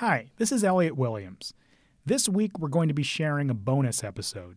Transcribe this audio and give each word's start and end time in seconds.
Hi, 0.00 0.30
this 0.38 0.50
is 0.50 0.64
Elliot 0.64 0.96
Williams. 0.96 1.52
This 2.06 2.26
week 2.26 2.58
we're 2.58 2.68
going 2.68 2.88
to 2.88 2.94
be 2.94 3.02
sharing 3.02 3.50
a 3.50 3.54
bonus 3.54 4.02
episode. 4.02 4.56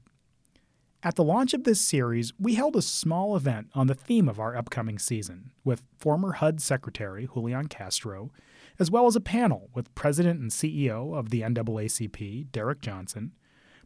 At 1.03 1.15
the 1.15 1.23
launch 1.25 1.53
of 1.53 1.65
this 1.65 1.81
series, 1.81 2.31
we 2.39 2.55
held 2.55 2.77
a 2.77 2.81
small 2.81 3.35
event 3.35 3.67
on 3.75 3.87
the 3.87 3.93
theme 3.93 4.29
of 4.29 4.39
our 4.39 4.55
upcoming 4.55 4.97
season 4.97 5.51
with 5.65 5.83
former 5.97 6.31
HUD 6.31 6.61
Secretary 6.61 7.27
Julian 7.33 7.67
Castro, 7.67 8.31
as 8.79 8.89
well 8.89 9.05
as 9.05 9.17
a 9.17 9.19
panel 9.19 9.69
with 9.73 9.93
President 9.95 10.39
and 10.39 10.49
CEO 10.49 11.13
of 11.13 11.29
the 11.29 11.41
NAACP, 11.41 12.49
Derrick 12.53 12.79
Johnson, 12.79 13.33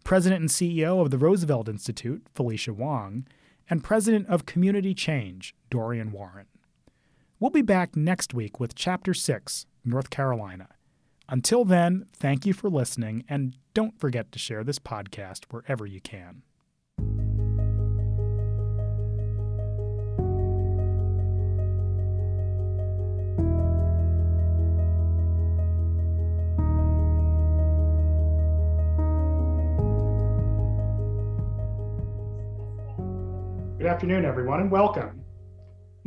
President 0.04 0.42
and 0.42 0.52
CEO 0.52 1.02
of 1.02 1.10
the 1.10 1.18
Roosevelt 1.18 1.68
Institute, 1.68 2.28
Felicia 2.36 2.72
Wong, 2.72 3.26
and 3.68 3.84
President 3.84 4.28
of 4.28 4.46
Community 4.46 4.94
Change, 4.94 5.56
Dorian 5.72 6.12
Warren. 6.12 6.46
We'll 7.40 7.50
be 7.50 7.64
back 7.64 7.96
next 7.96 8.36
week 8.36 8.60
with 8.60 8.76
Chapter 8.76 9.16
6, 9.16 9.66
North 9.84 10.12
Carolina. 10.12 10.68
Until 11.30 11.66
then, 11.66 12.06
thank 12.14 12.46
you 12.46 12.54
for 12.54 12.70
listening, 12.70 13.26
and 13.28 13.58
don't 13.74 14.00
forget 14.00 14.32
to 14.32 14.40
share 14.40 14.64
this 14.64 14.80
podcast 14.80 15.44
wherever 15.50 15.86
you 15.86 16.00
can. 16.00 16.44
Good 33.78 33.88
afternoon, 33.88 34.24
everyone, 34.24 34.62
and 34.62 34.72
welcome. 34.72 35.17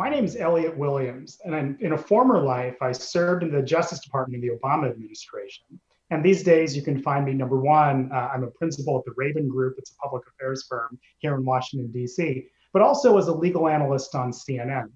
My 0.00 0.08
name 0.08 0.24
is 0.24 0.34
Elliot 0.34 0.78
Williams, 0.78 1.38
and 1.44 1.54
I'm, 1.54 1.76
in 1.80 1.92
a 1.92 1.98
former 1.98 2.42
life, 2.42 2.74
I 2.80 2.90
served 2.90 3.42
in 3.42 3.52
the 3.52 3.60
Justice 3.60 4.00
Department 4.00 4.42
in 4.42 4.48
the 4.48 4.56
Obama 4.56 4.88
administration. 4.88 5.66
And 6.08 6.24
these 6.24 6.42
days, 6.42 6.74
you 6.74 6.80
can 6.80 7.02
find 7.02 7.26
me 7.26 7.34
number 7.34 7.60
one, 7.60 8.10
uh, 8.10 8.30
I'm 8.32 8.42
a 8.42 8.50
principal 8.50 8.98
at 8.98 9.04
the 9.04 9.10
Raben 9.22 9.46
Group, 9.46 9.74
it's 9.76 9.90
a 9.90 9.96
public 9.96 10.22
affairs 10.26 10.64
firm 10.66 10.98
here 11.18 11.34
in 11.34 11.44
Washington, 11.44 11.92
D.C., 11.92 12.46
but 12.72 12.80
also 12.80 13.18
as 13.18 13.28
a 13.28 13.34
legal 13.34 13.68
analyst 13.68 14.14
on 14.14 14.32
CNN. 14.32 14.86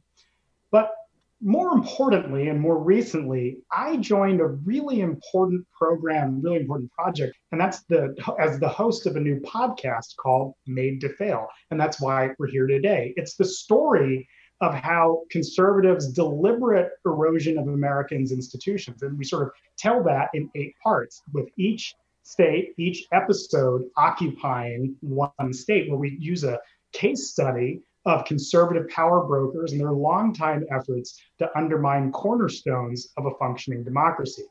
But 0.71 0.95
more 1.43 1.73
importantly, 1.73 2.49
and 2.49 2.59
more 2.59 2.79
recently, 2.79 3.59
I 3.71 3.99
joined 3.99 4.41
a 4.41 4.47
really 4.47 5.03
important 5.03 5.67
program, 5.79 6.41
really 6.41 6.61
important 6.61 6.91
project, 6.93 7.37
and 7.53 7.61
that's 7.61 7.83
the 7.91 8.17
as 8.41 8.59
the 8.59 8.71
host 8.71 9.05
of 9.05 9.17
a 9.17 9.21
new 9.21 9.39
podcast 9.41 10.17
called 10.17 10.55
Made 10.67 11.03
to 11.03 11.11
Fail, 11.11 11.49
and 11.71 11.79
that's 11.79 12.01
why 12.01 12.31
we're 12.39 12.49
here 12.49 12.67
today. 12.67 13.13
It's 13.19 13.37
the 13.37 13.45
story 13.45 14.27
of 14.65 14.75
how 14.75 15.23
conservatives 15.31 16.09
deliberate 16.09 16.93
erosion 17.05 17.59
of 17.59 17.69
Americans' 17.69 18.33
institutions. 18.33 19.03
And 19.03 19.19
we 19.19 19.25
sort 19.25 19.43
of 19.43 19.53
tell 19.77 20.03
that 20.05 20.31
in 20.33 20.51
eight 20.55 20.75
parts, 20.83 21.23
with 21.35 21.49
each 21.59 21.95
state, 22.23 22.73
each 22.79 23.07
episode 23.13 23.83
occupying 23.99 24.97
one 25.01 25.53
state, 25.53 25.91
where 25.91 25.99
we 25.99 26.17
use 26.19 26.45
a 26.45 26.59
case 26.93 27.29
study 27.29 27.83
of 28.07 28.25
conservative 28.25 28.89
power 28.89 29.25
brokers 29.25 29.73
and 29.73 29.81
their 29.81 29.93
longtime 29.93 30.65
efforts 30.71 31.21
to 31.39 31.59
undermine 31.59 32.11
cornerstones 32.13 33.09
of 33.19 33.27
a 33.27 33.35
functioning 33.39 33.85
democracy. 33.85 34.45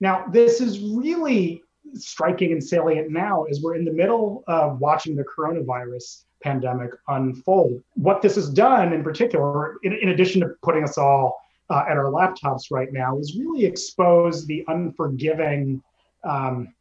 Now, 0.00 0.26
this 0.32 0.60
is 0.60 0.80
really 0.80 1.62
striking 1.94 2.50
and 2.50 2.62
salient 2.62 3.10
now 3.10 3.44
as 3.44 3.60
we're 3.62 3.76
in 3.76 3.84
the 3.84 3.92
middle 3.92 4.42
of 4.48 4.80
watching 4.80 5.14
the 5.14 5.24
coronavirus 5.24 6.24
pandemic 6.42 6.90
unfold. 7.08 7.82
What 7.94 8.22
this 8.22 8.34
has 8.36 8.48
done, 8.48 8.92
in 8.92 9.02
particular, 9.02 9.76
in, 9.82 9.92
in 9.92 10.10
addition 10.10 10.40
to 10.42 10.48
putting 10.62 10.84
us 10.84 10.98
all 10.98 11.40
uh, 11.70 11.84
at 11.88 11.96
our 11.96 12.10
laptops 12.10 12.70
right 12.70 12.92
now, 12.92 13.18
is 13.18 13.36
really 13.36 13.64
expose 13.64 14.46
the 14.46 14.64
unforgiving 14.68 15.82
um, 16.24 16.74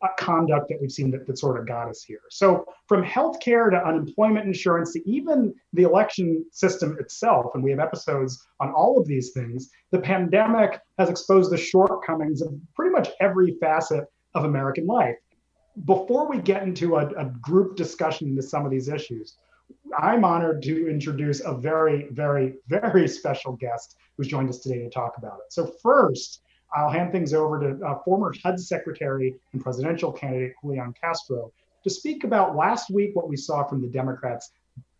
uh, 0.00 0.08
conduct 0.16 0.68
that 0.68 0.80
we've 0.80 0.92
seen 0.92 1.10
that, 1.10 1.26
that 1.26 1.38
sort 1.38 1.58
of 1.58 1.66
got 1.66 1.88
us 1.88 2.04
here. 2.04 2.20
So, 2.30 2.64
from 2.86 3.04
healthcare 3.04 3.70
to 3.70 3.84
unemployment 3.84 4.46
insurance 4.46 4.92
to 4.92 5.10
even 5.10 5.54
the 5.72 5.82
election 5.82 6.44
system 6.52 6.96
itself, 7.00 7.52
and 7.54 7.64
we 7.64 7.70
have 7.70 7.80
episodes 7.80 8.46
on 8.60 8.70
all 8.70 8.98
of 8.98 9.06
these 9.06 9.32
things, 9.32 9.70
the 9.90 9.98
pandemic 9.98 10.80
has 10.98 11.10
exposed 11.10 11.50
the 11.50 11.56
shortcomings 11.56 12.42
of 12.42 12.54
pretty 12.76 12.92
much 12.92 13.08
every 13.20 13.56
facet 13.60 14.04
of 14.34 14.44
American 14.44 14.86
life 14.86 15.16
before 15.84 16.28
we 16.28 16.38
get 16.38 16.62
into 16.62 16.96
a, 16.96 17.06
a 17.16 17.26
group 17.40 17.76
discussion 17.76 18.28
into 18.28 18.42
some 18.42 18.64
of 18.64 18.70
these 18.70 18.88
issues, 18.88 19.36
I'm 19.96 20.24
honored 20.24 20.62
to 20.62 20.88
introduce 20.88 21.40
a 21.40 21.54
very, 21.54 22.08
very, 22.10 22.54
very 22.68 23.08
special 23.08 23.52
guest 23.52 23.96
who's 24.16 24.28
joined 24.28 24.48
us 24.48 24.58
today 24.58 24.78
to 24.78 24.90
talk 24.90 25.16
about 25.18 25.38
it. 25.44 25.52
So, 25.52 25.72
first, 25.82 26.42
I'll 26.74 26.90
hand 26.90 27.12
things 27.12 27.32
over 27.32 27.60
to 27.60 27.84
uh, 27.84 27.98
former 28.04 28.32
HUD 28.42 28.60
Secretary 28.60 29.34
and 29.52 29.62
presidential 29.62 30.12
candidate 30.12 30.54
Julian 30.62 30.94
Castro 31.00 31.52
to 31.84 31.90
speak 31.90 32.24
about 32.24 32.56
last 32.56 32.90
week 32.90 33.14
what 33.14 33.28
we 33.28 33.36
saw 33.36 33.64
from 33.64 33.80
the 33.80 33.88
Democrats 33.88 34.50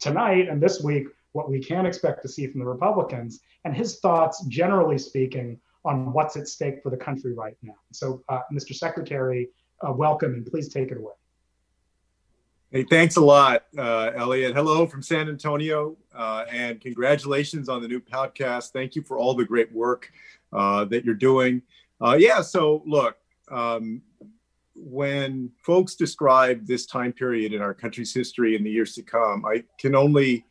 tonight, 0.01 0.49
and 0.49 0.63
this 0.63 0.81
week 0.81 1.07
what 1.33 1.51
we 1.51 1.61
can 1.61 1.85
expect 1.87 2.23
to 2.23 2.29
see 2.29 2.47
from 2.47 2.61
the 2.61 2.67
Republicans, 2.67 3.41
and 3.65 3.77
his 3.77 4.01
thoughts, 4.01 4.45
generally 4.47 4.99
speaking, 4.99 5.61
on 5.85 6.13
what's 6.13 6.37
at 6.37 6.49
stake 6.49 6.83
for 6.83 6.91
the 6.91 6.97
country 6.97 7.35
right 7.35 7.57
now. 7.63 7.75
So, 7.93 8.23
uh, 8.29 8.41
Mr. 8.53 8.75
Secretary, 8.75 9.49
uh, 9.87 9.93
welcome 9.93 10.35
and 10.35 10.47
please 10.47 10.69
take 10.69 10.91
it 10.91 10.99
away. 10.99 11.13
Hey, 12.71 12.85
thanks 12.85 13.17
a 13.17 13.21
lot, 13.21 13.65
uh, 13.79 14.11
Elliot. 14.15 14.55
Hello 14.55 14.87
from 14.87 15.03
San 15.03 15.29
Antonio, 15.29 15.97
uh, 16.15 16.45
and 16.53 16.79
congratulations 16.81 17.71
on 17.71 17.81
the 17.81 17.89
new 17.89 18.01
podcast. 18.01 18.73
Thank 18.73 18.95
you 18.95 19.03
for 19.03 19.19
all 19.19 19.35
the 19.35 19.45
great 19.45 19.73
work 19.73 20.11
uh, 20.53 20.85
that 20.87 21.03
you're 21.03 21.15
doing. 21.15 21.63
Uh, 21.99 22.17
yeah, 22.19 22.43
so 22.43 22.83
look, 22.87 23.17
um, 23.51 24.03
when 24.75 25.51
folks 25.63 25.95
describe 25.95 26.67
this 26.67 26.85
time 26.85 27.13
period 27.13 27.55
in 27.55 27.63
our 27.63 27.73
country's 27.73 28.13
history 28.13 28.55
in 28.55 28.63
the 28.63 28.71
years 28.71 28.95
to 28.95 29.03
come, 29.03 29.47
I 29.47 29.65
can 29.79 29.95
only 29.95 30.45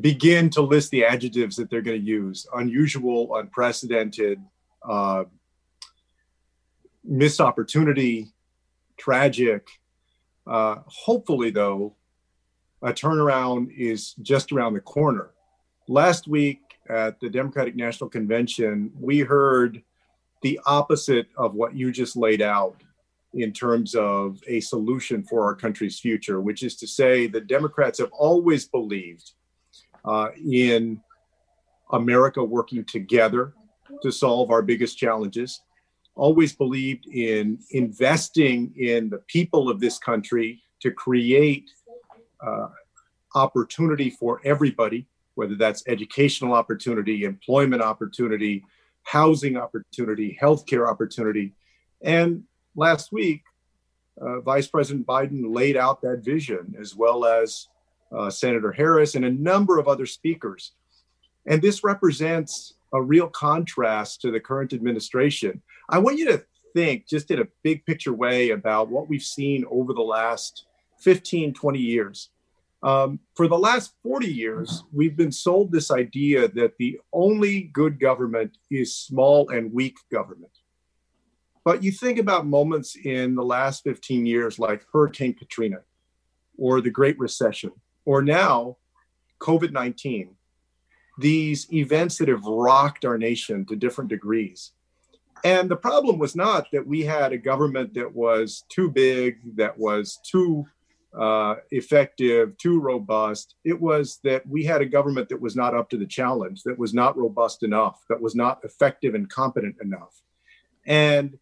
begin 0.00 0.48
to 0.50 0.62
list 0.62 0.90
the 0.90 1.04
adjectives 1.04 1.56
that 1.56 1.68
they're 1.68 1.82
going 1.82 2.00
to 2.00 2.06
use 2.06 2.46
unusual, 2.54 3.36
unprecedented, 3.36 4.40
uh, 4.88 5.24
missed 7.04 7.40
opportunity, 7.40 8.32
tragic. 8.96 9.66
Uh, 10.46 10.76
hopefully, 10.86 11.50
though, 11.50 11.94
a 12.82 12.92
turnaround 12.92 13.68
is 13.76 14.14
just 14.22 14.52
around 14.52 14.74
the 14.74 14.80
corner. 14.80 15.30
Last 15.88 16.26
week 16.26 16.60
at 16.88 17.20
the 17.20 17.30
Democratic 17.30 17.76
National 17.76 18.10
Convention, 18.10 18.90
we 18.98 19.20
heard 19.20 19.82
the 20.42 20.58
opposite 20.66 21.28
of 21.36 21.54
what 21.54 21.74
you 21.74 21.92
just 21.92 22.16
laid 22.16 22.42
out 22.42 22.82
in 23.34 23.52
terms 23.52 23.94
of 23.94 24.40
a 24.46 24.60
solution 24.60 25.22
for 25.22 25.44
our 25.44 25.54
country's 25.54 25.98
future, 25.98 26.40
which 26.40 26.62
is 26.62 26.76
to 26.76 26.86
say, 26.86 27.26
the 27.26 27.40
Democrats 27.40 27.98
have 27.98 28.10
always 28.12 28.66
believed 28.66 29.32
uh, 30.04 30.28
in 30.44 31.00
America 31.92 32.42
working 32.42 32.84
together 32.84 33.54
to 34.02 34.10
solve 34.10 34.50
our 34.50 34.62
biggest 34.62 34.98
challenges 34.98 35.60
always 36.14 36.52
believed 36.54 37.06
in 37.06 37.58
investing 37.70 38.72
in 38.76 39.08
the 39.08 39.18
people 39.28 39.70
of 39.70 39.80
this 39.80 39.98
country 39.98 40.62
to 40.80 40.90
create 40.90 41.70
uh, 42.44 42.68
opportunity 43.34 44.10
for 44.10 44.40
everybody, 44.44 45.06
whether 45.34 45.54
that's 45.54 45.82
educational 45.86 46.52
opportunity, 46.52 47.24
employment 47.24 47.82
opportunity, 47.82 48.64
housing 49.04 49.56
opportunity, 49.56 50.38
healthcare 50.40 50.88
opportunity. 50.88 51.52
And 52.02 52.44
last 52.76 53.12
week, 53.12 53.42
uh, 54.20 54.40
Vice 54.40 54.68
President 54.68 55.06
Biden 55.06 55.54
laid 55.54 55.76
out 55.76 56.02
that 56.02 56.22
vision, 56.22 56.74
as 56.78 56.94
well 56.94 57.24
as 57.24 57.68
uh, 58.14 58.28
Senator 58.28 58.72
Harris 58.72 59.14
and 59.14 59.24
a 59.24 59.30
number 59.30 59.78
of 59.78 59.88
other 59.88 60.06
speakers. 60.06 60.72
And 61.46 61.62
this 61.62 61.82
represents 61.82 62.74
a 62.92 63.02
real 63.02 63.28
contrast 63.28 64.20
to 64.22 64.30
the 64.30 64.40
current 64.40 64.72
administration. 64.72 65.62
I 65.88 65.98
want 65.98 66.18
you 66.18 66.26
to 66.26 66.44
think 66.74 67.06
just 67.06 67.30
in 67.30 67.40
a 67.40 67.48
big 67.62 67.84
picture 67.86 68.12
way 68.12 68.50
about 68.50 68.88
what 68.88 69.08
we've 69.08 69.22
seen 69.22 69.64
over 69.70 69.92
the 69.92 70.02
last 70.02 70.66
15, 71.00 71.54
20 71.54 71.78
years. 71.78 72.30
Um, 72.82 73.20
for 73.36 73.46
the 73.46 73.58
last 73.58 73.94
40 74.02 74.26
years, 74.26 74.82
we've 74.92 75.16
been 75.16 75.30
sold 75.30 75.70
this 75.70 75.90
idea 75.90 76.48
that 76.48 76.76
the 76.78 77.00
only 77.12 77.62
good 77.62 78.00
government 78.00 78.58
is 78.70 78.94
small 78.94 79.50
and 79.50 79.72
weak 79.72 79.96
government. 80.10 80.50
But 81.64 81.84
you 81.84 81.92
think 81.92 82.18
about 82.18 82.46
moments 82.46 82.96
in 82.96 83.36
the 83.36 83.44
last 83.44 83.84
15 83.84 84.26
years, 84.26 84.58
like 84.58 84.84
Hurricane 84.92 85.34
Katrina, 85.34 85.78
or 86.58 86.80
the 86.80 86.90
Great 86.90 87.18
Recession, 87.20 87.70
or 88.04 88.20
now 88.20 88.78
COVID 89.40 89.70
19, 89.70 90.34
these 91.18 91.72
events 91.72 92.18
that 92.18 92.28
have 92.28 92.44
rocked 92.44 93.04
our 93.04 93.18
nation 93.18 93.64
to 93.66 93.76
different 93.76 94.10
degrees. 94.10 94.72
And 95.44 95.68
the 95.68 95.76
problem 95.76 96.18
was 96.18 96.36
not 96.36 96.68
that 96.72 96.86
we 96.86 97.02
had 97.02 97.32
a 97.32 97.38
government 97.38 97.94
that 97.94 98.14
was 98.14 98.64
too 98.68 98.90
big, 98.90 99.38
that 99.56 99.76
was 99.76 100.20
too 100.24 100.66
uh, 101.18 101.56
effective, 101.70 102.56
too 102.58 102.80
robust. 102.80 103.56
It 103.64 103.78
was 103.78 104.20
that 104.24 104.46
we 104.46 104.64
had 104.64 104.80
a 104.80 104.86
government 104.86 105.28
that 105.28 105.40
was 105.40 105.56
not 105.56 105.74
up 105.74 105.90
to 105.90 105.98
the 105.98 106.06
challenge, 106.06 106.62
that 106.62 106.78
was 106.78 106.94
not 106.94 107.18
robust 107.18 107.62
enough, 107.62 108.04
that 108.08 108.20
was 108.20 108.34
not 108.34 108.60
effective 108.64 109.14
and 109.14 109.28
competent 109.28 109.76
enough. 109.82 110.22
And 110.86 111.38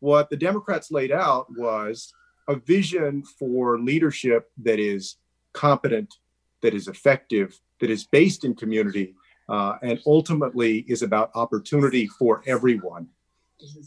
what 0.00 0.30
the 0.30 0.36
Democrats 0.36 0.90
laid 0.90 1.12
out 1.12 1.46
was 1.56 2.12
a 2.48 2.56
vision 2.56 3.22
for 3.22 3.78
leadership 3.78 4.50
that 4.58 4.80
is 4.80 5.16
competent, 5.52 6.14
that 6.62 6.74
is 6.74 6.88
effective, 6.88 7.58
that 7.80 7.90
is 7.90 8.04
based 8.04 8.44
in 8.44 8.54
community, 8.54 9.14
uh, 9.48 9.76
and 9.82 10.00
ultimately 10.06 10.78
is 10.88 11.02
about 11.02 11.30
opportunity 11.34 12.06
for 12.06 12.42
everyone. 12.46 13.08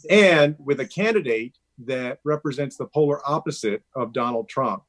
And 0.10 0.56
with 0.60 0.80
a 0.80 0.86
candidate 0.86 1.58
that 1.86 2.20
represents 2.24 2.78
the 2.78 2.86
polar 2.86 3.20
opposite 3.28 3.84
of 3.96 4.14
Donald 4.14 4.48
Trump, 4.48 4.84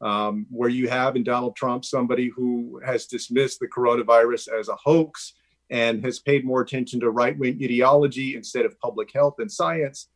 um, 0.00 0.46
where 0.50 0.68
you 0.68 0.88
have 0.88 1.16
in 1.16 1.24
Donald 1.24 1.56
Trump 1.56 1.84
somebody 1.84 2.28
who 2.28 2.80
has 2.84 3.06
dismissed 3.06 3.60
the 3.60 3.68
coronavirus 3.68 4.48
as 4.48 4.68
a 4.68 4.76
hoax 4.76 5.34
and 5.70 6.04
has 6.04 6.18
paid 6.18 6.44
more 6.44 6.60
attention 6.60 7.00
to 7.00 7.10
right 7.10 7.38
wing 7.38 7.58
ideology 7.62 8.34
instead 8.34 8.66
of 8.66 8.78
public 8.80 9.12
health 9.12 9.36
and 9.38 9.50
science. 9.50 10.08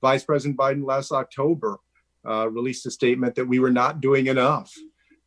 Vice 0.00 0.24
President 0.24 0.58
Biden 0.58 0.84
last 0.84 1.12
October 1.12 1.78
uh, 2.26 2.48
released 2.48 2.86
a 2.86 2.90
statement 2.90 3.34
that 3.34 3.46
we 3.46 3.58
were 3.58 3.70
not 3.70 4.00
doing 4.00 4.26
enough 4.26 4.74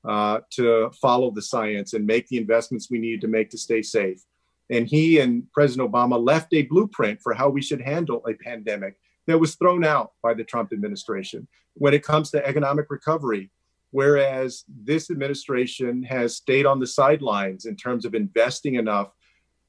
uh, 0.07 0.39
to 0.51 0.91
follow 1.01 1.31
the 1.31 1.41
science 1.41 1.93
and 1.93 2.05
make 2.05 2.27
the 2.27 2.37
investments 2.37 2.89
we 2.89 2.99
need 2.99 3.21
to 3.21 3.27
make 3.27 3.49
to 3.49 3.57
stay 3.57 3.81
safe. 3.81 4.21
And 4.69 4.87
he 4.87 5.19
and 5.19 5.51
President 5.53 5.91
Obama 5.91 6.23
left 6.23 6.53
a 6.53 6.63
blueprint 6.63 7.21
for 7.21 7.33
how 7.33 7.49
we 7.49 7.61
should 7.61 7.81
handle 7.81 8.25
a 8.27 8.33
pandemic 8.33 8.95
that 9.27 9.39
was 9.39 9.55
thrown 9.55 9.83
out 9.83 10.11
by 10.21 10.33
the 10.33 10.43
Trump 10.43 10.73
administration 10.73 11.47
when 11.75 11.93
it 11.93 12.03
comes 12.03 12.31
to 12.31 12.45
economic 12.45 12.89
recovery. 12.89 13.49
Whereas 13.91 14.65
this 14.67 15.11
administration 15.11 16.01
has 16.03 16.35
stayed 16.35 16.65
on 16.65 16.79
the 16.79 16.87
sidelines 16.87 17.65
in 17.65 17.75
terms 17.75 18.05
of 18.05 18.15
investing 18.15 18.75
enough 18.75 19.11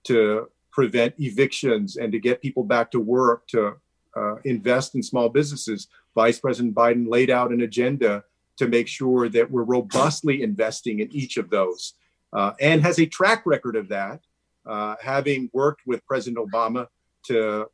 to 0.05 0.49
prevent 0.73 1.15
evictions 1.19 1.97
and 1.97 2.11
to 2.11 2.19
get 2.19 2.41
people 2.41 2.65
back 2.65 2.91
to 2.93 3.01
work, 3.01 3.47
to 3.49 3.75
uh, 4.17 4.37
invest 4.45 4.95
in 4.95 5.03
small 5.03 5.29
businesses. 5.29 5.89
Vice 6.15 6.39
President 6.39 6.75
Biden 6.75 7.07
laid 7.09 7.31
out 7.31 7.53
an 7.53 7.61
agenda 7.61 8.25
to 8.59 8.69
make 8.69 8.89
sure 8.89 9.29
that 9.29 9.51
we're 9.51 9.65
robustly 9.65 10.43
investing 10.43 11.01
in 11.01 11.13
each 11.13 11.37
of 11.37 11.51
those 11.51 11.95
uh, 12.33 12.53
and 12.61 12.83
has 12.83 12.99
a 12.99 13.07
track 13.07 13.45
record 13.47 13.77
of 13.77 13.89
that, 13.89 14.21
uh, 14.67 14.97
having 15.03 15.51
worked 15.53 15.83
with 15.87 16.05
President 16.07 16.39
Obama 16.39 16.87
to 17.27 17.67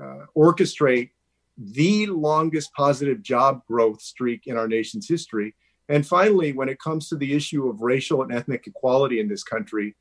uh, 0.00 0.26
orchestrate 0.36 1.10
the 1.56 2.06
longest 2.06 2.72
positive 2.74 3.22
job 3.22 3.62
growth 3.66 4.00
streak 4.00 4.46
in 4.46 4.56
our 4.56 4.68
nation's 4.68 5.08
history. 5.08 5.54
And 5.88 6.06
finally, 6.06 6.52
when 6.52 6.68
it 6.68 6.78
comes 6.78 7.08
to 7.08 7.16
the 7.16 7.34
issue 7.34 7.68
of 7.68 7.80
racial 7.80 8.22
and 8.22 8.32
ethnic 8.32 8.66
equality 8.66 9.20
in 9.20 9.28
this 9.28 9.44
country, 9.44 9.94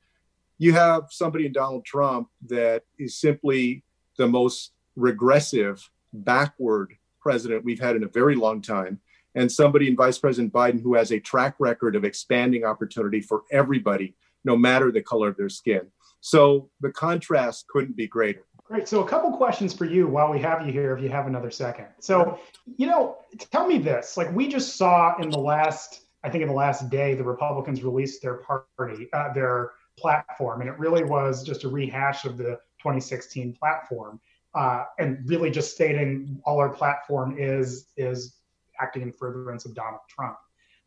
you 0.58 0.74
have 0.74 1.08
somebody 1.10 1.46
in 1.46 1.52
Donald 1.52 1.86
Trump 1.86 2.30
that 2.48 2.84
is 2.98 3.20
simply 3.20 3.84
the 4.18 4.28
most 4.28 4.72
regressive, 4.96 5.88
backward 6.14 6.96
president 7.20 7.66
we've 7.66 7.80
had 7.80 7.96
in 7.96 8.04
a 8.04 8.08
very 8.08 8.36
long 8.36 8.62
time, 8.62 9.00
and 9.36 9.52
somebody 9.52 9.88
in 9.88 9.96
Vice 9.96 10.18
President 10.18 10.54
Biden 10.54 10.82
who 10.82 10.96
has 10.96 11.12
a 11.12 11.20
track 11.20 11.56
record 11.60 11.96
of 11.96 12.04
expanding 12.04 12.64
opportunity 12.66 13.22
for 13.22 13.44
everybody, 13.52 14.16
no 14.44 14.56
matter 14.56 14.92
the 14.92 15.02
color 15.02 15.30
of 15.30 15.38
their 15.38 15.50
skin. 15.50 15.82
So 16.22 16.70
the 16.80 16.92
contrast 16.92 17.68
couldn't 17.68 17.98
be 17.98 18.08
greater. 18.08 18.46
Great. 18.64 18.88
So, 18.88 19.04
a 19.04 19.08
couple 19.08 19.30
questions 19.36 19.74
for 19.74 19.84
you 19.84 20.08
while 20.08 20.32
we 20.32 20.40
have 20.40 20.66
you 20.66 20.72
here, 20.72 20.96
if 20.96 21.04
you 21.04 21.10
have 21.10 21.28
another 21.28 21.52
second. 21.52 21.88
So, 22.00 22.40
you 22.78 22.88
know, 22.88 23.18
tell 23.52 23.68
me 23.68 23.78
this 23.78 24.16
like, 24.16 24.34
we 24.34 24.48
just 24.48 24.78
saw 24.78 25.18
in 25.18 25.30
the 25.30 25.38
last, 25.38 26.02
I 26.24 26.30
think 26.30 26.44
in 26.44 26.48
the 26.48 26.56
last 26.56 26.90
day, 26.90 27.14
the 27.14 27.24
Republicans 27.24 27.84
released 27.84 28.22
their 28.22 28.36
party, 28.36 29.10
uh, 29.12 29.34
their 29.34 29.72
platform, 29.98 30.62
and 30.62 30.70
it 30.70 30.80
really 30.80 31.04
was 31.04 31.44
just 31.44 31.66
a 31.66 31.68
rehash 31.68 32.24
of 32.24 32.38
the 32.38 32.58
2016 32.80 33.54
platform, 33.54 34.22
uh, 34.56 34.86
and 34.98 35.20
really 35.28 35.52
just 35.52 35.74
stating 35.74 36.42
all 36.46 36.58
our 36.58 36.70
platform 36.70 37.36
is 37.38 37.88
is 37.98 38.38
acting 38.80 39.02
in 39.02 39.12
furtherance 39.12 39.66
of 39.66 39.74
Donald 39.74 40.02
Trump. 40.10 40.38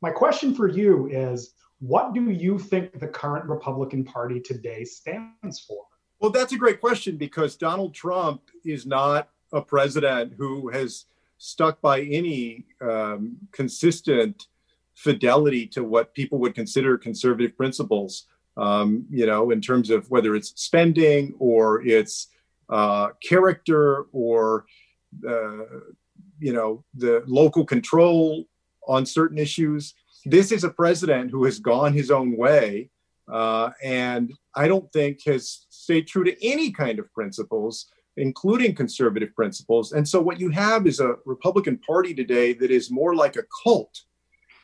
My 0.03 0.11
question 0.11 0.55
for 0.55 0.69
you 0.69 1.09
is, 1.09 1.55
what 1.81 2.15
do 2.15 2.31
you 2.31 2.59
think 2.59 2.99
the 2.99 3.09
current 3.09 3.47
Republican 3.47 4.05
Party 4.05 4.41
today 4.41 4.85
stands 4.85 5.61
for? 5.61 5.85
Well, 6.21 6.31
that's 6.31 6.53
a 6.53 6.59
great 6.59 6.81
question 6.81 7.17
because 7.17 7.57
Donald 7.57 7.95
Trump 7.95 8.43
is 8.65 8.87
not 8.87 9.29
a 9.53 9.61
president 9.61 10.35
who 10.37 10.69
has 10.71 11.05
stuck 11.39 11.81
by 11.83 12.01
any 12.01 12.65
um, 12.81 13.37
consistent 13.53 14.47
fidelity 14.95 15.67
to 15.67 15.85
what 15.85 16.15
people 16.15 16.39
would 16.39 16.55
consider 16.55 16.97
conservative 16.97 17.57
principles 17.57 18.27
um, 18.57 19.07
you 19.11 19.27
know, 19.27 19.51
in 19.51 19.61
terms 19.61 19.91
of 19.91 20.11
whether 20.11 20.35
it's 20.35 20.53
spending 20.61 21.35
or 21.39 21.83
it's 21.83 22.29
uh, 22.69 23.09
character 23.23 24.07
or, 24.13 24.65
uh, 25.29 25.65
you 26.39 26.53
know, 26.53 26.85
the 26.95 27.23
local 27.27 27.65
control 27.65 28.45
on 28.87 29.05
certain 29.05 29.39
issues. 29.39 29.95
This 30.25 30.53
is 30.53 30.65
a 30.65 30.71
president 30.71 31.31
who 31.31 31.45
has 31.45 31.59
gone 31.59 31.93
his 31.93 32.11
own 32.11 32.37
way 32.37 32.91
uh, 33.31 33.71
and 33.83 34.33
I 34.55 34.69
don't 34.69 34.91
think 34.93 35.21
has 35.27 35.67
stayed 35.69 36.07
true 36.07 36.25
to 36.25 36.47
any 36.47 36.71
kind 36.71 36.99
of 36.99 37.13
principles, 37.13 37.87
including 38.17 38.75
conservative 38.75 39.35
principles. 39.35 39.93
And 39.93 40.09
so 40.09 40.21
what 40.21 40.41
you 40.41 40.51
have 40.51 40.87
is 40.87 41.01
a 41.01 41.17
Republican 41.25 41.79
Party 41.79 42.15
today 42.15 42.53
that 42.55 42.71
is 42.71 42.91
more 42.91 43.15
like 43.15 43.37
a 43.37 43.45
cult 43.65 44.03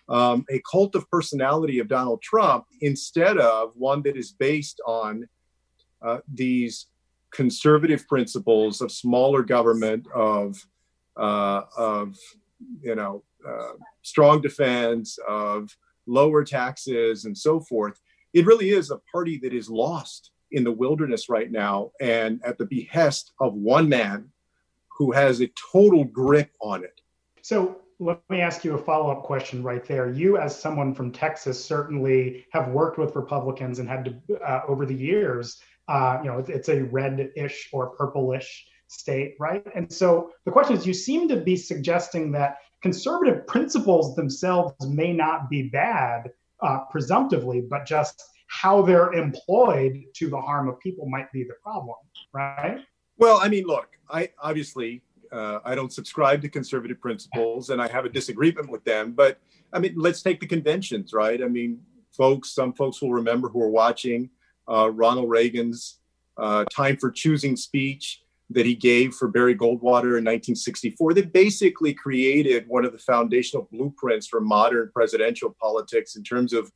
um, 0.09 0.45
a 0.51 0.61
cult 0.71 0.95
of 0.97 1.09
personality 1.11 1.79
of 1.79 1.89
Donald 1.89 2.21
Trump 2.23 2.65
instead 2.81 3.39
of 3.39 3.71
one 3.75 4.03
that 4.03 4.17
is 4.17 4.33
based 4.33 4.81
on 4.85 5.29
uh, 6.05 6.19
these 6.33 6.87
conservative 7.33 8.07
principles 8.09 8.81
of 8.81 8.91
smaller 8.91 9.43
government, 9.43 10.07
of 10.15 10.67
uh, 11.17 11.63
of 11.77 12.17
you 12.81 12.95
know 12.95 13.23
uh, 13.47 13.73
strong 14.03 14.41
defense, 14.41 15.19
of 15.29 15.77
lower 16.07 16.45
taxes, 16.45 17.25
and 17.25 17.37
so 17.37 17.61
forth. 17.61 18.01
It 18.33 18.47
really 18.47 18.71
is 18.71 18.91
a 18.91 19.01
party 19.13 19.39
that 19.43 19.53
is 19.53 19.69
lost 19.69 20.31
in 20.53 20.65
the 20.65 20.73
wilderness 20.73 21.29
right 21.29 21.51
now, 21.51 21.91
and 22.01 22.41
at 22.45 22.59
the 22.59 22.67
behest 22.67 23.33
of 23.41 23.55
one 23.55 23.89
man 23.89 24.29
who 24.89 25.13
has 25.13 25.41
a 25.41 25.51
total 25.73 26.05
grip 26.05 26.51
on 26.61 26.85
it. 26.85 27.01
So 27.43 27.83
let 27.99 28.21
me 28.29 28.41
ask 28.41 28.65
you 28.65 28.75
a 28.75 28.79
follow-up 28.79 29.23
question 29.23 29.63
right 29.63 29.85
there. 29.85 30.11
You, 30.11 30.37
as 30.37 30.59
someone 30.59 30.95
from 30.95 31.13
Texas, 31.13 31.63
certainly 31.63 32.47
have 32.53 32.69
worked 32.69 32.99
with 32.99 33.15
Republicans 33.17 33.79
and 33.79 33.89
had 33.89 34.05
to, 34.05 34.41
uh, 34.41 34.63
over 34.69 34.85
the 34.87 34.95
years, 34.95 35.61
uh, 35.89 36.19
you 36.23 36.31
know, 36.31 36.45
it's, 36.47 36.69
a 36.69 36.83
red-ish 36.85 37.69
or 37.73 37.91
purplish 37.91 38.67
state, 38.93 39.37
right? 39.41 39.65
And 39.75 39.91
so 39.93 40.31
the 40.45 40.53
question 40.53 40.77
is, 40.77 40.87
you 40.87 40.95
seem 40.95 41.29
to 41.29 41.37
be 41.37 41.57
suggesting 41.57 42.33
that 42.33 42.59
conservative 42.83 43.47
principles 43.47 44.15
themselves 44.17 44.75
may 44.87 45.13
not 45.13 45.49
be 45.49 45.65
bad, 45.65 46.31
uh, 46.63 46.81
presumptively, 46.91 47.61
but 47.61 47.87
just 47.87 48.23
how 48.49 48.83
they're 48.83 49.13
employed 49.13 50.03
to 50.15 50.29
the 50.29 50.41
harm 50.41 50.69
of 50.69 50.79
people 50.81 51.09
might 51.09 51.31
be 51.33 51.43
the 51.43 51.55
problem, 51.63 51.97
right? 52.33 52.81
Well, 53.17 53.39
I 53.41 53.49
mean, 53.49 53.65
look, 53.65 53.89
I 54.11 54.31
obviously 54.41 55.03
uh, 55.33 55.61
I 55.65 55.75
don't 55.75 55.93
subscribe 55.93 56.43
to 56.43 56.49
conservative 56.49 57.01
principles, 57.01 57.71
and 57.71 57.81
I 57.81 57.89
have 57.89 58.05
a 58.05 58.09
disagreement 58.09 58.69
with 58.69 58.85
them. 58.85 59.13
But 59.13 59.39
I 59.73 59.79
mean, 59.79 59.95
let's 59.97 60.23
take 60.23 60.41
the 60.41 60.47
conventions, 60.47 61.13
right? 61.13 61.43
I 61.43 61.49
mean, 61.49 61.81
folks, 62.13 62.51
some 62.51 62.75
folks 62.75 63.01
will 63.01 63.13
remember 63.13 63.49
who 63.49 63.63
are 63.63 63.71
watching 63.71 64.29
uh, 64.69 64.91
Ronald 64.91 65.31
Reagan's 65.31 65.99
uh, 66.37 66.65
"Time 66.71 66.99
for 66.99 67.11
Choosing" 67.11 67.57
speech 67.57 68.22
that 68.53 68.67
he 68.67 68.75
gave 68.75 69.15
for 69.15 69.29
Barry 69.29 69.55
Goldwater 69.55 70.19
in 70.19 70.25
1964. 70.25 71.15
That 71.15 71.33
basically 71.33 71.95
created 71.95 72.67
one 72.69 72.85
of 72.85 72.93
the 72.93 72.99
foundational 72.99 73.69
blueprints 73.73 74.27
for 74.27 74.41
modern 74.41 74.91
presidential 74.93 75.57
politics 75.61 76.17
in 76.17 76.23
terms 76.23 76.53
of 76.53 76.71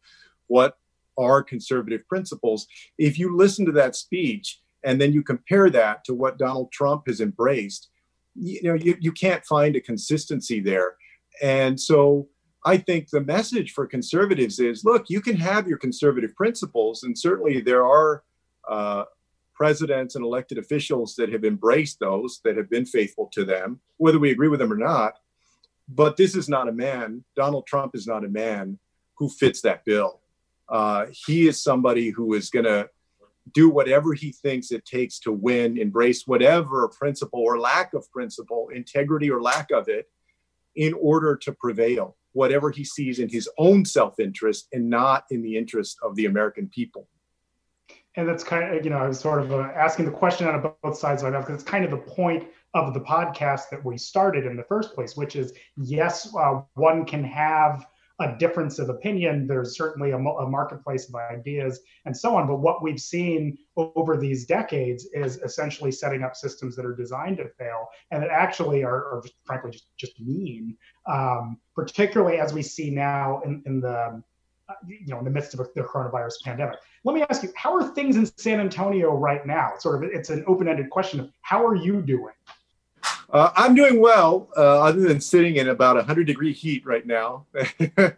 what 0.47 0.78
are 1.18 1.42
conservative 1.42 2.06
principles. 2.09 2.66
If 2.99 3.18
you 3.18 3.37
listen 3.37 3.64
to 3.66 3.73
that 3.73 3.97
speech 3.97 4.61
and 4.85 5.00
then 5.00 5.12
you 5.12 5.23
compare 5.23 5.71
that 5.71 6.04
to 6.04 6.14
what 6.14 6.38
Donald 6.38 6.71
Trump 6.73 7.04
has 7.06 7.21
embraced 7.21 7.88
you 8.38 8.62
know 8.62 8.75
you, 8.75 8.97
you 9.00 9.12
can't 9.12 9.45
find 9.45 9.76
a 9.76 9.80
consistency 9.80 10.61
there 10.61 10.97
and 11.42 11.80
so 11.80 12.28
i 12.64 12.76
think 12.76 13.09
the 13.11 13.21
message 13.21 13.73
for 13.73 13.87
conservatives 13.87 14.59
is 14.59 14.85
look 14.85 15.06
you 15.09 15.21
can 15.21 15.37
have 15.37 15.66
your 15.66 15.78
conservative 15.78 16.35
principles 16.35 17.02
and 17.02 17.18
certainly 17.18 17.61
there 17.61 17.87
are 17.87 18.23
uh, 18.68 19.04
presidents 19.57 20.15
and 20.15 20.25
elected 20.25 20.59
officials 20.59 21.17
that 21.17 21.33
have 21.33 21.45
embraced 21.45 21.99
those 21.99 22.41
that 22.45 22.57
have 22.57 22.69
been 22.69 22.87
faithful 22.87 23.29
to 23.33 23.45
them 23.45 23.81
whether 23.97 24.19
we 24.19 24.31
agree 24.31 24.49
with 24.49 24.61
them 24.61 24.73
or 24.73 24.77
not 24.77 25.15
but 25.89 26.17
this 26.17 26.35
is 26.35 26.49
not 26.49 26.69
a 26.69 26.73
man 26.73 27.25
donald 27.35 27.67
trump 27.67 27.95
is 27.95 28.07
not 28.07 28.25
a 28.25 28.29
man 28.29 28.79
who 29.17 29.29
fits 29.29 29.61
that 29.63 29.85
bill 29.85 30.21
uh, 30.69 31.07
he 31.27 31.47
is 31.47 31.63
somebody 31.63 32.11
who 32.11 32.35
is 32.35 32.51
going 32.51 32.65
to 32.65 32.89
do 33.53 33.71
whatever 33.71 34.13
he 34.13 34.33
thinks 34.33 34.71
it 34.71 34.85
takes 34.85 35.19
to 35.21 35.33
win, 35.33 35.79
embrace 35.79 36.27
whatever 36.27 36.89
principle 36.89 37.41
or 37.41 37.59
lack 37.59 37.95
of 37.95 38.11
principle, 38.11 38.69
integrity 38.75 39.31
or 39.31 39.41
lack 39.41 39.71
of 39.71 39.89
it, 39.89 40.09
in 40.75 40.93
order 40.95 41.37
to 41.37 41.53
prevail, 41.53 42.17
whatever 42.33 42.71
he 42.71 42.85
sees 42.85 43.19
in 43.19 43.29
his 43.29 43.49
own 43.57 43.85
self 43.85 44.19
interest 44.19 44.69
and 44.73 44.91
not 44.91 45.25
in 45.31 45.43
the 45.43 45.57
interest 45.57 45.99
of 46.03 46.17
the 46.17 46.27
American 46.27 46.69
people. 46.69 47.09
And 48.16 48.26
that's 48.26 48.42
kind 48.42 48.76
of, 48.76 48.85
you 48.85 48.90
know, 48.90 48.99
I 48.99 49.08
was 49.08 49.20
sort 49.20 49.42
of 49.42 49.52
uh, 49.52 49.68
asking 49.75 50.06
the 50.06 50.11
question 50.11 50.49
on 50.49 50.73
both 50.82 50.96
sides 50.96 51.23
of 51.23 51.32
that 51.32 51.38
because 51.40 51.54
it's 51.54 51.70
kind 51.70 51.85
of 51.85 51.90
the 51.90 51.99
point 51.99 52.49
of 52.75 52.94
the 52.94 53.00
podcast 53.00 53.70
that 53.70 53.85
we 53.85 53.99
started 53.99 54.46
in 54.46 54.56
the 54.56 54.64
first 54.64 54.94
place, 54.94 55.16
which 55.16 55.37
is 55.37 55.52
yes, 55.76 56.35
uh, 56.35 56.62
one 56.75 57.04
can 57.04 57.23
have 57.25 57.87
a 58.20 58.35
difference 58.38 58.78
of 58.78 58.88
opinion. 58.88 59.46
There's 59.46 59.76
certainly 59.76 60.12
a, 60.12 60.16
a, 60.16 60.49
marketplace 60.49 61.08
of 61.08 61.14
ideas 61.14 61.80
and 62.06 62.16
so 62.16 62.35
on. 62.35 62.46
But 62.46 62.61
what 62.61 62.82
we've 62.82 63.00
seen 63.00 63.58
over 63.76 64.16
these 64.16 64.46
decades 64.46 65.06
is 65.12 65.37
essentially 65.38 65.92
setting 65.92 66.23
up 66.23 66.35
systems 66.35 66.76
that 66.76 66.87
are 66.87 66.94
designed 66.94 67.37
to 67.38 67.49
fail 67.58 67.88
and 68.11 68.23
that 68.23 68.30
actually 68.30 68.85
are, 68.85 68.94
are 68.94 69.23
frankly 69.44 69.70
just, 69.70 69.96
just 69.99 70.20
mean, 70.20 70.76
um, 71.06 71.58
particularly 71.75 72.38
as 72.38 72.54
we 72.54 72.62
see 72.62 72.90
now 72.90 73.42
in, 73.44 73.62
in 73.66 73.80
the 73.80 74.23
you 74.87 75.06
know 75.06 75.18
in 75.18 75.25
the 75.25 75.30
midst 75.30 75.54
of 75.54 75.61
the 75.75 75.82
coronavirus 75.82 76.42
pandemic. 76.44 76.78
Let 77.04 77.14
me 77.14 77.25
ask 77.28 77.42
you, 77.42 77.52
how 77.56 77.75
are 77.75 77.88
things 77.94 78.16
in 78.16 78.26
San 78.37 78.61
Antonio 78.61 79.14
right 79.14 79.46
now? 79.46 79.73
Sort 79.78 80.02
of, 80.02 80.11
it's 80.11 80.30
an 80.30 80.44
open-ended 80.46 80.90
question. 80.90 81.20
Of 81.20 81.30
how 81.42 81.64
are 81.64 81.76
you 81.76 82.02
doing? 82.02 82.35
Uh, 83.30 83.50
I'm 83.56 83.75
doing 83.75 84.00
well, 84.00 84.49
uh, 84.56 84.80
other 84.82 85.00
than 85.00 85.20
sitting 85.20 85.56
in 85.56 85.68
about 85.68 85.96
100 85.96 86.26
degree 86.26 86.52
heat 86.52 86.87
right 86.87 87.06
now. 87.06 87.46
uh, 87.99 88.11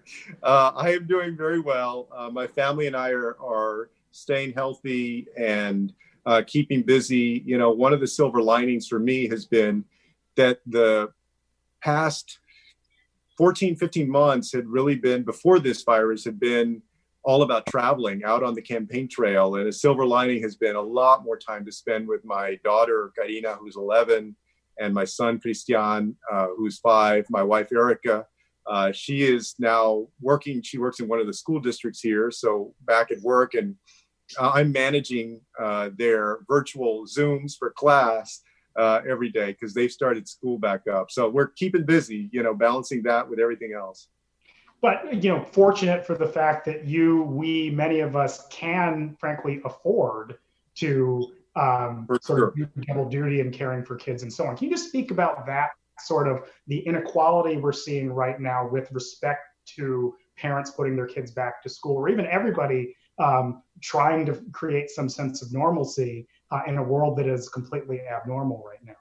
I 0.43 0.93
am 0.93 1.07
doing 1.07 1.37
very 1.37 1.61
well. 1.61 2.09
Uh, 2.15 2.31
my 2.31 2.47
family 2.47 2.87
and 2.87 2.97
I 2.97 3.11
are, 3.11 3.37
are 3.43 3.91
staying 4.11 4.53
healthy 4.53 5.27
and 5.37 5.95
uh, 6.27 6.43
keeping 6.47 6.83
busy. 6.83 7.43
You 7.47 7.57
know, 7.57 7.71
one 7.71 7.95
of 7.95 8.01
the 8.01 8.07
silver 8.07 8.43
linings 8.43 8.87
for 8.87 8.99
me 8.99 9.29
has 9.29 9.47
been 9.47 9.85
that 10.37 10.61
the 10.67 11.11
past 11.83 12.39
14, 13.39 13.77
15 13.77 14.11
months 14.11 14.53
had 14.53 14.67
really 14.67 14.97
been, 14.97 15.23
before 15.23 15.61
this 15.61 15.85
virus, 15.85 16.25
had 16.25 16.41
been 16.41 16.83
all 17.23 17.43
about 17.43 17.67
traveling 17.67 18.25
out 18.25 18.43
on 18.43 18.53
the 18.53 18.61
campaign 18.61 19.09
trail. 19.09 19.55
And 19.55 19.69
a 19.69 19.73
silver 19.73 20.05
lining 20.05 20.43
has 20.43 20.57
been 20.57 20.75
a 20.75 20.83
lot 20.83 21.25
more 21.25 21.39
time 21.39 21.65
to 21.65 21.71
spend 21.71 22.09
with 22.09 22.25
my 22.25 22.59
daughter, 22.65 23.13
Carina, 23.17 23.55
who's 23.55 23.77
11 23.77 24.35
and 24.81 24.93
my 24.93 25.05
son 25.05 25.39
Cristian, 25.39 26.17
uh, 26.33 26.49
who's 26.57 26.81
five, 26.81 27.27
my 27.31 27.43
wife 27.43 27.71
Erica. 27.71 28.27
Uh, 28.67 28.91
she 28.91 29.23
is 29.23 29.55
now 29.61 30.09
working. 30.21 30.61
She 30.61 30.79
works 30.79 30.99
in 30.99 31.07
one 31.07 31.21
of 31.21 31.29
the 31.29 31.33
school 31.33 31.61
districts 31.61 32.01
here, 32.01 32.31
so 32.31 32.75
back 32.83 33.11
at 33.11 33.21
work, 33.23 33.55
and 33.55 33.77
uh, 34.39 34.51
I'm 34.53 34.73
managing 34.73 35.41
uh, 35.59 35.89
their 35.97 36.41
virtual 36.47 37.07
Zooms 37.07 37.57
for 37.59 37.71
class 37.71 38.43
uh, 38.79 39.01
every 39.09 39.31
day 39.31 39.53
because 39.53 39.75
they've 39.75 39.91
started 39.91 40.29
school 40.29 40.59
back 40.59 40.87
up. 40.87 41.11
So 41.11 41.29
we're 41.29 41.49
keeping 41.49 41.85
busy, 41.85 42.29
you 42.33 42.43
know, 42.43 42.55
balancing 42.55 43.03
that 43.03 43.29
with 43.29 43.41
everything 43.41 43.75
else. 43.75 44.09
But 44.81 45.23
you 45.23 45.31
know, 45.31 45.45
fortunate 45.45 46.07
for 46.07 46.15
the 46.15 46.27
fact 46.27 46.65
that 46.67 46.85
you, 46.85 47.23
we, 47.25 47.71
many 47.71 47.99
of 47.99 48.15
us 48.15 48.47
can, 48.49 49.17
frankly, 49.19 49.61
afford 49.65 50.39
to 50.77 51.33
um, 51.57 52.07
sort 52.23 52.39
sure. 52.39 52.49
of 52.49 52.87
double 52.87 53.09
duty 53.09 53.41
and 53.41 53.53
caring 53.53 53.85
for 53.85 53.97
kids 53.97 54.23
and 54.23 54.33
so 54.33 54.47
on. 54.47 54.57
Can 54.57 54.69
you 54.69 54.75
just 54.75 54.89
speak 54.89 55.11
about 55.11 55.45
that 55.47 55.71
sort 55.99 56.29
of 56.29 56.49
the 56.69 56.79
inequality 56.79 57.57
we're 57.57 57.73
seeing 57.73 58.13
right 58.13 58.41
now 58.41 58.69
with 58.69 58.89
respect 58.93 59.41
to 59.77 60.15
parents 60.37 60.71
putting 60.71 60.95
their 60.95 61.07
kids 61.07 61.33
back 61.33 61.61
to 61.65 61.69
school, 61.69 61.97
or 61.97 62.09
even 62.09 62.27
everybody 62.27 62.95
um, 63.19 63.63
trying 63.83 64.25
to 64.27 64.41
create 64.53 64.89
some 64.91 65.09
sense 65.09 65.43
of 65.43 65.53
normalcy 65.53 66.29
uh, 66.51 66.61
in 66.67 66.79
a 66.79 66.83
world 66.83 67.17
that 67.19 67.27
is 67.27 67.49
completely 67.49 68.01
abnormal 68.01 68.65
right 68.67 68.85
now? 68.85 68.97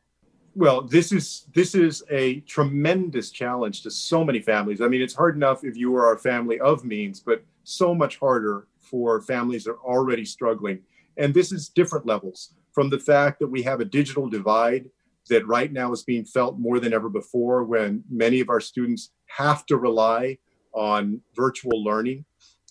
Well, 0.55 0.81
this 0.81 1.11
is 1.11 1.45
this 1.53 1.75
is 1.75 2.03
a 2.09 2.39
tremendous 2.41 3.29
challenge 3.29 3.83
to 3.83 3.91
so 3.91 4.25
many 4.25 4.39
families. 4.39 4.81
I 4.81 4.87
mean, 4.87 5.01
it's 5.01 5.13
hard 5.13 5.35
enough 5.35 5.63
if 5.63 5.77
you 5.77 5.95
are 5.95 6.13
a 6.13 6.19
family 6.19 6.59
of 6.59 6.83
means, 6.83 7.19
but 7.19 7.43
so 7.63 7.93
much 7.93 8.17
harder 8.17 8.67
for 8.79 9.21
families 9.21 9.65
that 9.65 9.71
are 9.71 9.83
already 9.83 10.25
struggling. 10.25 10.79
And 11.17 11.33
this 11.33 11.51
is 11.51 11.69
different 11.69 12.05
levels 12.05 12.53
from 12.71 12.89
the 12.89 12.99
fact 12.99 13.39
that 13.39 13.47
we 13.47 13.61
have 13.63 13.81
a 13.81 13.85
digital 13.85 14.29
divide 14.29 14.89
that 15.29 15.45
right 15.45 15.71
now 15.71 15.91
is 15.91 16.03
being 16.03 16.25
felt 16.25 16.57
more 16.57 16.79
than 16.79 16.93
ever 16.93 17.09
before 17.09 17.63
when 17.63 18.03
many 18.09 18.39
of 18.39 18.49
our 18.49 18.61
students 18.61 19.11
have 19.25 19.65
to 19.65 19.77
rely 19.77 20.37
on 20.73 21.21
virtual 21.35 21.83
learning 21.83 22.23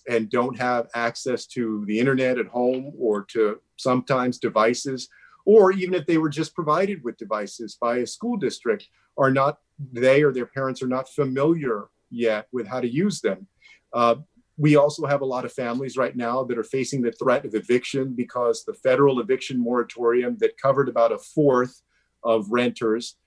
and 0.09 0.29
don't 0.29 0.57
have 0.57 0.87
access 0.95 1.45
to 1.45 1.83
the 1.87 1.99
internet 1.99 2.37
at 2.37 2.47
home 2.47 2.93
or 2.97 3.23
to 3.23 3.59
sometimes 3.77 4.37
devices 4.37 5.09
or 5.45 5.71
even 5.71 5.93
if 5.93 6.05
they 6.05 6.17
were 6.17 6.29
just 6.29 6.53
provided 6.53 7.03
with 7.03 7.17
devices 7.17 7.77
by 7.79 7.97
a 7.97 8.07
school 8.07 8.37
district 8.37 8.87
are 9.17 9.31
not 9.31 9.59
they 9.93 10.23
or 10.23 10.33
their 10.33 10.45
parents 10.45 10.81
are 10.81 10.87
not 10.87 11.07
familiar 11.09 11.85
yet 12.09 12.47
with 12.51 12.67
how 12.67 12.81
to 12.81 12.87
use 12.87 13.21
them. 13.21 13.47
Uh, 13.93 14.15
we 14.57 14.75
also 14.75 15.05
have 15.05 15.21
a 15.21 15.25
lot 15.25 15.45
of 15.45 15.53
families 15.53 15.97
right 15.97 16.15
now 16.15 16.43
that 16.43 16.57
are 16.57 16.63
facing 16.63 17.01
the 17.01 17.11
threat 17.11 17.45
of 17.45 17.53
eviction 17.53 18.13
because 18.15 18.65
the 18.65 18.73
federal 18.73 19.19
eviction 19.19 19.59
moratorium 19.59 20.35
that 20.39 20.57
covered 20.57 20.89
about 20.89 21.11
a 21.11 21.17
fourth 21.17 21.81
of 22.23 22.47
renters 22.49 23.17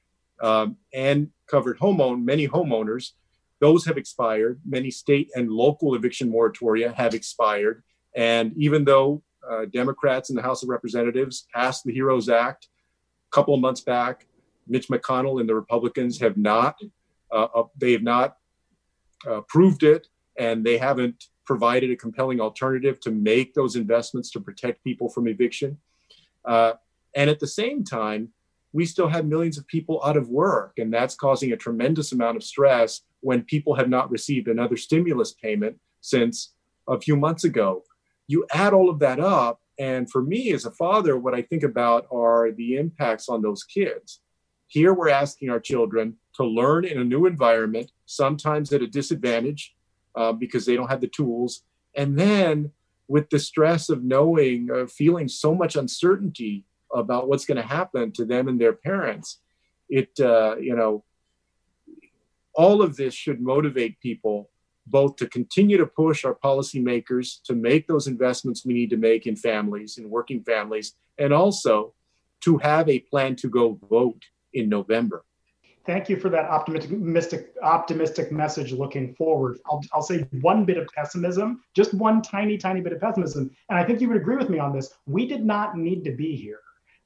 um, 0.43 0.77
and 0.93 1.29
covered 1.47 1.79
homeown 1.79 2.25
many 2.25 2.49
homeowners 2.49 3.13
those 3.61 3.85
have 3.85 3.99
expired. 3.99 4.61
Many 4.67 4.91
state 4.91 5.31
and 5.35 5.51
local 5.51 5.95
eviction 5.95 6.33
moratoria 6.33 6.93
have 6.95 7.15
expired. 7.15 7.83
And 8.17 8.53
even 8.57 8.85
though 8.85 9.23
uh, 9.49 9.65
democrats 9.73 10.31
in 10.31 10.37
the 10.37 10.43
house 10.43 10.63
of 10.63 10.69
representatives 10.69 11.47
passed 11.55 11.85
the 11.85 11.93
heroes 11.93 12.29
act 12.29 12.69
a 13.31 13.35
couple 13.35 13.55
of 13.55 13.61
months 13.61 13.81
back 13.81 14.27
mitch 14.67 14.89
mcconnell 14.89 15.41
and 15.41 15.49
the 15.49 15.55
republicans 15.55 16.19
have 16.19 16.37
not 16.37 16.77
uh, 17.33 17.49
uh 17.55 17.65
they 17.79 17.93
have 17.93 18.03
not 18.03 18.37
approved 19.27 19.83
it 19.83 20.09
and 20.39 20.65
they 20.65 20.79
haven't 20.79 21.27
provided 21.51 21.91
a 21.91 21.97
compelling 21.97 22.41
alternative 22.41 23.01
to 23.01 23.11
make 23.11 23.55
those 23.55 23.75
investments 23.75 24.31
to 24.31 24.39
protect 24.39 24.85
people 24.85 25.09
from 25.09 25.27
eviction. 25.27 25.77
Uh, 26.45 26.75
and 27.17 27.29
at 27.29 27.41
the 27.41 27.47
same 27.47 27.83
time, 27.83 28.29
we 28.73 28.87
still 28.87 29.09
have 29.09 29.27
millions 29.27 29.59
of 29.59 29.67
people 29.67 30.01
out 30.05 30.17
of 30.17 30.29
work, 30.29 30.75
and 30.79 30.95
that's 30.95 31.17
causing 31.17 31.51
a 31.53 31.57
tremendous 31.57 32.13
amount 32.13 32.37
of 32.37 32.45
stress 32.45 33.01
when 33.19 33.43
people 33.43 33.75
have 33.75 33.89
not 33.89 34.09
received 34.13 34.47
another 34.47 34.77
stimulus 34.77 35.33
payment 35.33 35.77
since 36.01 36.53
a 36.89 37.01
few 37.01 37.17
months 37.17 37.43
ago. 37.43 37.83
You 38.31 38.47
add 38.53 38.73
all 38.73 38.89
of 38.89 39.01
that 39.01 39.19
up, 39.19 39.61
and 39.77 40.09
for 40.09 40.23
me 40.23 40.53
as 40.53 40.65
a 40.65 40.71
father, 40.71 41.19
what 41.19 41.35
I 41.35 41.43
think 41.43 41.65
about 41.65 42.07
are 42.13 42.53
the 42.53 42.77
impacts 42.77 43.29
on 43.29 43.43
those 43.43 43.65
kids. 43.65 44.21
Here, 44.69 44.95
we're 44.95 45.09
asking 45.09 45.51
our 45.51 45.59
children 45.59 46.17
to 46.37 46.45
learn 46.45 46.85
in 46.85 47.01
a 47.01 47.05
new 47.05 47.27
environment, 47.27 47.91
sometimes 48.07 48.73
at 48.73 48.83
a 48.83 48.87
disadvantage, 48.87 49.75
uh, 50.15 50.31
because 50.31 50.65
they 50.65 50.77
don't 50.77 50.89
have 50.89 51.01
the 51.01 51.09
tools. 51.09 51.65
And 51.97 52.17
then 52.17 52.71
with 53.09 53.31
the 53.31 53.41
stress 53.41 53.89
of 53.89 54.05
knowing, 54.05 54.69
uh, 54.73 54.87
feeling 54.87 55.27
so 55.27 55.53
much 55.53 55.75
uncertainty 55.75 56.65
about 56.95 57.27
what's 57.27 57.47
going 57.47 57.61
to 57.61 57.75
happen 57.79 58.13
to 58.13 58.25
them 58.25 58.47
and 58.47 58.61
their 58.61 58.75
parents, 58.75 59.41
it, 59.89 60.13
uh, 60.21 60.55
you 60.55 60.77
know, 60.77 61.03
all 62.55 62.81
of 62.81 62.95
this 62.95 63.13
should 63.13 63.41
motivate 63.41 63.99
people 63.99 64.51
both 64.91 65.17
to 65.17 65.29
continue 65.29 65.77
to 65.77 65.87
push 65.87 66.25
our 66.25 66.35
policymakers 66.35 67.43
to 67.45 67.55
make 67.55 67.87
those 67.87 68.07
investments 68.07 68.65
we 68.65 68.75
need 68.75 68.91
to 68.91 68.97
make 68.97 69.27
in 69.27 69.37
families, 69.37 69.99
in 69.99 70.11
working 70.11 70.43
families, 70.43 70.95
and 71.19 71.33
also 71.33 71.95
to 72.41 72.59
have 72.59 72.89
a 72.89 73.01
plan 73.01 73.37
to 73.37 73.49
go 73.49 73.79
vote 73.89 74.25
in 74.53 74.69
November 74.69 75.25
thank 75.87 76.09
you 76.09 76.17
for 76.17 76.29
that 76.29 76.45
optimistic 76.45 77.55
optimistic 77.63 78.31
message 78.31 78.73
looking 78.73 79.15
forward. 79.15 79.59
I'll, 79.67 79.81
I'll 79.93 80.03
say 80.03 80.27
one 80.41 80.65
bit 80.65 80.77
of 80.77 80.87
pessimism, 80.95 81.63
just 81.75 81.95
one 81.95 82.23
tiny, 82.23 82.57
tiny 82.59 82.81
bit 82.81 82.93
of 82.93 83.01
pessimism. 83.01 83.51
And 83.69 83.79
I 83.79 83.85
think 83.85 84.01
you 84.01 84.09
would 84.09 84.17
agree 84.17 84.37
with 84.37 84.51
me 84.51 84.59
on 84.59 84.73
this. 84.73 84.95
We 85.07 85.27
did 85.27 85.45
not 85.45 85.77
need 85.77 86.05
to 86.05 86.13
be 86.13 86.37
here. 86.37 86.61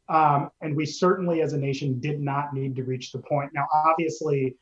Um, 0.09 0.51
and 0.61 0.77
we 0.77 0.85
certainly 0.85 1.41
as 1.41 1.55
a 1.55 1.59
nation 1.59 1.99
did 1.99 2.21
not 2.21 2.53
need 2.53 2.77
to 2.77 2.85
reach 2.85 3.11
the 3.11 3.21
point. 3.21 3.51
Now, 3.55 3.67
obviously, 3.73 4.55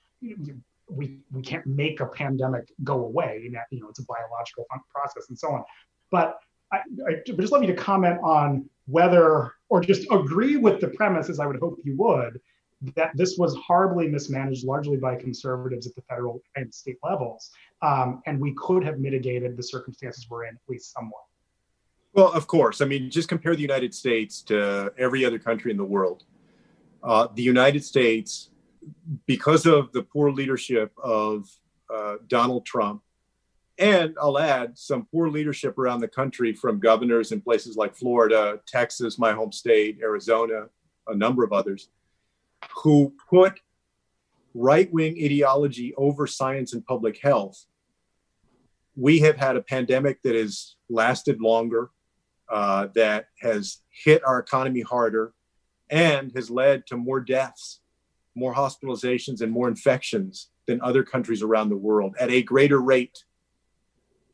we, 0.94 1.18
we 1.30 1.42
can't 1.42 1.66
make 1.66 2.00
a 2.00 2.06
pandemic 2.06 2.72
go 2.84 3.04
away. 3.04 3.40
You 3.42 3.50
know, 3.50 3.88
it's 3.88 3.98
a 3.98 4.04
biological 4.04 4.66
process 4.94 5.28
and 5.28 5.38
so 5.38 5.48
on. 5.48 5.64
But 6.10 6.38
I, 6.72 6.78
I 7.08 7.12
just 7.26 7.52
love 7.52 7.62
you 7.62 7.68
to 7.68 7.74
comment 7.74 8.18
on 8.22 8.68
whether, 8.86 9.52
or 9.68 9.80
just 9.80 10.06
agree 10.10 10.56
with 10.56 10.80
the 10.80 10.88
premise, 10.88 11.28
as 11.28 11.40
I 11.40 11.46
would 11.46 11.58
hope 11.60 11.78
you 11.84 11.96
would, 11.96 12.40
that 12.96 13.12
this 13.14 13.38
was 13.38 13.56
horribly 13.64 14.08
mismanaged 14.08 14.64
largely 14.64 14.96
by 14.96 15.14
conservatives 15.14 15.86
at 15.86 15.94
the 15.94 16.02
federal 16.02 16.40
and 16.56 16.72
state 16.74 16.98
levels. 17.02 17.50
Um, 17.80 18.22
and 18.26 18.40
we 18.40 18.54
could 18.54 18.84
have 18.84 18.98
mitigated 18.98 19.56
the 19.56 19.62
circumstances 19.62 20.26
we're 20.28 20.44
in 20.44 20.54
at 20.54 20.60
least 20.68 20.92
somewhat. 20.92 21.22
Well, 22.12 22.32
of 22.32 22.46
course. 22.46 22.80
I 22.80 22.84
mean, 22.84 23.10
just 23.10 23.28
compare 23.28 23.54
the 23.54 23.62
United 23.62 23.94
States 23.94 24.42
to 24.42 24.92
every 24.98 25.24
other 25.24 25.38
country 25.38 25.70
in 25.70 25.76
the 25.76 25.84
world. 25.84 26.24
Uh, 27.02 27.28
the 27.34 27.42
United 27.42 27.84
States, 27.84 28.50
because 29.26 29.66
of 29.66 29.92
the 29.92 30.02
poor 30.02 30.30
leadership 30.30 30.92
of 31.02 31.48
uh, 31.92 32.16
Donald 32.28 32.66
Trump, 32.66 33.02
and 33.78 34.14
I'll 34.20 34.38
add 34.38 34.78
some 34.78 35.06
poor 35.10 35.28
leadership 35.28 35.78
around 35.78 36.00
the 36.00 36.08
country 36.08 36.52
from 36.52 36.78
governors 36.78 37.32
in 37.32 37.40
places 37.40 37.76
like 37.76 37.94
Florida, 37.94 38.60
Texas, 38.66 39.18
my 39.18 39.32
home 39.32 39.52
state, 39.52 39.98
Arizona, 40.02 40.66
a 41.08 41.14
number 41.14 41.42
of 41.42 41.52
others 41.52 41.88
who 42.76 43.12
put 43.28 43.60
right 44.54 44.92
wing 44.92 45.16
ideology 45.22 45.94
over 45.96 46.26
science 46.26 46.74
and 46.74 46.84
public 46.84 47.18
health, 47.18 47.66
we 48.96 49.18
have 49.20 49.36
had 49.36 49.56
a 49.56 49.62
pandemic 49.62 50.22
that 50.22 50.34
has 50.34 50.76
lasted 50.88 51.40
longer, 51.40 51.90
uh, 52.50 52.88
that 52.94 53.28
has 53.40 53.78
hit 53.90 54.22
our 54.24 54.38
economy 54.38 54.82
harder, 54.82 55.32
and 55.90 56.32
has 56.34 56.50
led 56.50 56.86
to 56.86 56.96
more 56.96 57.20
deaths 57.20 57.80
more 58.34 58.54
hospitalizations, 58.54 59.40
and 59.40 59.52
more 59.52 59.68
infections 59.68 60.48
than 60.66 60.80
other 60.80 61.02
countries 61.02 61.42
around 61.42 61.68
the 61.68 61.76
world 61.76 62.14
at 62.18 62.30
a 62.30 62.42
greater 62.42 62.80
rate 62.80 63.24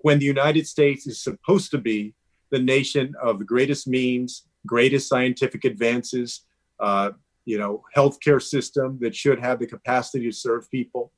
when 0.01 0.19
the 0.19 0.25
United 0.25 0.67
States 0.67 1.07
is 1.07 1.21
supposed 1.21 1.71
to 1.71 1.79
be 1.79 2.15
the 2.51 2.59
nation 2.59 3.15
of 3.21 3.39
the 3.39 3.45
greatest 3.45 3.87
means, 3.87 4.47
greatest 4.67 5.09
scientific 5.09 5.65
advances, 5.65 6.45
uh, 6.81 7.11
you 7.45 7.59
know, 7.59 7.83
healthcare 7.97 8.43
system 8.43 8.99
that 9.01 9.15
should 9.15 9.41
have 9.41 9.59
the 9.59 9.67
capacity 9.67 10.27
to 10.27 10.33
serve 10.33 10.71
people. 10.71 11.13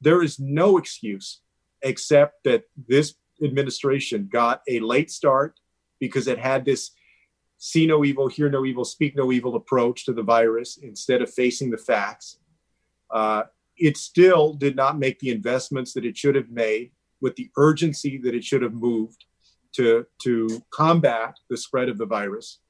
There 0.00 0.22
is 0.22 0.38
no 0.38 0.76
excuse 0.76 1.40
except 1.82 2.44
that 2.44 2.64
this 2.88 3.14
administration 3.42 4.28
got 4.30 4.62
a 4.68 4.80
late 4.80 5.10
start 5.10 5.58
because 6.00 6.26
it 6.26 6.38
had 6.38 6.64
this 6.64 6.90
see 7.58 7.86
no 7.86 8.04
evil, 8.04 8.28
hear 8.28 8.48
no 8.48 8.64
evil, 8.64 8.84
speak 8.84 9.16
no 9.16 9.32
evil 9.32 9.56
approach 9.56 10.04
to 10.06 10.12
the 10.12 10.22
virus 10.22 10.78
instead 10.78 11.20
of 11.20 11.32
facing 11.32 11.70
the 11.70 11.76
facts. 11.76 12.38
Uh, 13.10 13.42
it 13.76 13.96
still 13.96 14.54
did 14.54 14.76
not 14.76 14.98
make 14.98 15.18
the 15.18 15.30
investments 15.30 15.92
that 15.92 16.04
it 16.04 16.16
should 16.16 16.34
have 16.34 16.50
made 16.50 16.92
with 17.20 17.34
the 17.36 17.50
urgency 17.56 18.18
that 18.18 18.34
it 18.34 18.44
should 18.44 18.62
have 18.62 18.74
moved 18.74 19.24
to, 19.72 20.06
to 20.22 20.62
combat 20.70 21.38
the 21.50 21.56
spread 21.56 21.88
of 21.88 21.98
the 21.98 22.06
virus 22.06 22.60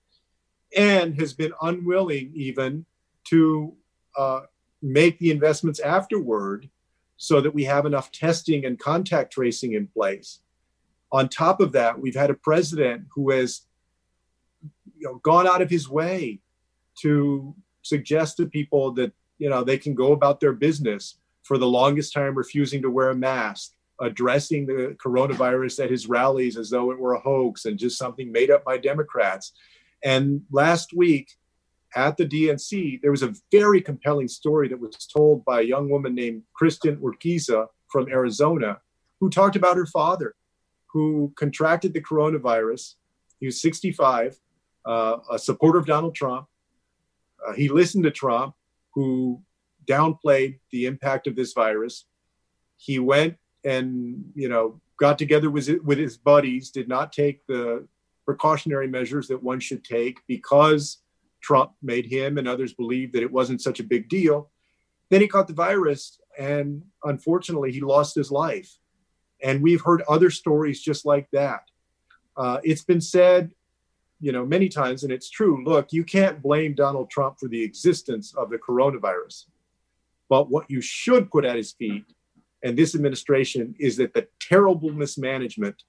and 0.76 1.18
has 1.18 1.32
been 1.32 1.52
unwilling 1.62 2.32
even 2.34 2.84
to 3.24 3.74
uh, 4.16 4.40
make 4.82 5.18
the 5.18 5.30
investments 5.30 5.80
afterward 5.80 6.68
so 7.16 7.40
that 7.40 7.54
we 7.54 7.64
have 7.64 7.84
enough 7.84 8.12
testing 8.12 8.64
and 8.64 8.78
contact 8.78 9.32
tracing 9.32 9.74
in 9.74 9.86
place. 9.86 10.40
On 11.10 11.28
top 11.28 11.60
of 11.60 11.72
that, 11.72 11.98
we've 11.98 12.14
had 12.14 12.30
a 12.30 12.34
president 12.34 13.06
who 13.14 13.30
has 13.30 13.62
you 14.98 15.06
know, 15.06 15.16
gone 15.22 15.46
out 15.46 15.62
of 15.62 15.70
his 15.70 15.88
way 15.88 16.40
to 17.00 17.54
suggest 17.82 18.36
to 18.36 18.46
people 18.46 18.92
that 18.92 19.12
you 19.38 19.48
know 19.48 19.62
they 19.62 19.78
can 19.78 19.94
go 19.94 20.12
about 20.12 20.40
their 20.40 20.52
business 20.52 21.18
for 21.42 21.58
the 21.58 21.66
longest 21.66 22.12
time 22.12 22.34
refusing 22.34 22.82
to 22.82 22.90
wear 22.90 23.10
a 23.10 23.16
mask 23.16 23.72
addressing 24.00 24.64
the 24.66 24.96
coronavirus 25.04 25.82
at 25.84 25.90
his 25.90 26.08
rallies 26.08 26.56
as 26.56 26.70
though 26.70 26.92
it 26.92 26.98
were 26.98 27.14
a 27.14 27.20
hoax 27.20 27.64
and 27.64 27.78
just 27.78 27.98
something 27.98 28.30
made 28.30 28.50
up 28.50 28.64
by 28.64 28.76
democrats. 28.76 29.52
And 30.04 30.42
last 30.52 30.92
week 30.94 31.32
at 31.96 32.16
the 32.16 32.26
dnc 32.26 33.00
there 33.00 33.10
was 33.10 33.22
a 33.22 33.34
very 33.50 33.80
compelling 33.80 34.28
story 34.28 34.68
that 34.68 34.78
was 34.78 34.94
told 35.12 35.44
by 35.44 35.60
a 35.60 35.64
young 35.64 35.88
woman 35.88 36.14
named 36.14 36.42
kristin 36.60 36.98
urquiza 36.98 37.66
from 37.88 38.08
arizona 38.08 38.78
who 39.20 39.30
talked 39.30 39.56
about 39.56 39.76
her 39.76 39.86
father 39.86 40.34
who 40.88 41.32
contracted 41.36 41.92
the 41.92 42.00
coronavirus. 42.00 42.94
He 43.40 43.46
was 43.46 43.60
65 43.60 44.38
uh, 44.88 45.18
a 45.30 45.38
supporter 45.38 45.78
of 45.78 45.86
donald 45.86 46.14
trump 46.14 46.46
uh, 47.46 47.52
he 47.52 47.68
listened 47.68 48.04
to 48.04 48.10
trump 48.10 48.54
who 48.94 49.40
downplayed 49.88 50.58
the 50.70 50.86
impact 50.86 51.26
of 51.26 51.34
this 51.34 51.52
virus. 51.52 52.04
He 52.76 52.98
went 52.98 53.36
and 53.64 54.24
you 54.34 54.48
know 54.48 54.80
got 54.98 55.18
together 55.18 55.50
with 55.50 55.68
with 55.82 55.98
his 55.98 56.16
buddies, 56.16 56.70
did 56.70 56.88
not 56.88 57.12
take 57.12 57.44
the 57.46 57.88
precautionary 58.24 58.86
measures 58.86 59.26
that 59.28 59.42
one 59.42 59.58
should 59.58 59.82
take 59.82 60.20
because 60.28 60.98
Trump 61.40 61.72
made 61.82 62.04
him 62.04 62.36
and 62.36 62.46
others 62.46 62.74
believe 62.74 63.12
that 63.12 63.22
it 63.22 63.32
wasn't 63.32 63.62
such 63.62 63.80
a 63.80 63.84
big 63.84 64.08
deal. 64.08 64.50
Then 65.08 65.22
he 65.22 65.28
caught 65.28 65.48
the 65.48 65.54
virus, 65.54 66.20
and 66.38 66.82
unfortunately, 67.04 67.72
he 67.72 67.80
lost 67.80 68.14
his 68.14 68.30
life. 68.30 68.70
And 69.42 69.62
we've 69.62 69.80
heard 69.80 70.02
other 70.08 70.30
stories 70.30 70.82
just 70.82 71.06
like 71.06 71.28
that. 71.32 71.62
Uh, 72.36 72.58
it's 72.62 72.84
been 72.84 73.00
said 73.00 73.52
you 74.20 74.32
know, 74.32 74.44
many 74.44 74.68
times, 74.68 75.04
and 75.04 75.12
it's 75.12 75.30
true. 75.30 75.64
Look, 75.64 75.92
you 75.92 76.04
can't 76.04 76.42
blame 76.42 76.74
Donald 76.74 77.10
Trump 77.10 77.38
for 77.38 77.48
the 77.48 77.62
existence 77.62 78.34
of 78.34 78.50
the 78.50 78.58
coronavirus. 78.58 79.46
But 80.28 80.50
what 80.50 80.70
you 80.70 80.80
should 80.80 81.30
put 81.30 81.44
at 81.44 81.56
his 81.56 81.72
feet, 81.72 82.04
and 82.62 82.76
this 82.76 82.94
administration, 82.94 83.74
is 83.78 83.96
that 83.96 84.14
the 84.14 84.26
terrible 84.40 84.90
mismanagement 84.90 85.82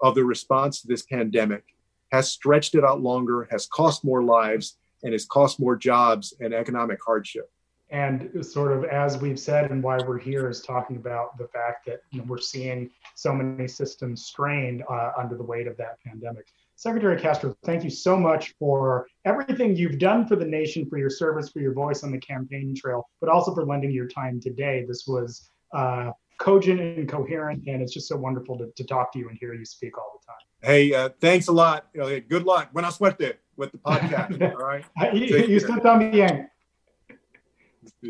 of 0.00 0.14
the 0.14 0.24
response 0.24 0.82
to 0.82 0.88
this 0.88 1.02
pandemic 1.02 1.64
has 2.12 2.30
stretched 2.30 2.74
it 2.74 2.84
out 2.84 3.00
longer, 3.00 3.48
has 3.50 3.66
cost 3.66 4.04
more 4.04 4.22
lives, 4.22 4.76
and 5.02 5.12
has 5.12 5.26
cost 5.26 5.58
more 5.58 5.76
jobs 5.76 6.32
and 6.40 6.54
economic 6.54 6.98
hardship. 7.04 7.50
And 7.90 8.44
sort 8.44 8.72
of 8.72 8.84
as 8.84 9.18
we've 9.18 9.38
said, 9.38 9.70
and 9.70 9.82
why 9.82 9.98
we're 9.98 10.18
here 10.18 10.48
is 10.48 10.62
talking 10.62 10.96
about 10.96 11.36
the 11.38 11.46
fact 11.48 11.86
that 11.86 12.00
you 12.10 12.20
know, 12.20 12.24
we're 12.26 12.38
seeing 12.38 12.90
so 13.14 13.32
many 13.32 13.68
systems 13.68 14.24
strained 14.24 14.82
uh, 14.88 15.12
under 15.18 15.36
the 15.36 15.42
weight 15.42 15.66
of 15.66 15.76
that 15.76 15.98
pandemic. 16.04 16.46
Secretary 16.76 17.18
Castro, 17.20 17.56
thank 17.64 17.84
you 17.84 17.90
so 17.90 18.16
much 18.16 18.54
for 18.58 19.06
everything 19.24 19.76
you've 19.76 19.98
done 19.98 20.26
for 20.26 20.36
the 20.36 20.44
nation, 20.44 20.86
for 20.88 20.98
your 20.98 21.10
service, 21.10 21.50
for 21.50 21.60
your 21.60 21.72
voice 21.72 22.02
on 22.02 22.10
the 22.10 22.18
campaign 22.18 22.74
trail, 22.76 23.08
but 23.20 23.30
also 23.30 23.54
for 23.54 23.64
lending 23.64 23.92
your 23.92 24.08
time 24.08 24.40
today. 24.40 24.84
This 24.86 25.04
was 25.06 25.50
uh, 25.72 26.10
cogent 26.38 26.80
and 26.80 27.08
coherent, 27.08 27.62
and 27.66 27.80
it's 27.80 27.94
just 27.94 28.08
so 28.08 28.16
wonderful 28.16 28.58
to, 28.58 28.70
to 28.76 28.84
talk 28.84 29.12
to 29.12 29.18
you 29.18 29.28
and 29.28 29.38
hear 29.38 29.54
you 29.54 29.64
speak 29.64 29.96
all 29.96 30.20
the 30.20 30.26
time. 30.26 30.74
Hey, 30.74 30.92
uh, 30.94 31.10
thanks 31.20 31.48
a 31.48 31.52
lot. 31.52 31.86
Good 31.94 32.44
luck. 32.44 32.72
Buena 32.72 32.90
suerte 32.90 33.34
with 33.56 33.72
the 33.72 33.78
podcast. 33.78 34.40
all 34.58 34.66
right. 34.66 34.84
you 35.14 35.60
still 35.60 35.76
también. 35.76 36.48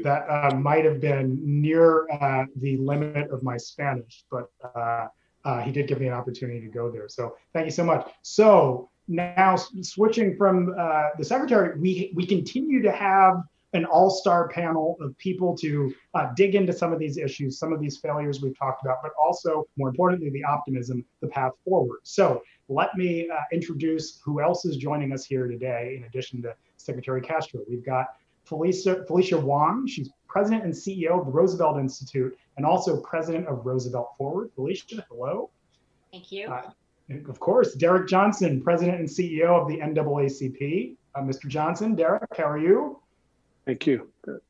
That 0.05 0.27
uh, 0.29 0.55
might 0.57 0.85
have 0.85 1.01
been 1.01 1.41
near 1.43 2.09
uh, 2.11 2.47
the 2.57 2.77
limit 2.79 3.31
of 3.31 3.43
my 3.43 3.57
Spanish, 3.57 4.25
but 4.31 4.51
uh, 5.45 5.61
he 5.61 5.71
did 5.71 5.87
give 5.87 6.01
me 6.01 6.07
an 6.07 6.13
opportunity 6.15 6.61
to 6.61 6.69
go 6.69 6.91
there. 6.91 7.09
So 7.09 7.37
thank 7.53 7.67
you 7.67 7.73
so 7.73 7.85
much. 7.85 8.09
So 8.23 8.89
now 9.09 9.57
switching 9.57 10.37
from 10.37 10.75
uh, 10.79 11.09
the 11.19 11.25
secretary, 11.25 11.79
we 11.79 12.13
we 12.15 12.27
continue 12.27 12.83
to 12.83 12.93
have 12.93 13.43
an 13.75 13.85
all-star 13.85 14.49
panel 14.49 14.97
of 15.01 15.19
people 15.19 15.57
to 15.57 15.93
uh, 16.15 16.29
dig 16.37 16.55
into 16.55 16.73
some 16.73 16.93
of 16.93 17.01
these 17.01 17.19
issues, 17.19 17.59
some 17.59 17.73
of 17.73 17.81
these 17.81 17.99
failures 17.99 18.41
we've 18.41 18.57
talked 18.57 18.85
about, 18.85 18.99
but 19.03 19.11
also 19.21 19.65
more 19.77 19.89
importantly, 19.89 20.31
the 20.31 20.45
optimism, 20.45 21.05
the 21.21 21.27
path 21.27 21.51
forward. 21.65 21.99
So 22.05 22.41
let 22.69 22.95
me 22.97 23.29
uh, 23.29 23.41
introduce 23.53 24.21
who 24.25 24.41
else 24.41 24.65
is 24.65 24.77
joining 24.77 25.13
us 25.13 25.25
here 25.25 25.49
today, 25.49 25.95
in 25.97 26.05
addition 26.05 26.41
to 26.43 26.55
Secretary 26.77 27.21
Castro. 27.21 27.63
We've 27.69 27.85
got 27.85 28.07
Felicia, 28.45 29.05
Felicia 29.07 29.39
Wong. 29.39 29.89
She's 29.89 30.09
president 30.35 30.65
and 30.65 30.73
CEO 30.75 31.21
of 31.21 31.27
the 31.27 31.31
Roosevelt 31.31 31.79
Institute 31.79 32.37
and 32.57 32.67
also 32.67 33.01
president 33.03 33.47
of 33.47 33.65
Roosevelt 33.65 34.15
Forward. 34.19 34.51
Felicia, 34.57 35.07
hello. 35.09 35.49
Thank 36.11 36.33
you. 36.33 36.49
Uh, 36.49 36.73
of 37.29 37.39
course, 37.39 37.75
Derrick 37.75 38.09
Johnson, 38.09 38.61
president 38.61 38.99
and 38.99 39.09
CEO 39.09 39.51
of 39.51 39.69
the 39.69 39.77
NAACP. 39.79 40.97
Uh, 41.15 41.21
Mr. 41.21 41.47
Johnson, 41.47 41.95
Derrick, 41.95 42.37
how 42.37 42.49
are 42.49 42.59
you? 42.59 43.01
Thank 43.65 43.87
you. 43.87 44.11
Good. 44.23 44.41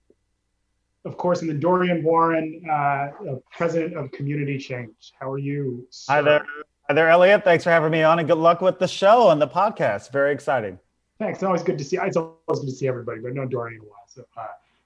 Of 1.05 1.19
course, 1.19 1.43
and 1.43 1.51
then 1.51 1.61
Dorian 1.61 2.03
Warren, 2.03 2.63
uh, 2.71 3.09
president 3.53 3.95
of 3.95 4.11
Community 4.11 4.57
Change. 4.57 5.13
How 5.21 5.31
are 5.31 5.39
you? 5.39 5.87
Sir? 5.91 6.15
Hi 6.15 6.23
there. 6.23 6.47
Hi 6.89 6.95
there, 6.95 7.11
Elliot. 7.11 7.45
Thanks 7.45 7.63
for 7.63 7.69
having 7.69 7.91
me 7.91 8.03
on 8.03 8.19
and 8.19 8.27
good 8.27 8.39
luck 8.39 8.63
with 8.63 8.79
the 8.79 8.89
show 8.89 9.29
and 9.29 9.41
the 9.41 9.49
podcast. 9.49 10.13
Very 10.13 10.33
exciting. 10.33 10.79
Thanks. 11.19 11.37
It's 11.37 11.43
always 11.43 11.63
good 11.63 11.77
to 11.77 11.85
see. 11.85 11.99
It's 11.99 12.17
always 12.17 12.61
good 12.61 12.71
to 12.71 12.73
see 12.73 12.89
everybody, 12.89 13.21
but 13.21 13.33
I 13.33 13.35
know 13.35 13.45
Dorian 13.45 13.83
well. 13.83 14.01
So, 14.07 14.25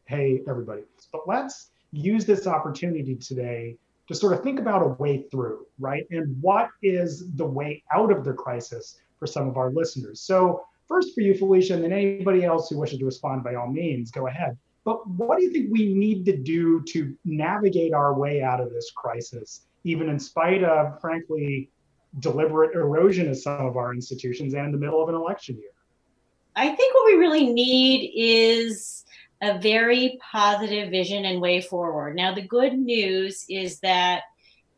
hey, 0.09 0.40
everybody. 0.49 0.83
But 1.12 1.29
let's 1.29 1.71
use 1.92 2.25
this 2.25 2.47
opportunity 2.47 3.14
today 3.14 3.77
to 4.09 4.14
sort 4.14 4.33
of 4.33 4.42
think 4.42 4.59
about 4.59 4.83
a 4.83 4.88
way 4.88 5.27
through, 5.31 5.66
right? 5.79 6.07
And 6.11 6.40
what 6.40 6.71
is 6.83 7.31
the 7.37 7.44
way 7.44 7.83
out 7.94 8.11
of 8.11 8.25
the 8.25 8.33
crisis 8.33 9.01
for 9.18 9.27
some 9.27 9.47
of 9.47 9.59
our 9.59 9.71
listeners? 9.71 10.23
So, 10.23 10.64
first 10.88 11.14
for 11.14 11.21
you, 11.21 11.35
Felicia, 11.35 11.75
and 11.75 11.85
then 11.85 11.92
anybody 11.92 12.44
else 12.44 12.71
who 12.71 12.79
wishes 12.79 12.99
to 12.99 13.05
respond, 13.05 13.44
by 13.44 13.55
all 13.55 13.71
means, 13.71 14.11
go 14.11 14.27
ahead. 14.27 14.57
But 14.83 15.07
what 15.07 15.37
do 15.37 15.44
you 15.44 15.53
think 15.53 15.68
we 15.71 15.92
need 15.92 16.25
to 16.25 16.37
do 16.38 16.83
to 16.85 17.14
navigate 17.27 17.92
our 17.92 18.14
way 18.14 18.42
out 18.42 18.61
of 18.62 18.71
this 18.71 18.90
crisis, 18.97 19.66
even 19.85 20.09
in 20.09 20.18
spite 20.18 20.64
of, 20.64 20.99
frankly, 21.03 21.71
deliberate 22.21 22.75
erosion 22.75 23.29
of 23.29 23.37
some 23.37 23.66
of 23.66 23.77
our 23.77 23.92
institutions 23.92 24.55
and 24.55 24.64
in 24.64 24.73
the 24.73 24.79
middle 24.79 25.03
of 25.03 25.11
an 25.11 25.14
election 25.14 25.57
year? 25.59 25.68
I 26.57 26.75
think 26.75 26.94
what 26.94 27.05
we 27.05 27.18
really 27.18 27.53
need 27.53 28.11
is 28.16 29.05
a 29.40 29.59
very 29.59 30.18
positive 30.33 30.90
vision 30.90 31.24
and 31.24 31.40
way 31.40 31.61
forward. 31.61 32.16
Now, 32.16 32.35
the 32.35 32.42
good 32.42 32.77
news 32.77 33.44
is 33.48 33.81
that 33.81 34.22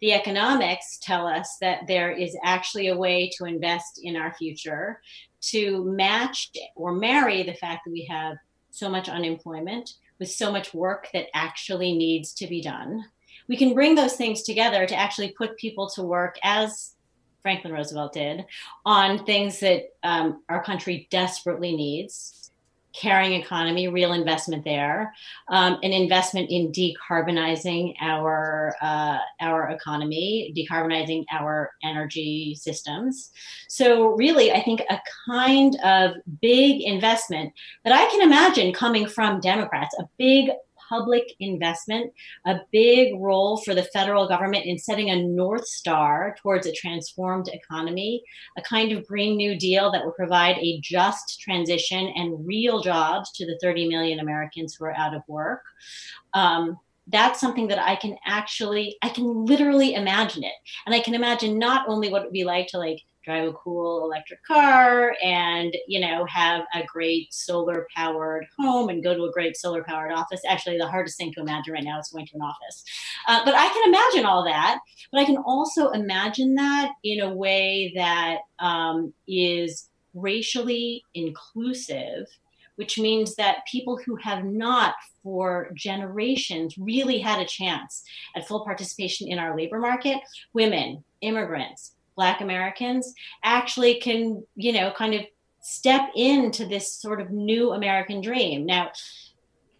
the 0.00 0.12
economics 0.12 0.98
tell 1.02 1.26
us 1.26 1.56
that 1.60 1.86
there 1.86 2.10
is 2.10 2.36
actually 2.42 2.88
a 2.88 2.96
way 2.96 3.30
to 3.36 3.44
invest 3.44 4.00
in 4.02 4.16
our 4.16 4.32
future 4.34 5.00
to 5.42 5.84
match 5.84 6.50
or 6.74 6.92
marry 6.92 7.42
the 7.42 7.54
fact 7.54 7.82
that 7.84 7.92
we 7.92 8.04
have 8.04 8.36
so 8.70 8.88
much 8.88 9.08
unemployment 9.08 9.94
with 10.18 10.30
so 10.30 10.52
much 10.52 10.72
work 10.72 11.08
that 11.12 11.26
actually 11.34 11.92
needs 11.92 12.32
to 12.34 12.46
be 12.46 12.62
done. 12.62 13.04
We 13.48 13.56
can 13.56 13.74
bring 13.74 13.94
those 13.94 14.14
things 14.14 14.42
together 14.42 14.86
to 14.86 14.94
actually 14.94 15.32
put 15.32 15.56
people 15.56 15.88
to 15.90 16.02
work 16.02 16.38
as 16.42 16.94
Franklin 17.42 17.72
Roosevelt 17.72 18.12
did 18.12 18.44
on 18.84 19.24
things 19.24 19.60
that 19.60 19.90
um, 20.02 20.42
our 20.48 20.62
country 20.62 21.08
desperately 21.10 21.74
needs 21.74 22.39
caring 22.92 23.34
economy, 23.34 23.88
real 23.88 24.12
investment 24.12 24.64
there, 24.64 25.12
um, 25.48 25.78
an 25.82 25.92
investment 25.92 26.50
in 26.50 26.72
decarbonizing 26.72 27.94
our 28.00 28.74
uh, 28.82 29.18
our 29.40 29.70
economy, 29.70 30.52
decarbonizing 30.56 31.24
our 31.30 31.70
energy 31.82 32.56
systems. 32.58 33.30
So 33.68 34.16
really, 34.16 34.52
I 34.52 34.62
think 34.62 34.82
a 34.90 35.00
kind 35.28 35.76
of 35.84 36.12
big 36.40 36.82
investment 36.82 37.52
that 37.84 37.92
I 37.92 38.10
can 38.10 38.22
imagine 38.22 38.72
coming 38.72 39.06
from 39.06 39.40
Democrats, 39.40 39.96
a 39.98 40.08
big 40.18 40.50
public 40.90 41.34
investment, 41.40 42.12
a 42.44 42.56
big 42.72 43.18
role 43.18 43.56
for 43.58 43.74
the 43.74 43.84
federal 43.84 44.28
government 44.28 44.66
in 44.66 44.78
setting 44.78 45.08
a 45.08 45.22
North 45.22 45.66
Star 45.66 46.36
towards 46.42 46.66
a 46.66 46.72
transformed 46.72 47.48
economy, 47.48 48.22
a 48.58 48.62
kind 48.62 48.92
of 48.92 49.06
Green 49.06 49.36
New 49.36 49.56
Deal 49.56 49.90
that 49.92 50.04
will 50.04 50.12
provide 50.12 50.58
a 50.58 50.80
just 50.80 51.40
transition 51.40 52.12
and 52.16 52.46
real 52.46 52.82
jobs 52.82 53.32
to 53.32 53.46
the 53.46 53.58
30 53.62 53.88
million 53.88 54.20
Americans 54.20 54.74
who 54.74 54.84
are 54.84 54.96
out 54.96 55.14
of 55.14 55.22
work. 55.28 55.62
Um, 56.34 56.78
that's 57.06 57.40
something 57.40 57.68
that 57.68 57.78
I 57.78 57.96
can 57.96 58.16
actually, 58.26 58.96
I 59.02 59.08
can 59.08 59.44
literally 59.44 59.94
imagine 59.94 60.44
it. 60.44 60.52
And 60.86 60.94
I 60.94 61.00
can 61.00 61.14
imagine 61.14 61.58
not 61.58 61.88
only 61.88 62.10
what 62.10 62.22
it 62.22 62.26
would 62.26 62.32
be 62.32 62.44
like 62.44 62.68
to 62.68 62.78
like 62.78 63.00
drive 63.24 63.48
a 63.48 63.52
cool 63.52 64.04
electric 64.04 64.42
car 64.44 65.14
and 65.22 65.76
you 65.86 66.00
know 66.00 66.24
have 66.26 66.62
a 66.74 66.82
great 66.84 67.32
solar 67.32 67.86
powered 67.94 68.46
home 68.58 68.88
and 68.88 69.02
go 69.02 69.14
to 69.14 69.24
a 69.24 69.32
great 69.32 69.56
solar 69.56 69.82
powered 69.84 70.12
office. 70.12 70.40
Actually 70.48 70.78
the 70.78 70.86
hardest 70.86 71.16
thing 71.18 71.32
to 71.32 71.40
imagine 71.40 71.72
right 71.72 71.84
now 71.84 71.98
is 71.98 72.08
going 72.08 72.26
to 72.26 72.36
an 72.36 72.42
office. 72.42 72.84
Uh, 73.26 73.44
but 73.44 73.54
i 73.54 73.68
can 73.68 73.88
imagine 73.88 74.24
all 74.24 74.44
that 74.44 74.80
but 75.12 75.20
i 75.20 75.24
can 75.24 75.36
also 75.38 75.90
imagine 75.90 76.54
that 76.54 76.90
in 77.04 77.20
a 77.20 77.32
way 77.32 77.92
that 77.94 78.38
um, 78.58 79.12
is 79.28 79.88
racially 80.14 81.02
inclusive 81.14 82.26
which 82.76 82.98
means 82.98 83.34
that 83.34 83.58
people 83.70 83.98
who 84.06 84.16
have 84.16 84.44
not 84.44 84.94
for 85.22 85.70
generations 85.74 86.78
really 86.78 87.18
had 87.18 87.40
a 87.40 87.44
chance 87.44 88.02
at 88.34 88.48
full 88.48 88.64
participation 88.64 89.28
in 89.28 89.38
our 89.38 89.56
labor 89.56 89.78
market 89.78 90.18
women 90.52 91.04
immigrants 91.20 91.92
black 92.16 92.40
americans 92.40 93.14
actually 93.44 93.94
can 94.00 94.44
you 94.56 94.72
know 94.72 94.90
kind 94.90 95.14
of 95.14 95.22
step 95.60 96.10
into 96.14 96.64
this 96.66 96.92
sort 96.92 97.20
of 97.20 97.30
new 97.30 97.72
american 97.72 98.20
dream. 98.20 98.64
Now 98.64 98.90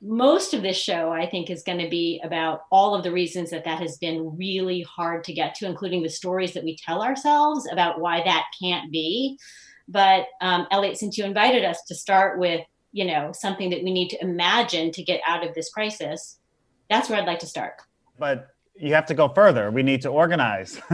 most 0.03 0.55
of 0.55 0.63
this 0.63 0.79
show 0.79 1.11
i 1.13 1.27
think 1.27 1.51
is 1.51 1.63
going 1.63 1.79
to 1.79 1.89
be 1.89 2.23
about 2.25 2.63
all 2.71 2.95
of 2.95 3.03
the 3.03 3.13
reasons 3.13 3.51
that 3.51 3.65
that 3.65 3.81
has 3.81 3.99
been 3.99 4.35
really 4.35 4.81
hard 4.83 5.23
to 5.23 5.33
get 5.35 5.55
to 5.55 5.67
including 5.67 6.03
the 6.03 6.09
stories 6.09 6.55
that 6.55 6.65
we 6.65 6.75
tell 6.75 7.03
ourselves 7.03 7.69
about 7.71 8.01
why 8.01 8.23
that 8.25 8.47
can't 8.63 8.91
be. 8.91 9.39
But 9.89 10.27
um, 10.41 10.67
elliot 10.71 10.97
since 10.97 11.19
you 11.19 11.25
invited 11.25 11.65
us 11.65 11.83
to 11.89 11.95
start 11.95 12.39
with 12.39 12.63
you 12.93 13.05
know 13.05 13.33
something 13.33 13.71
that 13.71 13.83
we 13.83 13.93
need 13.93 14.09
to 14.09 14.23
imagine 14.23 14.91
to 14.93 15.03
get 15.03 15.21
out 15.27 15.47
of 15.47 15.55
this 15.55 15.71
crisis 15.71 16.39
that's 16.89 17.09
where 17.09 17.21
i'd 17.21 17.27
like 17.27 17.39
to 17.39 17.47
start. 17.47 17.75
But 18.19 18.49
you 18.81 18.95
have 18.95 19.07
to 19.07 19.15
go 19.15 19.29
further. 19.29 19.71
We 19.71 19.83
need 19.83 20.01
to 20.03 20.09
organize. 20.09 20.81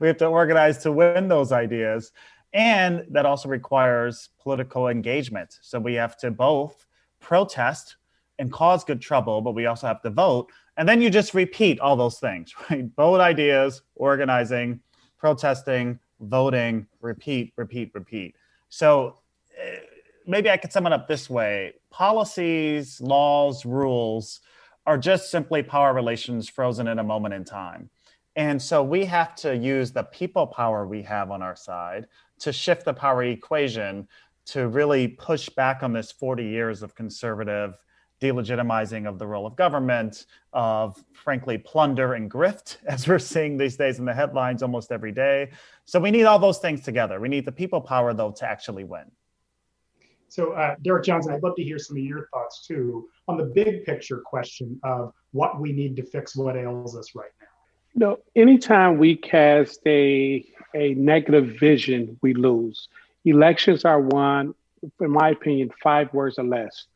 we 0.00 0.06
have 0.06 0.18
to 0.18 0.26
organize 0.26 0.78
to 0.78 0.92
win 0.92 1.28
those 1.28 1.50
ideas. 1.50 2.12
And 2.52 3.04
that 3.10 3.24
also 3.24 3.48
requires 3.48 4.28
political 4.42 4.88
engagement. 4.88 5.58
So 5.62 5.80
we 5.80 5.94
have 5.94 6.18
to 6.18 6.30
both 6.30 6.86
protest 7.18 7.96
and 8.38 8.52
cause 8.52 8.84
good 8.84 9.00
trouble, 9.00 9.40
but 9.40 9.52
we 9.52 9.66
also 9.66 9.86
have 9.86 10.02
to 10.02 10.10
vote. 10.10 10.50
And 10.76 10.86
then 10.86 11.00
you 11.00 11.08
just 11.08 11.32
repeat 11.32 11.80
all 11.80 11.96
those 11.96 12.18
things, 12.18 12.54
right? 12.70 12.94
Bold 12.94 13.20
ideas, 13.20 13.82
organizing, 13.94 14.80
protesting, 15.18 15.98
voting, 16.20 16.86
repeat, 17.00 17.54
repeat, 17.56 17.90
repeat. 17.94 18.36
So 18.68 19.18
eh, 19.58 19.78
maybe 20.26 20.50
I 20.50 20.58
could 20.58 20.72
sum 20.72 20.86
it 20.86 20.92
up 20.92 21.08
this 21.08 21.30
way 21.30 21.74
policies, 21.90 23.00
laws, 23.00 23.64
rules 23.64 24.40
are 24.86 24.98
just 24.98 25.30
simply 25.30 25.62
power 25.62 25.94
relations 25.94 26.48
frozen 26.48 26.88
in 26.88 26.98
a 26.98 27.04
moment 27.04 27.34
in 27.34 27.44
time. 27.44 27.90
And 28.36 28.60
so 28.60 28.82
we 28.82 29.04
have 29.04 29.34
to 29.36 29.56
use 29.56 29.92
the 29.92 30.04
people 30.04 30.46
power 30.46 30.86
we 30.86 31.02
have 31.02 31.30
on 31.30 31.42
our 31.42 31.56
side 31.56 32.06
to 32.40 32.52
shift 32.52 32.84
the 32.84 32.94
power 32.94 33.22
equation 33.24 34.08
to 34.46 34.68
really 34.68 35.08
push 35.08 35.48
back 35.48 35.82
on 35.82 35.92
this 35.92 36.10
40 36.10 36.44
years 36.44 36.82
of 36.82 36.94
conservative 36.94 37.74
delegitimizing 38.22 39.08
of 39.08 39.18
the 39.18 39.26
role 39.26 39.46
of 39.46 39.56
government, 39.56 40.26
of 40.52 41.02
frankly 41.12 41.58
plunder 41.58 42.14
and 42.14 42.30
grift, 42.30 42.76
as 42.86 43.06
we're 43.08 43.18
seeing 43.18 43.56
these 43.56 43.76
days 43.76 43.98
in 43.98 44.04
the 44.04 44.14
headlines 44.14 44.62
almost 44.62 44.92
every 44.92 45.12
day. 45.12 45.50
So 45.84 45.98
we 45.98 46.10
need 46.10 46.24
all 46.24 46.38
those 46.38 46.58
things 46.58 46.82
together. 46.82 47.20
We 47.20 47.28
need 47.28 47.44
the 47.44 47.52
people 47.52 47.80
power, 47.80 48.14
though, 48.14 48.30
to 48.30 48.48
actually 48.48 48.84
win. 48.84 49.10
So, 50.32 50.52
uh, 50.52 50.76
Derrick 50.80 51.04
Johnson, 51.04 51.34
I'd 51.34 51.42
love 51.42 51.56
to 51.56 51.62
hear 51.62 51.78
some 51.78 51.98
of 51.98 52.02
your 52.02 52.26
thoughts 52.32 52.66
too 52.66 53.06
on 53.28 53.36
the 53.36 53.44
big 53.44 53.84
picture 53.84 54.16
question 54.24 54.80
of 54.82 55.12
what 55.32 55.60
we 55.60 55.72
need 55.72 55.94
to 55.96 56.06
fix 56.06 56.34
what 56.34 56.56
ails 56.56 56.96
us 56.96 57.14
right 57.14 57.28
now. 57.38 57.46
You 57.92 58.00
know, 58.00 58.18
anytime 58.34 58.96
we 58.96 59.14
cast 59.14 59.80
a 59.86 60.42
a 60.74 60.94
negative 60.94 61.58
vision, 61.60 62.18
we 62.22 62.32
lose. 62.32 62.88
Elections 63.26 63.84
are 63.84 64.00
won, 64.00 64.54
in 65.02 65.10
my 65.10 65.28
opinion, 65.28 65.70
five 65.82 66.10
words 66.14 66.38
or 66.38 66.44
less. 66.44 66.86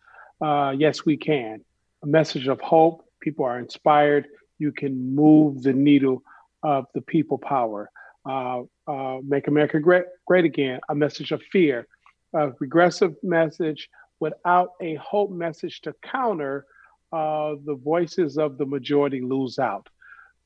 Uh, 0.41 0.73
yes, 0.75 1.05
we 1.05 1.19
can. 1.19 1.63
A 2.05 2.07
message 2.07 2.49
of 2.49 2.59
hope. 2.63 3.05
People 3.21 3.45
are 3.45 3.59
inspired. 3.59 4.29
You 4.59 4.73
can 4.73 5.15
move 5.15 5.63
the 5.63 5.75
needle 5.75 6.23
of 6.63 6.87
the 6.95 7.03
people 7.03 7.37
power. 7.37 7.91
Uh, 8.25 8.63
uh, 8.89 9.19
make 9.23 9.47
America 9.47 9.79
great, 9.79 10.05
great 10.27 10.47
again. 10.47 10.81
A 10.89 10.95
message 10.95 11.33
of 11.33 11.43
fear 11.53 11.87
a 12.35 12.51
regressive 12.61 13.15
message 13.23 13.89
without 14.21 14.71
a 14.81 14.95
hope 14.97 15.31
message 15.31 15.81
to 15.83 15.95
counter 16.03 16.67
uh, 17.13 17.55
the 17.65 17.79
voices 17.83 18.39
of 18.39 18.59
the 18.59 18.67
majority 18.67 19.21
lose 19.21 19.59
out. 19.59 19.87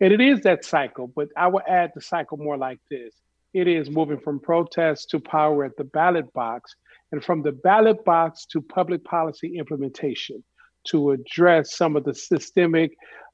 And 0.00 0.12
it 0.12 0.20
is 0.20 0.40
that 0.40 0.64
cycle, 0.64 1.12
but 1.14 1.28
I 1.36 1.48
will 1.48 1.62
add 1.68 1.92
the 1.94 2.00
cycle 2.00 2.38
more 2.38 2.56
like 2.56 2.80
this 2.90 3.14
it 3.52 3.66
is 3.66 3.90
moving 3.90 4.18
from 4.18 4.38
protest 4.38 5.10
to 5.10 5.18
power 5.18 5.64
at 5.64 5.76
the 5.76 5.84
ballot 5.84 6.32
box, 6.32 6.74
and 7.12 7.22
from 7.22 7.42
the 7.42 7.52
ballot 7.52 8.04
box 8.04 8.46
to 8.46 8.62
public 8.62 9.02
policy 9.04 9.58
implementation 9.58 10.44
to 10.86 11.10
address 11.10 11.76
some 11.76 11.96
of 11.96 12.04
the 12.04 12.14
systemic 12.14 12.92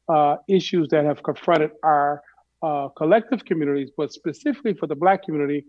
uh, 0.09 0.37
issues 0.49 0.89
that 0.89 1.05
have 1.05 1.23
confronted 1.23 1.71
our 1.83 2.23
uh, 2.63 2.89
collective 2.97 3.45
communities, 3.45 3.91
but 3.97 4.13
specifically 4.13 4.73
for 4.73 4.87
the 4.87 4.95
Black 4.95 5.23
community, 5.23 5.65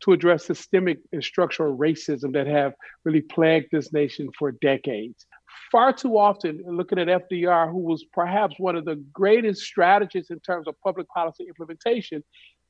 to 0.00 0.12
address 0.12 0.46
systemic 0.46 0.98
and 1.12 1.22
structural 1.22 1.76
racism 1.76 2.32
that 2.32 2.46
have 2.46 2.74
really 3.04 3.20
plagued 3.20 3.68
this 3.70 3.92
nation 3.92 4.28
for 4.38 4.52
decades. 4.52 5.26
Far 5.70 5.92
too 5.92 6.18
often, 6.18 6.62
looking 6.66 6.98
at 6.98 7.08
FDR, 7.08 7.70
who 7.70 7.78
was 7.78 8.04
perhaps 8.12 8.54
one 8.58 8.76
of 8.76 8.84
the 8.84 8.96
greatest 9.12 9.62
strategists 9.62 10.30
in 10.30 10.40
terms 10.40 10.66
of 10.66 10.74
public 10.82 11.08
policy 11.08 11.44
implementation, 11.46 12.24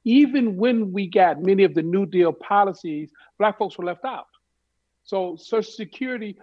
even 0.05 0.57
when 0.57 0.93
we 0.93 1.07
got 1.07 1.43
many 1.43 1.65
of 1.65 1.75
the 1.75 1.83
New 1.83 2.07
Deal 2.07 2.33
policies, 2.33 3.11
Black 3.39 3.59
folks 3.59 3.79
were 3.79 3.85
left 3.85 4.05
out. 4.05 4.27
So 5.05 5.37
Social 5.37 5.73
Security, 5.73 6.39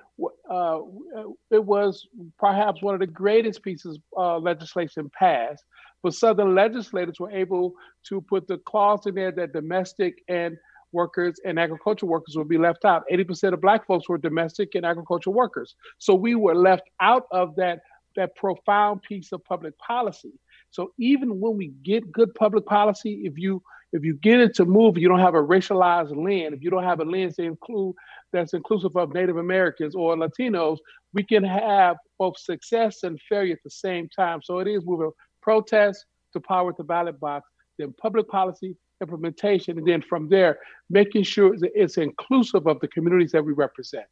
uh, 0.50 0.80
it 1.52 1.63
was 1.63 2.08
perhaps 2.38 2.82
one 2.82 2.93
of 2.93 3.00
the 3.00 3.08
greatest 3.08 3.63
pieces 3.63 3.97
of 4.15 4.43
legislation 4.43 5.10
passed, 5.17 5.63
but 6.04 6.13
Southern 6.13 6.54
legislators 6.54 7.19
were 7.19 7.32
able 7.32 7.73
to 8.08 8.21
put 8.21 8.47
the 8.47 8.58
clause 8.60 9.06
in 9.06 9.15
there 9.15 9.32
that 9.32 9.54
domestic 9.54 10.23
and 10.28 10.58
workers 10.91 11.39
and 11.45 11.60
agricultural 11.60 12.10
workers 12.10 12.36
would 12.36 12.47
be 12.47 12.58
left 12.58 12.86
out. 12.86 13.04
80% 13.12 13.54
of 13.54 13.62
black 13.62 13.86
folks 13.86 14.08
were 14.08 14.17
domestic 14.17 14.76
and 14.76 14.86
agricultural 14.86 15.34
workers. 15.34 15.76
So 16.00 16.15
we 16.15 16.36
were 16.36 16.56
left 16.56 16.89
out 17.00 17.23
of 17.32 17.56
that, 17.58 17.82
that 18.15 18.36
profound 18.36 19.02
piece 19.04 19.32
of 19.32 19.43
public 19.43 19.78
policy. 19.80 20.34
So 20.71 20.91
even 21.00 21.39
when 21.39 21.58
we 21.58 21.73
get 21.84 22.12
good 22.12 22.34
public 22.36 22.65
policy, 22.65 23.21
if 23.26 23.38
you 23.38 23.62
if 23.93 24.04
you 24.04 24.15
get 24.15 24.41
it 24.41 24.54
to 24.56 24.65
move, 24.65 24.97
you 24.97 25.08
don't 25.08 25.21
have 25.21 25.34
a 25.34 25.41
racialized 25.41 26.13
lens, 26.13 26.54
if 26.54 26.62
you 26.62 26.69
don't 26.69 26.84
have 26.84 27.00
a 27.00 27.06
lens 27.06 27.38
to 27.38 27.43
include 27.43 27.95
that's 28.34 28.54
inclusive 28.54 28.95
of 28.97 29.13
Native 29.13 29.38
Americans 29.38 29.95
or 29.95 30.15
Latinos, 30.15 30.78
we 31.13 31.23
can 31.23 31.43
have 31.43 31.95
both 32.19 32.38
success 32.38 33.04
and 33.04 33.19
failure 33.30 33.54
at 33.54 33.63
the 33.63 33.69
same 33.69 34.10
time. 34.10 34.41
So 34.43 34.60
it 34.60 34.67
is 34.67 34.86
moving 34.86 35.12
protest 35.41 36.06
to 36.34 36.41
power 36.41 36.71
at 36.71 36.78
the 36.78 36.84
ballot 36.84 37.17
box, 37.19 37.50
then 37.80 37.93
public 38.00 38.28
policy 38.28 38.76
implementation, 39.01 39.77
and 39.77 39.88
then 39.88 40.01
from 40.01 40.29
there, 40.29 40.60
making 40.89 41.23
sure 41.23 41.57
that 41.57 41.71
it's 41.75 41.97
inclusive 41.97 42.67
of 42.67 42.79
the 42.79 42.88
communities 42.88 43.31
that 43.31 43.43
we 43.43 43.53
represent. 43.53 44.05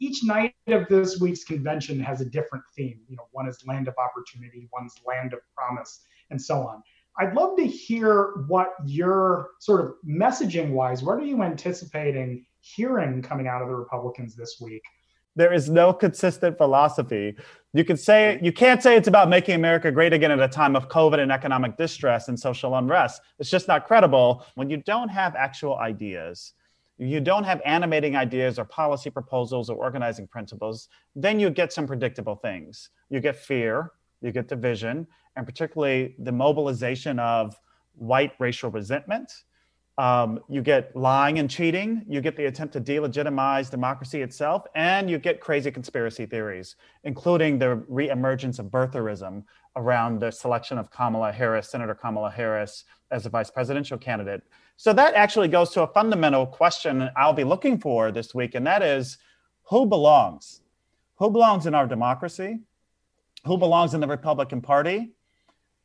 Each 0.00 0.24
night 0.24 0.54
of 0.68 0.88
this 0.88 1.20
week's 1.20 1.44
convention 1.44 2.00
has 2.00 2.20
a 2.20 2.24
different 2.24 2.64
theme. 2.76 3.00
You 3.08 3.16
know, 3.16 3.28
one 3.32 3.48
is 3.48 3.64
land 3.66 3.88
of 3.88 3.94
opportunity, 3.98 4.68
one's 4.72 4.94
land 5.06 5.32
of 5.32 5.40
promise, 5.56 6.00
and 6.30 6.40
so 6.40 6.66
on. 6.66 6.82
I'd 7.18 7.34
love 7.34 7.56
to 7.58 7.66
hear 7.66 8.44
what 8.48 8.70
your 8.86 9.50
sort 9.60 9.82
of 9.84 9.94
messaging 10.06 10.70
wise, 10.70 11.02
what 11.02 11.18
are 11.18 11.24
you 11.24 11.42
anticipating 11.42 12.46
hearing 12.60 13.20
coming 13.20 13.46
out 13.46 13.60
of 13.60 13.68
the 13.68 13.74
Republicans 13.74 14.34
this 14.34 14.58
week 14.60 14.82
there 15.34 15.52
is 15.52 15.70
no 15.70 15.92
consistent 15.92 16.56
philosophy. 16.58 17.36
You 17.72 17.84
can 17.84 17.96
say 17.96 18.38
you 18.42 18.52
can't 18.52 18.82
say 18.82 18.96
it's 18.96 19.08
about 19.08 19.28
making 19.28 19.54
America 19.54 19.90
great 19.90 20.12
again 20.12 20.30
at 20.30 20.40
a 20.40 20.48
time 20.48 20.76
of 20.76 20.88
COVID 20.88 21.20
and 21.20 21.32
economic 21.32 21.76
distress 21.76 22.28
and 22.28 22.38
social 22.38 22.76
unrest. 22.76 23.22
It's 23.38 23.50
just 23.50 23.68
not 23.68 23.86
credible 23.86 24.44
when 24.54 24.68
you 24.68 24.76
don't 24.76 25.08
have 25.08 25.34
actual 25.34 25.76
ideas. 25.76 26.52
You 26.98 27.20
don't 27.20 27.44
have 27.44 27.62
animating 27.64 28.14
ideas 28.14 28.58
or 28.58 28.64
policy 28.64 29.10
proposals 29.10 29.70
or 29.70 29.76
organizing 29.76 30.28
principles, 30.28 30.88
then 31.16 31.40
you 31.40 31.50
get 31.50 31.72
some 31.72 31.86
predictable 31.86 32.36
things. 32.36 32.90
You 33.08 33.20
get 33.20 33.36
fear, 33.36 33.92
you 34.20 34.30
get 34.30 34.46
division, 34.48 35.06
and 35.34 35.46
particularly 35.46 36.14
the 36.18 36.30
mobilization 36.30 37.18
of 37.18 37.58
white 37.94 38.32
racial 38.38 38.70
resentment 38.70 39.32
Um, 39.98 40.40
you 40.48 40.62
get 40.62 40.96
lying 40.96 41.38
and 41.38 41.50
cheating, 41.50 42.02
you 42.08 42.22
get 42.22 42.34
the 42.36 42.46
attempt 42.46 42.72
to 42.74 42.80
delegitimize 42.80 43.70
democracy 43.70 44.22
itself, 44.22 44.64
and 44.74 45.10
you 45.10 45.18
get 45.18 45.38
crazy 45.38 45.70
conspiracy 45.70 46.24
theories, 46.24 46.76
including 47.04 47.58
the 47.58 47.84
reemergence 47.90 48.58
of 48.58 48.66
birtherism 48.66 49.44
around 49.76 50.18
the 50.18 50.30
selection 50.30 50.78
of 50.78 50.90
Kamala 50.90 51.30
Harris, 51.30 51.68
Senator 51.68 51.94
Kamala 51.94 52.30
Harris, 52.30 52.84
as 53.10 53.26
a 53.26 53.28
vice 53.28 53.50
presidential 53.50 53.98
candidate. 53.98 54.42
So 54.76 54.94
that 54.94 55.14
actually 55.14 55.48
goes 55.48 55.70
to 55.70 55.82
a 55.82 55.86
fundamental 55.86 56.46
question 56.46 57.10
I'll 57.14 57.34
be 57.34 57.44
looking 57.44 57.78
for 57.78 58.10
this 58.10 58.34
week, 58.34 58.54
and 58.54 58.66
that 58.66 58.82
is 58.82 59.18
who 59.64 59.86
belongs? 59.86 60.62
Who 61.16 61.30
belongs 61.30 61.66
in 61.66 61.74
our 61.74 61.86
democracy? 61.86 62.60
Who 63.44 63.58
belongs 63.58 63.92
in 63.92 64.00
the 64.00 64.06
Republican 64.06 64.62
Party? 64.62 65.12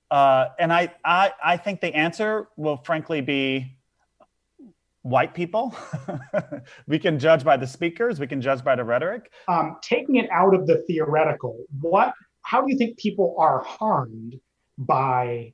Uh, 0.09 0.47
and 0.57 0.71
I, 0.71 0.93
I, 1.03 1.33
I 1.43 1.57
think 1.57 1.81
the 1.81 1.93
answer 1.93 2.47
will 2.55 2.77
frankly 2.77 3.19
be 3.19 3.76
white 5.01 5.33
people. 5.33 5.75
we 6.87 6.99
can 6.99 7.19
judge 7.19 7.43
by 7.43 7.57
the 7.57 7.67
speakers. 7.67 8.19
We 8.19 8.27
can 8.27 8.41
judge 8.41 8.63
by 8.63 8.75
the 8.75 8.83
rhetoric. 8.83 9.31
Um, 9.47 9.77
taking 9.81 10.15
it 10.15 10.29
out 10.31 10.53
of 10.53 10.67
the 10.67 10.83
theoretical, 10.87 11.65
what? 11.81 12.13
How 12.41 12.61
do 12.61 12.71
you 12.71 12.77
think 12.77 12.97
people 12.97 13.35
are 13.37 13.63
harmed 13.63 14.39
by 14.77 15.53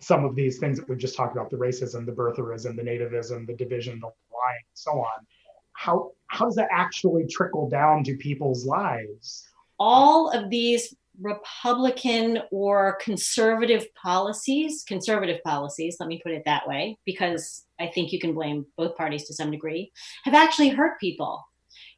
some 0.00 0.24
of 0.24 0.34
these 0.34 0.58
things 0.58 0.78
that 0.78 0.88
we've 0.88 0.98
just 0.98 1.16
talked 1.16 1.36
about 1.36 1.50
the 1.50 1.56
racism, 1.56 2.04
the 2.04 2.12
birtherism, 2.12 2.76
the 2.76 2.82
nativism, 2.82 3.46
the 3.46 3.54
division, 3.54 3.98
the 4.00 4.06
lying, 4.06 4.62
and 4.62 4.74
so 4.74 4.92
on. 4.92 5.26
How, 5.72 6.12
how 6.28 6.44
does 6.46 6.54
that 6.56 6.68
actually 6.70 7.26
trickle 7.26 7.68
down 7.68 8.04
to 8.04 8.16
people's 8.16 8.66
lives? 8.66 9.48
All 9.78 10.30
of 10.30 10.50
these 10.50 10.94
Republican 11.20 12.42
or 12.50 12.98
conservative 13.02 13.86
policies, 13.94 14.84
conservative 14.86 15.42
policies, 15.44 15.96
let 15.98 16.08
me 16.08 16.20
put 16.22 16.32
it 16.32 16.42
that 16.44 16.68
way, 16.68 16.98
because 17.04 17.64
I 17.80 17.88
think 17.88 18.12
you 18.12 18.18
can 18.18 18.34
blame 18.34 18.66
both 18.76 18.96
parties 18.96 19.24
to 19.24 19.34
some 19.34 19.50
degree, 19.50 19.92
have 20.24 20.34
actually 20.34 20.70
hurt 20.70 21.00
people. 21.00 21.42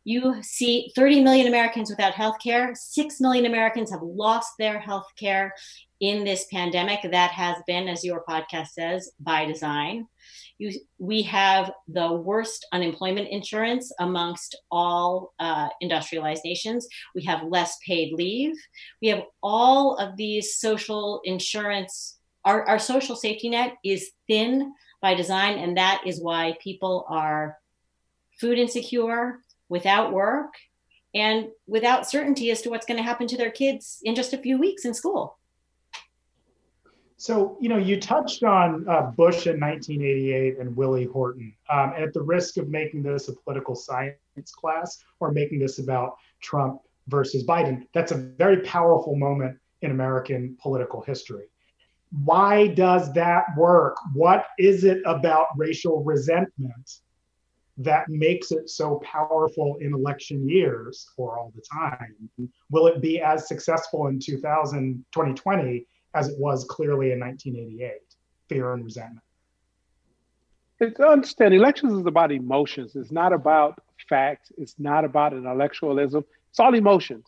You 0.09 0.42
see 0.42 0.90
30 0.97 1.21
million 1.21 1.49
Americans 1.49 1.90
without 1.90 2.14
health 2.14 2.37
care. 2.42 2.75
6 2.75 3.21
million 3.21 3.44
Americans 3.44 3.90
have 3.90 4.01
lost 4.01 4.53
their 4.59 4.79
health 4.79 5.09
care 5.18 5.53
in 6.01 6.25
this 6.25 6.47
pandemic. 6.51 7.01
That 7.03 7.31
has 7.33 7.59
been, 7.66 7.88
as 7.88 8.03
your 8.03 8.25
podcast 8.27 8.68
says, 8.68 9.12
by 9.21 9.44
design. 9.44 10.07
You, 10.57 10.73
we 10.97 11.21
have 11.25 11.73
the 11.88 12.11
worst 12.11 12.66
unemployment 12.73 13.29
insurance 13.29 13.92
amongst 14.01 14.57
all 14.71 15.35
uh, 15.40 15.68
industrialized 15.83 16.42
nations. 16.42 16.88
We 17.14 17.23
have 17.25 17.44
less 17.44 17.77
paid 17.87 18.14
leave. 18.14 18.57
We 19.03 19.09
have 19.09 19.25
all 19.42 19.97
of 19.97 20.16
these 20.16 20.57
social 20.57 21.21
insurance. 21.25 22.16
Our, 22.47 22.66
our 22.66 22.79
social 22.79 23.14
safety 23.14 23.51
net 23.51 23.75
is 23.85 24.12
thin 24.27 24.73
by 25.03 25.12
design, 25.12 25.59
and 25.59 25.77
that 25.77 26.01
is 26.07 26.18
why 26.18 26.57
people 26.62 27.05
are 27.11 27.59
food 28.40 28.59
insecure, 28.59 29.40
without 29.68 30.12
work, 30.12 30.54
and 31.14 31.48
without 31.66 32.09
certainty 32.09 32.50
as 32.50 32.62
to 32.62 32.70
what's 32.70 32.87
going 32.87 32.96
to 32.96 33.02
happen 33.02 33.26
to 33.28 33.37
their 33.37 33.50
kids 33.50 34.00
in 34.04 34.14
just 34.14 34.33
a 34.33 34.38
few 34.38 34.59
weeks 34.59 34.85
in 34.85 34.94
school. 34.94 35.38
So, 37.20 37.59
you 37.61 37.68
know, 37.68 37.78
you 37.78 38.00
touched 38.00 38.44
on 38.44 38.87
uh, 38.88 39.11
Bush 39.11 39.48
in 39.48 39.59
1988 39.59 40.59
and 40.59 40.76
Willie 40.76 41.04
Horton. 41.04 41.52
Um, 41.68 41.92
and 41.94 42.04
at 42.04 42.14
the 42.14 42.22
risk 42.22 42.59
of 42.59 42.68
making 42.68 43.02
this 43.02 43.28
a 43.28 43.33
political 43.35 43.74
science 43.74 44.52
class 44.52 45.02
or 45.18 45.33
making 45.33 45.59
this 45.59 45.81
about 45.81 46.16
Trump 46.40 46.81
versus 47.09 47.44
Biden, 47.44 47.87
that's 47.92 48.12
a 48.12 48.16
very 48.16 48.61
powerful 48.61 49.16
moment 49.16 49.59
in 49.83 49.90
American 49.90 50.57
political 50.62 51.02
history. 51.02 51.46
Why 52.24 52.68
does 52.68 53.12
that 53.14 53.46
work? 53.57 53.96
What 54.14 54.46
is 54.57 54.85
it 54.85 55.02
about 55.04 55.48
racial 55.57 56.04
resentment 56.04 57.00
that 57.78 58.08
makes 58.08 58.50
it 58.52 58.68
so 58.68 59.00
powerful 59.04 59.78
in 59.80 59.94
election 59.94 60.48
years 60.48 61.08
or 61.16 61.38
all 61.38 61.52
the 61.54 61.62
time? 61.62 62.50
Will 62.70 62.86
it 62.86 63.00
be 63.00 63.20
as 63.20 63.48
successful 63.48 64.08
in 64.08 64.18
2000, 64.18 65.04
2020 65.12 65.86
as 66.14 66.28
it 66.28 66.38
was 66.38 66.64
clearly 66.64 67.12
in 67.12 67.20
1988 67.20 68.00
fear 68.48 68.72
and 68.72 68.84
resentment. 68.84 69.24
It's 70.80 70.98
understand 71.00 71.54
elections 71.54 71.92
is 71.92 72.06
about 72.06 72.30
emotions. 72.32 72.94
It's 72.94 73.10
not 73.10 73.32
about 73.32 73.80
facts. 74.08 74.52
It's 74.56 74.76
not 74.78 75.04
about 75.04 75.32
intellectualism. 75.32 76.24
It's 76.50 76.60
all 76.60 76.74
emotions. 76.74 77.26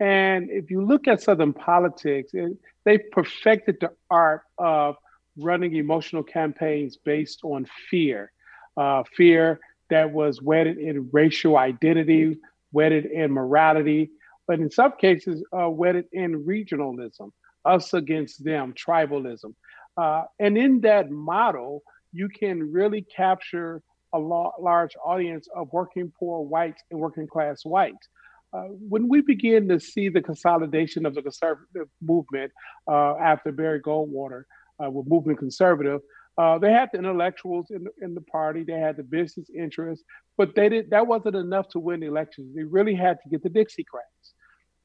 And 0.00 0.50
if 0.50 0.70
you 0.70 0.84
look 0.84 1.08
at 1.08 1.22
Southern 1.22 1.52
politics, 1.52 2.32
it, 2.34 2.56
they've 2.84 3.10
perfected 3.10 3.78
the 3.80 3.90
art 4.10 4.42
of 4.58 4.96
running 5.36 5.76
emotional 5.76 6.22
campaigns 6.22 6.96
based 6.96 7.40
on 7.42 7.66
fear, 7.90 8.32
uh, 8.76 9.02
fear 9.16 9.60
that 9.90 10.10
was 10.10 10.40
wedded 10.42 10.78
in 10.78 11.08
racial 11.12 11.56
identity, 11.56 12.38
wedded 12.72 13.06
in 13.06 13.32
morality, 13.32 14.10
but 14.46 14.58
in 14.58 14.70
some 14.70 14.92
cases, 15.00 15.44
uh, 15.56 15.68
wedded 15.68 16.06
in 16.12 16.44
regionalism 16.44 17.30
us 17.64 17.94
against 17.94 18.44
them, 18.44 18.72
tribalism. 18.74 19.54
Uh, 19.96 20.24
and 20.38 20.56
in 20.56 20.80
that 20.80 21.10
model, 21.10 21.82
you 22.12 22.28
can 22.28 22.72
really 22.72 23.02
capture 23.02 23.82
a 24.12 24.18
large 24.18 24.96
audience 25.04 25.46
of 25.54 25.68
working 25.72 26.12
poor 26.18 26.42
whites 26.42 26.82
and 26.90 26.98
working 26.98 27.26
class 27.26 27.64
whites. 27.64 28.08
Uh, 28.52 28.62
when 28.88 29.08
we 29.08 29.20
begin 29.20 29.68
to 29.68 29.78
see 29.78 30.08
the 30.08 30.20
consolidation 30.20 31.06
of 31.06 31.14
the 31.14 31.22
conservative 31.22 31.88
movement 32.02 32.50
uh, 32.90 33.14
after 33.16 33.52
Barry 33.52 33.80
Goldwater 33.80 34.42
uh, 34.84 34.90
with 34.90 35.06
Movement 35.06 35.38
Conservative, 35.38 36.00
uh, 36.38 36.58
they 36.58 36.72
had 36.72 36.88
the 36.92 36.98
intellectuals 36.98 37.66
in 37.70 37.84
the, 37.84 37.90
in 38.02 38.14
the 38.14 38.20
party, 38.22 38.64
they 38.64 38.78
had 38.78 38.96
the 38.96 39.02
business 39.02 39.48
interests, 39.54 40.04
but 40.38 40.54
they 40.54 40.68
did 40.68 40.90
that 40.90 41.06
wasn't 41.06 41.36
enough 41.36 41.68
to 41.68 41.78
win 41.78 42.00
the 42.00 42.06
elections. 42.06 42.54
They 42.54 42.62
really 42.62 42.94
had 42.94 43.18
to 43.22 43.28
get 43.28 43.42
the 43.42 43.50
Dixiecrats. 43.50 44.32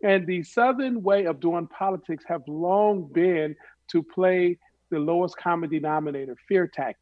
And 0.03 0.27
the 0.27 0.43
Southern 0.43 1.01
way 1.01 1.25
of 1.25 1.39
doing 1.39 1.67
politics 1.67 2.25
have 2.27 2.41
long 2.47 3.09
been 3.13 3.55
to 3.91 4.03
play 4.03 4.59
the 4.91 4.99
lowest 4.99 5.37
common 5.37 5.69
denominator, 5.69 6.35
fear 6.47 6.67
tactics. 6.67 7.01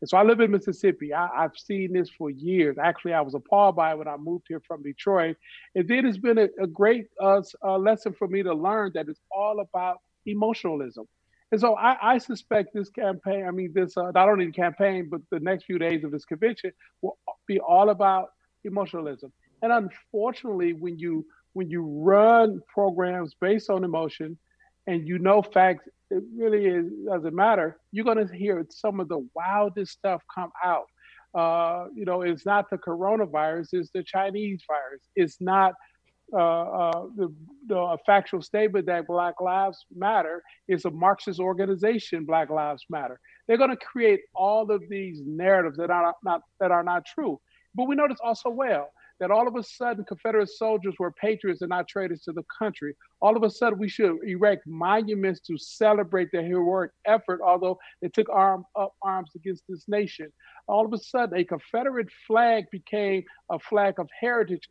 And 0.00 0.08
so 0.08 0.16
I 0.16 0.22
live 0.22 0.40
in 0.40 0.50
Mississippi. 0.50 1.12
I, 1.12 1.28
have 1.42 1.56
seen 1.56 1.92
this 1.92 2.08
for 2.10 2.30
years. 2.30 2.76
Actually, 2.82 3.12
I 3.12 3.20
was 3.20 3.34
appalled 3.34 3.76
by 3.76 3.92
it 3.92 3.98
when 3.98 4.08
I 4.08 4.16
moved 4.16 4.46
here 4.48 4.62
from 4.66 4.82
Detroit. 4.82 5.36
And 5.74 5.86
then 5.86 6.06
it's 6.06 6.16
been 6.16 6.38
a, 6.38 6.48
a 6.60 6.66
great 6.66 7.06
uh, 7.20 7.42
uh, 7.62 7.76
lesson 7.76 8.14
for 8.18 8.26
me 8.26 8.42
to 8.42 8.54
learn 8.54 8.92
that 8.94 9.08
it's 9.08 9.20
all 9.30 9.60
about 9.60 9.98
emotionalism. 10.24 11.06
And 11.52 11.60
so 11.60 11.76
I, 11.76 12.14
I 12.14 12.18
suspect 12.18 12.70
this 12.74 12.90
campaign, 12.90 13.44
I 13.46 13.50
mean, 13.50 13.72
this 13.74 13.96
uh, 13.96 14.10
not 14.14 14.28
only 14.28 14.46
the 14.46 14.52
campaign, 14.52 15.08
but 15.10 15.20
the 15.30 15.40
next 15.40 15.64
few 15.64 15.78
days 15.78 16.04
of 16.04 16.12
this 16.12 16.24
convention 16.24 16.72
will 17.02 17.18
be 17.46 17.58
all 17.58 17.90
about 17.90 18.28
emotionalism. 18.64 19.32
And 19.62 19.72
unfortunately, 19.72 20.72
when 20.74 20.98
you 20.98 21.26
when 21.52 21.68
you 21.68 21.82
run 21.82 22.60
programs 22.72 23.34
based 23.40 23.70
on 23.70 23.82
emotion 23.82 24.38
and 24.86 25.06
you 25.06 25.18
know 25.18 25.42
facts, 25.42 25.88
it 26.10 26.22
really 26.36 26.66
is, 26.66 26.86
doesn't 27.06 27.34
matter. 27.34 27.78
You're 27.90 28.04
going 28.04 28.24
to 28.24 28.34
hear 28.34 28.64
some 28.70 29.00
of 29.00 29.08
the 29.08 29.26
wildest 29.34 29.92
stuff 29.92 30.22
come 30.32 30.50
out. 30.64 30.86
Uh, 31.34 31.86
you 31.94 32.04
know, 32.04 32.22
it's 32.22 32.46
not 32.46 32.70
the 32.70 32.78
coronavirus, 32.78 33.68
it's 33.72 33.90
the 33.92 34.02
Chinese 34.04 34.62
virus. 34.66 35.02
It's 35.16 35.40
not 35.40 35.74
Uh, 36.32 36.38
uh, 36.38 37.06
the, 37.16 37.34
the 37.66 37.98
factual 38.06 38.40
statement 38.40 38.86
that 38.86 39.06
Black 39.06 39.40
Lives 39.40 39.84
Matter 39.94 40.42
is 40.68 40.84
a 40.84 40.90
Marxist 40.90 41.40
organization. 41.40 42.24
Black 42.24 42.50
Lives 42.50 42.84
Matter. 42.88 43.18
They're 43.46 43.58
going 43.58 43.70
to 43.70 43.76
create 43.76 44.20
all 44.34 44.70
of 44.70 44.82
these 44.88 45.20
narratives 45.24 45.76
that 45.78 45.90
are 45.90 46.14
not 46.22 46.42
that 46.60 46.70
are 46.70 46.84
not 46.84 47.04
true. 47.04 47.40
But 47.74 47.88
we 47.88 47.96
notice 47.96 48.18
also 48.22 48.50
well 48.50 48.90
that 49.20 49.30
all 49.30 49.46
of 49.46 49.54
a 49.54 49.62
sudden 49.62 50.04
Confederate 50.04 50.48
soldiers 50.48 50.94
were 50.98 51.12
patriots 51.12 51.60
and 51.60 51.68
not 51.68 51.86
traitors 51.86 52.22
to 52.22 52.32
the 52.32 52.42
country. 52.58 52.94
All 53.20 53.36
of 53.36 53.42
a 53.42 53.50
sudden, 53.50 53.78
we 53.78 53.88
should 53.88 54.16
erect 54.26 54.66
monuments 54.66 55.40
to 55.42 55.58
celebrate 55.58 56.28
their 56.32 56.42
heroic 56.42 56.90
effort, 57.06 57.40
although 57.44 57.78
they 58.00 58.08
took 58.08 58.28
arm, 58.30 58.64
up 58.76 58.94
arms 59.02 59.30
against 59.36 59.64
this 59.68 59.84
nation. 59.88 60.32
All 60.66 60.86
of 60.86 60.92
a 60.92 60.98
sudden, 60.98 61.38
a 61.38 61.44
Confederate 61.44 62.08
flag 62.26 62.64
became 62.72 63.22
a 63.50 63.58
flag 63.58 63.94
of 63.98 64.08
heritage. 64.18 64.66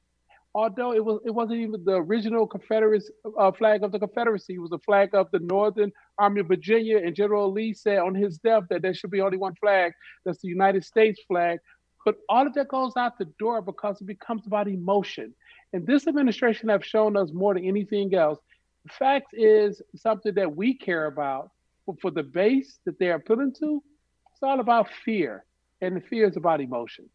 Although 0.61 0.91
it 0.91 1.05
was, 1.05 1.21
it 1.23 1.31
wasn't 1.31 1.61
even 1.61 1.85
the 1.85 1.93
original 1.93 2.45
Confederate 2.45 3.05
uh, 3.37 3.49
flag 3.53 3.81
of 3.81 3.93
the 3.93 3.99
Confederacy. 3.99 4.55
It 4.55 4.59
was 4.59 4.71
the 4.71 4.79
flag 4.79 5.15
of 5.15 5.31
the 5.31 5.39
Northern 5.39 5.89
Army 6.17 6.41
of 6.41 6.47
Virginia. 6.49 6.97
And 6.97 7.15
General 7.15 7.49
Lee 7.49 7.73
said 7.73 7.99
on 7.99 8.13
his 8.13 8.39
death 8.39 8.63
that 8.69 8.81
there 8.81 8.93
should 8.93 9.09
be 9.09 9.21
only 9.21 9.37
one 9.37 9.55
flag. 9.55 9.93
That's 10.25 10.41
the 10.41 10.49
United 10.49 10.83
States 10.83 11.21
flag. 11.29 11.59
But 12.03 12.15
all 12.27 12.45
of 12.45 12.53
that 12.55 12.67
goes 12.67 12.91
out 12.97 13.17
the 13.17 13.31
door 13.39 13.61
because 13.61 14.01
it 14.01 14.07
becomes 14.07 14.47
about 14.47 14.67
emotion. 14.67 15.33
And 15.71 15.87
this 15.87 16.07
administration 16.07 16.67
have 16.67 16.83
shown 16.83 17.15
us 17.15 17.29
more 17.31 17.53
than 17.53 17.63
anything 17.63 18.13
else. 18.13 18.39
The 18.83 18.91
fact 18.91 19.27
is 19.31 19.81
something 19.95 20.33
that 20.33 20.53
we 20.53 20.73
care 20.73 21.05
about, 21.05 21.51
but 21.87 22.01
for 22.01 22.11
the 22.11 22.23
base 22.23 22.79
that 22.85 22.99
they 22.99 23.11
are 23.11 23.19
put 23.19 23.39
into, 23.39 23.81
it's 24.33 24.43
all 24.43 24.59
about 24.59 24.89
fear. 25.05 25.45
And 25.79 25.95
the 25.95 26.01
fear 26.01 26.27
is 26.27 26.35
about 26.35 26.59
emotions. 26.59 27.11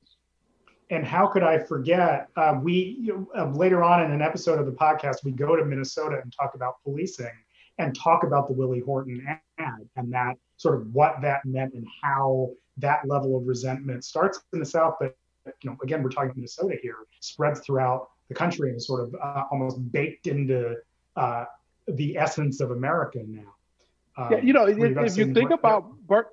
And 0.90 1.04
how 1.04 1.26
could 1.26 1.42
I 1.42 1.58
forget? 1.58 2.28
Uh, 2.36 2.58
we 2.62 2.98
you 3.00 3.28
know, 3.34 3.42
uh, 3.42 3.50
later 3.50 3.82
on 3.82 4.02
in 4.02 4.10
an 4.10 4.22
episode 4.22 4.58
of 4.58 4.66
the 4.66 4.72
podcast, 4.72 5.24
we 5.24 5.32
go 5.32 5.56
to 5.56 5.64
Minnesota 5.64 6.20
and 6.22 6.32
talk 6.32 6.54
about 6.54 6.82
policing 6.84 7.32
and 7.78 7.96
talk 7.96 8.22
about 8.22 8.46
the 8.46 8.52
Willie 8.52 8.80
Horton 8.80 9.26
ad 9.58 9.88
and 9.96 10.12
that 10.12 10.36
sort 10.56 10.76
of 10.76 10.94
what 10.94 11.20
that 11.22 11.44
meant 11.44 11.74
and 11.74 11.86
how 12.02 12.50
that 12.78 13.06
level 13.06 13.36
of 13.36 13.46
resentment 13.46 14.04
starts 14.04 14.40
in 14.52 14.60
the 14.60 14.66
South, 14.66 14.96
but 15.00 15.16
you 15.62 15.70
know, 15.70 15.76
again, 15.82 16.02
we're 16.02 16.10
talking 16.10 16.32
Minnesota 16.34 16.76
here, 16.80 16.96
spreads 17.20 17.60
throughout 17.60 18.08
the 18.28 18.34
country 18.34 18.70
and 18.70 18.78
is 18.78 18.86
sort 18.86 19.02
of 19.02 19.14
uh, 19.22 19.44
almost 19.50 19.92
baked 19.92 20.26
into 20.26 20.74
uh, 21.16 21.44
the 21.88 22.16
essence 22.16 22.60
of 22.60 22.70
America 22.70 23.20
now. 23.26 23.54
Um, 24.16 24.32
yeah, 24.32 24.40
you 24.40 24.52
know, 24.52 24.66
if, 24.66 24.78
if 24.78 25.16
you 25.16 25.34
think 25.34 25.50
about 25.50 25.92
birth, 26.06 26.26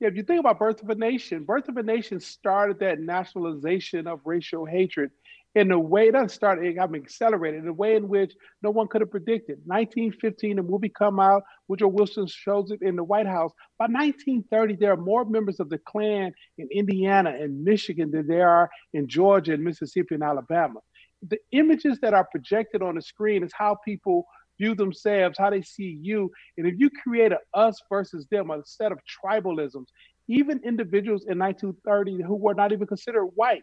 yeah, 0.00 0.08
if 0.08 0.16
you 0.16 0.22
think 0.22 0.40
about 0.40 0.58
Birth 0.58 0.82
of 0.82 0.90
a 0.90 0.94
Nation, 0.94 1.44
Birth 1.44 1.68
of 1.68 1.76
a 1.76 1.82
Nation 1.82 2.20
started 2.20 2.80
that 2.80 3.00
nationalization 3.00 4.06
of 4.06 4.20
racial 4.24 4.66
hatred 4.66 5.10
in 5.56 5.70
a 5.70 5.80
way 5.80 6.10
that 6.10 6.30
started, 6.30 6.66
it 6.66 6.74
got 6.74 6.94
accelerated 6.94 7.62
in 7.62 7.68
a 7.68 7.72
way 7.72 7.96
in 7.96 8.08
which 8.08 8.34
no 8.62 8.70
one 8.70 8.88
could 8.88 9.00
have 9.00 9.10
predicted. 9.10 9.56
1915, 9.64 10.56
the 10.56 10.62
movie 10.62 10.90
come 10.90 11.18
out, 11.18 11.44
Woodrow 11.66 11.88
Wilson 11.88 12.26
shows 12.26 12.70
it 12.70 12.82
in 12.82 12.94
the 12.94 13.02
White 13.02 13.26
House. 13.26 13.52
By 13.78 13.86
1930, 13.86 14.76
there 14.76 14.92
are 14.92 14.98
more 14.98 15.24
members 15.24 15.58
of 15.58 15.70
the 15.70 15.78
Klan 15.78 16.32
in 16.58 16.68
Indiana 16.70 17.30
and 17.30 17.64
Michigan 17.64 18.10
than 18.10 18.26
there 18.26 18.50
are 18.50 18.68
in 18.92 19.08
Georgia 19.08 19.54
and 19.54 19.64
Mississippi 19.64 20.16
and 20.16 20.22
Alabama. 20.22 20.80
The 21.26 21.38
images 21.52 21.98
that 22.02 22.12
are 22.12 22.28
projected 22.30 22.82
on 22.82 22.96
the 22.96 23.02
screen 23.02 23.42
is 23.42 23.50
how 23.54 23.78
people 23.82 24.26
view 24.58 24.74
themselves, 24.74 25.38
how 25.38 25.50
they 25.50 25.62
see 25.62 25.98
you. 26.00 26.30
And 26.56 26.66
if 26.66 26.74
you 26.78 26.90
create 26.90 27.32
a 27.32 27.38
us 27.54 27.80
versus 27.88 28.26
them, 28.30 28.50
a 28.50 28.62
set 28.64 28.92
of 28.92 28.98
tribalisms, 29.24 29.86
even 30.28 30.60
individuals 30.64 31.26
in 31.28 31.38
1930 31.38 32.22
who 32.22 32.34
were 32.34 32.54
not 32.54 32.72
even 32.72 32.86
considered 32.86 33.26
white, 33.26 33.62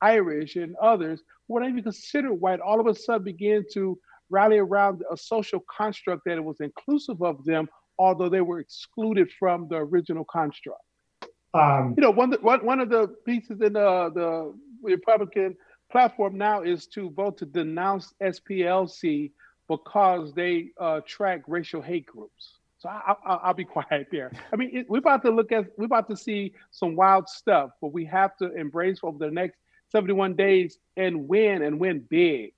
Irish 0.00 0.56
and 0.56 0.76
others 0.82 1.22
who 1.46 1.54
were 1.54 1.60
not 1.60 1.70
even 1.70 1.82
considered 1.82 2.34
white, 2.34 2.60
all 2.60 2.80
of 2.80 2.86
a 2.86 2.94
sudden 2.94 3.24
began 3.24 3.64
to 3.72 3.98
rally 4.30 4.58
around 4.58 5.02
a 5.10 5.16
social 5.16 5.62
construct 5.70 6.22
that 6.26 6.42
was 6.42 6.60
inclusive 6.60 7.22
of 7.22 7.44
them, 7.44 7.68
although 7.98 8.28
they 8.28 8.40
were 8.40 8.60
excluded 8.60 9.30
from 9.38 9.68
the 9.68 9.76
original 9.76 10.24
construct. 10.24 10.80
Um, 11.52 11.94
you 11.96 12.02
know, 12.02 12.10
one, 12.10 12.32
one, 12.40 12.64
one 12.66 12.80
of 12.80 12.90
the 12.90 13.14
pieces 13.24 13.60
in 13.60 13.74
the, 13.74 14.10
the 14.12 14.54
Republican 14.82 15.56
platform 15.90 16.36
now 16.36 16.62
is 16.62 16.86
to 16.88 17.10
vote 17.10 17.38
to 17.38 17.46
denounce 17.46 18.12
SPLC 18.20 19.30
because 19.68 20.32
they 20.34 20.70
uh, 20.78 21.00
track 21.06 21.42
racial 21.46 21.80
hate 21.80 22.06
groups. 22.06 22.54
So 22.78 22.88
I, 22.88 23.46
will 23.46 23.54
be 23.54 23.64
quiet 23.76 24.08
there. 24.10 24.30
I 24.52 24.56
mean, 24.56 24.70
it, 24.72 24.90
we're 24.90 24.98
about 24.98 25.22
to 25.22 25.30
look 25.30 25.52
at, 25.52 25.66
we're 25.78 25.86
about 25.86 26.08
to 26.10 26.16
see 26.16 26.52
some 26.70 26.96
wild 26.96 27.28
stuff, 27.28 27.70
but 27.80 27.92
we 27.92 28.04
have 28.06 28.36
to 28.38 28.52
embrace 28.54 29.00
over 29.02 29.18
the 29.18 29.30
next 29.30 29.58
71 29.90 30.34
days 30.34 30.78
and 30.96 31.28
win 31.28 31.62
and 31.62 31.78
win 31.78 32.04
big. 32.08 32.52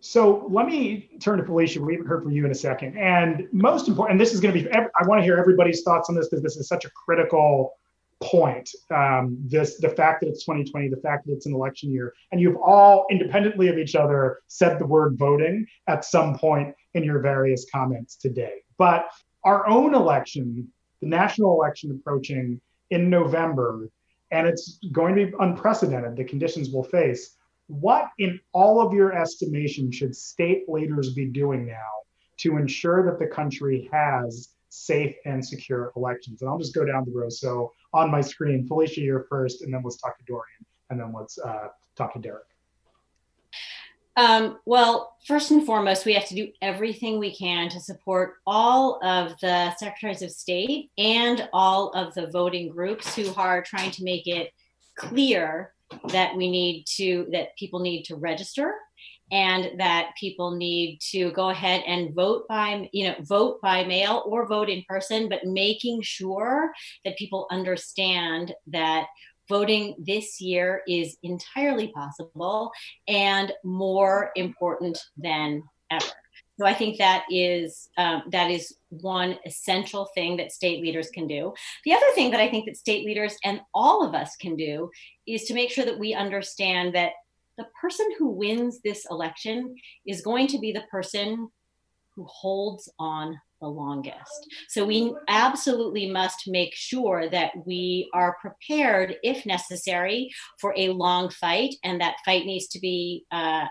So 0.00 0.48
let 0.50 0.66
me 0.66 1.10
turn 1.20 1.38
to 1.38 1.44
Felicia. 1.44 1.80
We 1.80 1.92
haven't 1.92 2.08
heard 2.08 2.24
from 2.24 2.32
you 2.32 2.44
in 2.44 2.50
a 2.50 2.56
second. 2.56 2.98
And 2.98 3.46
most 3.52 3.86
important, 3.86 4.12
and 4.12 4.20
this 4.20 4.34
is 4.34 4.40
going 4.40 4.52
to 4.52 4.60
be, 4.60 4.68
I 4.72 5.06
want 5.06 5.20
to 5.20 5.22
hear 5.22 5.38
everybody's 5.38 5.82
thoughts 5.82 6.08
on 6.08 6.16
this 6.16 6.28
because 6.28 6.42
this 6.42 6.56
is 6.56 6.66
such 6.66 6.84
a 6.84 6.90
critical 6.90 7.74
point. 8.22 8.68
Um, 8.90 9.36
this 9.44 9.78
the 9.78 9.88
fact 9.90 10.20
that 10.20 10.28
it's 10.28 10.44
2020, 10.44 10.88
the 10.88 10.96
fact 10.96 11.26
that 11.26 11.32
it's 11.32 11.46
an 11.46 11.54
election 11.54 11.90
year, 11.92 12.14
and 12.30 12.40
you've 12.40 12.56
all 12.56 13.06
independently 13.10 13.68
of 13.68 13.78
each 13.78 13.94
other 13.94 14.40
said 14.46 14.78
the 14.78 14.86
word 14.86 15.18
voting 15.18 15.66
at 15.86 16.04
some 16.04 16.38
point 16.38 16.74
in 16.94 17.04
your 17.04 17.20
various 17.20 17.66
comments 17.70 18.16
today. 18.16 18.62
But 18.78 19.06
our 19.44 19.66
own 19.66 19.94
election, 19.94 20.68
the 21.00 21.08
national 21.08 21.52
election 21.52 21.90
approaching 21.90 22.60
in 22.90 23.10
November, 23.10 23.88
and 24.30 24.46
it's 24.46 24.78
going 24.92 25.16
to 25.16 25.26
be 25.26 25.32
unprecedented, 25.40 26.16
the 26.16 26.24
conditions 26.24 26.70
we'll 26.70 26.84
face. 26.84 27.36
What, 27.66 28.08
in 28.18 28.40
all 28.52 28.80
of 28.80 28.92
your 28.92 29.12
estimation, 29.12 29.90
should 29.90 30.14
state 30.14 30.68
leaders 30.68 31.14
be 31.14 31.26
doing 31.26 31.66
now 31.66 31.90
to 32.38 32.56
ensure 32.56 33.04
that 33.06 33.18
the 33.18 33.26
country 33.26 33.88
has 33.92 34.51
safe 34.72 35.14
and 35.26 35.44
secure 35.44 35.92
elections? 35.96 36.42
And 36.42 36.50
I'll 36.50 36.58
just 36.58 36.74
go 36.74 36.84
down 36.84 37.04
the 37.04 37.12
row. 37.12 37.28
So 37.28 37.72
on 37.94 38.10
my 38.10 38.20
screen. 38.20 38.66
Felicia, 38.66 39.00
you're 39.00 39.26
first, 39.28 39.62
and 39.62 39.72
then 39.72 39.82
let's 39.84 39.96
talk 39.96 40.18
to 40.18 40.24
Dorian, 40.24 40.66
and 40.90 41.00
then 41.00 41.12
let's 41.12 41.38
uh, 41.38 41.68
talk 41.96 42.14
to 42.14 42.18
Derrick. 42.18 42.44
Um, 44.14 44.58
well, 44.66 45.16
first 45.26 45.50
and 45.50 45.64
foremost, 45.64 46.04
we 46.04 46.12
have 46.12 46.26
to 46.26 46.34
do 46.34 46.48
everything 46.60 47.18
we 47.18 47.34
can 47.34 47.70
to 47.70 47.80
support 47.80 48.34
all 48.46 49.02
of 49.04 49.32
the 49.40 49.74
secretaries 49.76 50.20
of 50.20 50.30
state 50.30 50.90
and 50.98 51.48
all 51.52 51.90
of 51.90 52.12
the 52.14 52.26
voting 52.26 52.68
groups 52.68 53.16
who 53.16 53.32
are 53.36 53.62
trying 53.62 53.90
to 53.92 54.04
make 54.04 54.26
it 54.26 54.52
clear 54.96 55.72
that 56.08 56.36
we 56.36 56.50
need 56.50 56.84
to, 56.96 57.26
that 57.32 57.56
people 57.56 57.80
need 57.80 58.02
to 58.04 58.16
register 58.16 58.74
and 59.32 59.80
that 59.80 60.12
people 60.20 60.52
need 60.52 60.98
to 61.00 61.32
go 61.32 61.48
ahead 61.48 61.82
and 61.86 62.14
vote 62.14 62.46
by 62.48 62.88
you 62.92 63.08
know 63.08 63.14
vote 63.22 63.60
by 63.62 63.82
mail 63.82 64.22
or 64.26 64.46
vote 64.46 64.68
in 64.68 64.84
person 64.88 65.28
but 65.28 65.44
making 65.44 66.00
sure 66.02 66.70
that 67.04 67.16
people 67.16 67.48
understand 67.50 68.54
that 68.66 69.06
voting 69.48 69.96
this 69.98 70.40
year 70.40 70.82
is 70.86 71.16
entirely 71.22 71.88
possible 71.88 72.70
and 73.08 73.52
more 73.64 74.30
important 74.36 74.98
than 75.16 75.62
ever 75.90 76.06
so 76.60 76.66
I 76.66 76.74
think 76.74 76.98
that 76.98 77.24
is 77.30 77.88
um, 77.96 78.24
that 78.30 78.50
is 78.50 78.76
one 78.90 79.38
essential 79.46 80.08
thing 80.14 80.36
that 80.36 80.52
state 80.52 80.82
leaders 80.82 81.10
can 81.10 81.26
do. 81.26 81.54
The 81.84 81.94
other 81.94 82.06
thing 82.14 82.30
that 82.30 82.40
I 82.40 82.48
think 82.48 82.66
that 82.66 82.76
state 82.76 83.06
leaders 83.06 83.36
and 83.42 83.60
all 83.74 84.06
of 84.06 84.14
us 84.14 84.36
can 84.36 84.54
do 84.54 84.90
is 85.26 85.44
to 85.44 85.54
make 85.54 85.70
sure 85.70 85.84
that 85.84 85.98
we 85.98 86.14
understand 86.14 86.94
that 86.94 87.12
the 87.58 87.66
person 87.80 88.06
who 88.18 88.30
wins 88.30 88.80
this 88.82 89.06
election 89.10 89.74
is 90.06 90.22
going 90.22 90.46
to 90.48 90.58
be 90.58 90.72
the 90.72 90.84
person 90.90 91.48
who 92.14 92.26
holds 92.28 92.90
on 92.98 93.38
the 93.60 93.68
longest. 93.68 94.46
So 94.68 94.84
we 94.84 95.14
absolutely 95.28 96.10
must 96.10 96.48
make 96.48 96.74
sure 96.74 97.28
that 97.30 97.52
we 97.64 98.10
are 98.12 98.36
prepared, 98.40 99.16
if 99.22 99.46
necessary, 99.46 100.30
for 100.60 100.74
a 100.76 100.88
long 100.88 101.30
fight. 101.30 101.76
And 101.84 102.00
that 102.00 102.16
fight 102.24 102.44
needs 102.44 102.66
to 102.68 102.80
be 102.80 103.24
uh, 103.30 103.66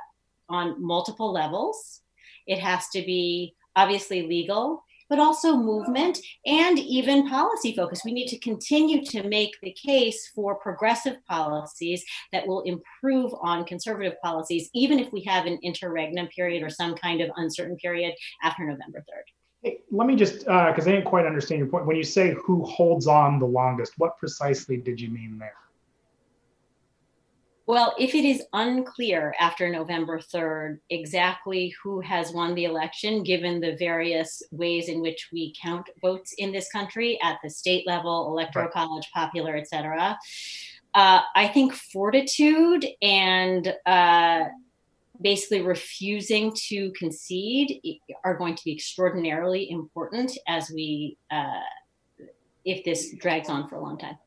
on 0.50 0.84
multiple 0.84 1.32
levels. 1.32 2.02
It 2.48 2.60
has 2.60 2.88
to 2.90 3.02
be 3.02 3.54
obviously 3.76 4.28
legal 4.28 4.84
but 5.12 5.20
also 5.20 5.58
movement 5.58 6.18
and 6.46 6.80
even 6.80 7.28
policy 7.28 7.76
focus. 7.76 8.04
We 8.06 8.14
need 8.14 8.30
to 8.30 8.40
continue 8.40 9.04
to 9.08 9.28
make 9.28 9.58
the 9.62 9.74
case 9.74 10.32
for 10.34 10.56
progressive 10.56 11.18
policies 11.28 12.02
that 12.32 12.48
will 12.48 12.62
improve 12.62 13.34
on 13.42 13.66
conservative 13.66 14.14
policies, 14.24 14.70
even 14.74 15.00
if 15.00 15.12
we 15.12 15.22
have 15.24 15.48
an 15.48 15.60
interregnum 15.64 16.28
period 16.28 16.64
or 16.64 16.70
some 16.70 16.96
kind 16.96 17.20
of 17.20 17.30
uncertain 17.36 17.76
period 17.76 18.14
after 18.42 18.64
November 18.64 19.00
3rd. 19.00 19.24
Hey, 19.64 19.80
let 19.92 20.08
me 20.08 20.16
just, 20.16 20.40
because 20.40 20.88
uh, 20.88 20.90
I 20.90 20.94
didn't 20.94 21.06
quite 21.06 21.26
understand 21.26 21.60
your 21.60 21.68
point. 21.68 21.86
When 21.86 21.98
you 21.98 22.04
say 22.04 22.34
who 22.46 22.64
holds 22.64 23.06
on 23.06 23.38
the 23.38 23.46
longest, 23.46 23.96
what 23.98 24.18
precisely 24.18 24.78
did 24.78 25.02
you 25.02 25.10
mean 25.10 25.38
there? 25.38 25.56
Well, 27.72 27.96
if 27.98 28.16
it 28.16 28.26
is 28.26 28.44
unclear 28.52 29.34
after 29.40 29.70
November 29.70 30.20
3rd 30.20 30.80
exactly 30.90 31.74
who 31.82 32.02
has 32.02 32.34
won 32.34 32.54
the 32.54 32.66
election, 32.66 33.24
given 33.24 33.62
the 33.62 33.78
various 33.78 34.44
ways 34.52 34.90
in 34.90 35.02
which 35.02 35.30
we 35.32 35.54
count 35.64 35.90
votes 36.02 36.34
in 36.38 36.52
this 36.52 36.70
country 36.70 37.18
at 37.24 37.40
the 37.42 37.50
state 37.50 37.88
level, 37.88 38.28
electoral 38.28 38.66
right. 38.66 38.74
college, 38.74 39.10
popular, 39.14 39.56
et 39.56 39.70
cetera, 39.70 40.20
uh, 40.96 41.22
I 41.34 41.48
think 41.48 41.72
fortitude 41.74 42.86
and 43.02 43.74
uh, 43.86 44.44
basically 45.22 45.62
refusing 45.62 46.54
to 46.68 46.92
concede 46.92 47.80
are 48.26 48.36
going 48.36 48.56
to 48.56 48.64
be 48.66 48.74
extraordinarily 48.74 49.72
important 49.72 50.38
as 50.46 50.70
we, 50.76 51.18
uh, 51.32 51.62
if 52.66 52.84
this 52.84 53.16
drags 53.16 53.48
on 53.48 53.70
for 53.70 53.76
a 53.76 53.82
long 53.82 53.98
time. 53.98 54.18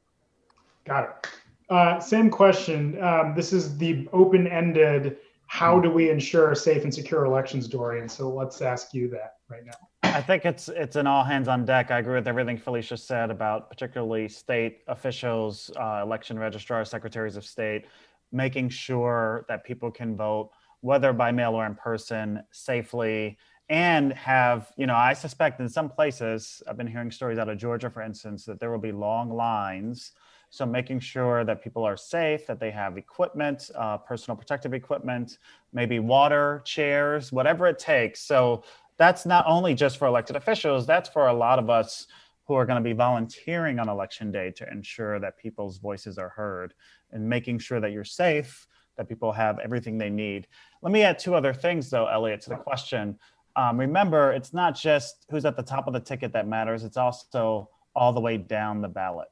Got 0.86 1.04
it. 1.04 1.43
Uh, 1.70 1.98
same 1.98 2.30
question. 2.30 3.00
Um, 3.02 3.34
this 3.34 3.52
is 3.52 3.76
the 3.78 4.08
open-ended. 4.12 5.18
How 5.46 5.78
do 5.78 5.90
we 5.90 6.10
ensure 6.10 6.54
safe 6.54 6.84
and 6.84 6.92
secure 6.92 7.24
elections, 7.24 7.68
Dorian? 7.68 8.08
So 8.08 8.28
let's 8.28 8.60
ask 8.60 8.92
you 8.92 9.08
that 9.10 9.36
right 9.48 9.64
now. 9.64 9.72
I 10.02 10.20
think 10.20 10.44
it's 10.44 10.68
it's 10.68 10.96
an 10.96 11.06
all 11.06 11.24
hands 11.24 11.48
on 11.48 11.64
deck. 11.64 11.90
I 11.90 11.98
agree 11.98 12.14
with 12.14 12.28
everything 12.28 12.56
Felicia 12.56 12.96
said 12.96 13.30
about 13.30 13.68
particularly 13.68 14.28
state 14.28 14.82
officials, 14.86 15.70
uh, 15.76 16.00
election 16.02 16.38
registrars, 16.38 16.90
secretaries 16.90 17.36
of 17.36 17.44
state, 17.44 17.86
making 18.30 18.68
sure 18.68 19.44
that 19.48 19.64
people 19.64 19.90
can 19.90 20.16
vote, 20.16 20.50
whether 20.82 21.12
by 21.12 21.32
mail 21.32 21.54
or 21.54 21.66
in 21.66 21.74
person, 21.74 22.42
safely 22.52 23.36
and 23.70 24.12
have 24.12 24.70
you 24.76 24.86
know 24.86 24.94
i 24.94 25.14
suspect 25.14 25.58
in 25.58 25.68
some 25.68 25.88
places 25.88 26.62
i've 26.68 26.76
been 26.76 26.86
hearing 26.86 27.10
stories 27.10 27.38
out 27.38 27.48
of 27.48 27.56
georgia 27.56 27.88
for 27.88 28.02
instance 28.02 28.44
that 28.44 28.60
there 28.60 28.70
will 28.70 28.78
be 28.78 28.92
long 28.92 29.30
lines 29.30 30.12
so 30.54 30.64
making 30.64 31.00
sure 31.00 31.42
that 31.44 31.60
people 31.60 31.82
are 31.82 31.96
safe, 31.96 32.46
that 32.46 32.60
they 32.60 32.70
have 32.70 32.96
equipment, 32.96 33.72
uh, 33.74 33.98
personal 33.98 34.36
protective 34.36 34.72
equipment, 34.72 35.38
maybe 35.72 35.98
water, 35.98 36.62
chairs, 36.64 37.32
whatever 37.32 37.66
it 37.66 37.76
takes. 37.76 38.20
So 38.20 38.62
that's 38.96 39.26
not 39.26 39.44
only 39.48 39.74
just 39.74 39.98
for 39.98 40.06
elected 40.06 40.36
officials, 40.36 40.86
that's 40.86 41.08
for 41.08 41.26
a 41.26 41.34
lot 41.34 41.58
of 41.58 41.70
us 41.70 42.06
who 42.44 42.54
are 42.54 42.64
going 42.66 42.80
to 42.80 42.88
be 42.88 42.92
volunteering 42.92 43.80
on 43.80 43.88
election 43.88 44.30
day 44.30 44.52
to 44.52 44.70
ensure 44.70 45.18
that 45.18 45.36
people's 45.36 45.78
voices 45.78 46.18
are 46.18 46.28
heard 46.28 46.72
and 47.10 47.28
making 47.28 47.58
sure 47.58 47.80
that 47.80 47.90
you're 47.90 48.04
safe, 48.04 48.68
that 48.96 49.08
people 49.08 49.32
have 49.32 49.58
everything 49.58 49.98
they 49.98 50.10
need. 50.10 50.46
Let 50.82 50.92
me 50.92 51.02
add 51.02 51.18
two 51.18 51.34
other 51.34 51.52
things, 51.52 51.90
though, 51.90 52.06
Elliot, 52.06 52.42
to 52.42 52.50
the 52.50 52.56
question. 52.56 53.18
Um, 53.56 53.76
remember, 53.76 54.30
it's 54.30 54.52
not 54.52 54.76
just 54.76 55.26
who's 55.30 55.44
at 55.46 55.56
the 55.56 55.64
top 55.64 55.88
of 55.88 55.94
the 55.94 56.00
ticket 56.00 56.32
that 56.34 56.46
matters, 56.46 56.84
it's 56.84 56.96
also 56.96 57.70
all 57.96 58.12
the 58.12 58.20
way 58.20 58.36
down 58.36 58.80
the 58.80 58.88
ballot 58.88 59.28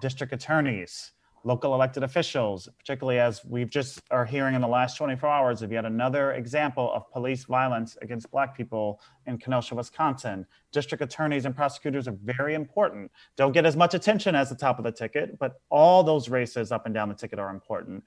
district 0.00 0.32
attorneys, 0.32 1.12
local 1.44 1.74
elected 1.74 2.02
officials, 2.02 2.68
particularly 2.76 3.20
as 3.20 3.44
we've 3.44 3.70
just 3.70 4.00
are 4.10 4.24
hearing 4.24 4.54
in 4.54 4.60
the 4.60 4.66
last 4.66 4.96
24 4.96 5.28
hours 5.28 5.62
of 5.62 5.70
yet 5.70 5.84
another 5.84 6.32
example 6.32 6.92
of 6.92 7.08
police 7.12 7.44
violence 7.44 7.96
against 8.02 8.30
Black 8.32 8.56
people 8.56 9.00
in 9.26 9.38
Kenosha, 9.38 9.74
Wisconsin. 9.74 10.44
District 10.72 11.02
attorneys 11.02 11.44
and 11.44 11.54
prosecutors 11.54 12.08
are 12.08 12.16
very 12.24 12.54
important. 12.54 13.10
Don't 13.36 13.52
get 13.52 13.64
as 13.64 13.76
much 13.76 13.94
attention 13.94 14.34
as 14.34 14.48
the 14.48 14.56
top 14.56 14.78
of 14.78 14.84
the 14.84 14.90
ticket, 14.90 15.38
but 15.38 15.60
all 15.70 16.02
those 16.02 16.28
races 16.28 16.72
up 16.72 16.84
and 16.84 16.94
down 16.94 17.08
the 17.08 17.14
ticket 17.14 17.38
are 17.38 17.50
important. 17.50 18.02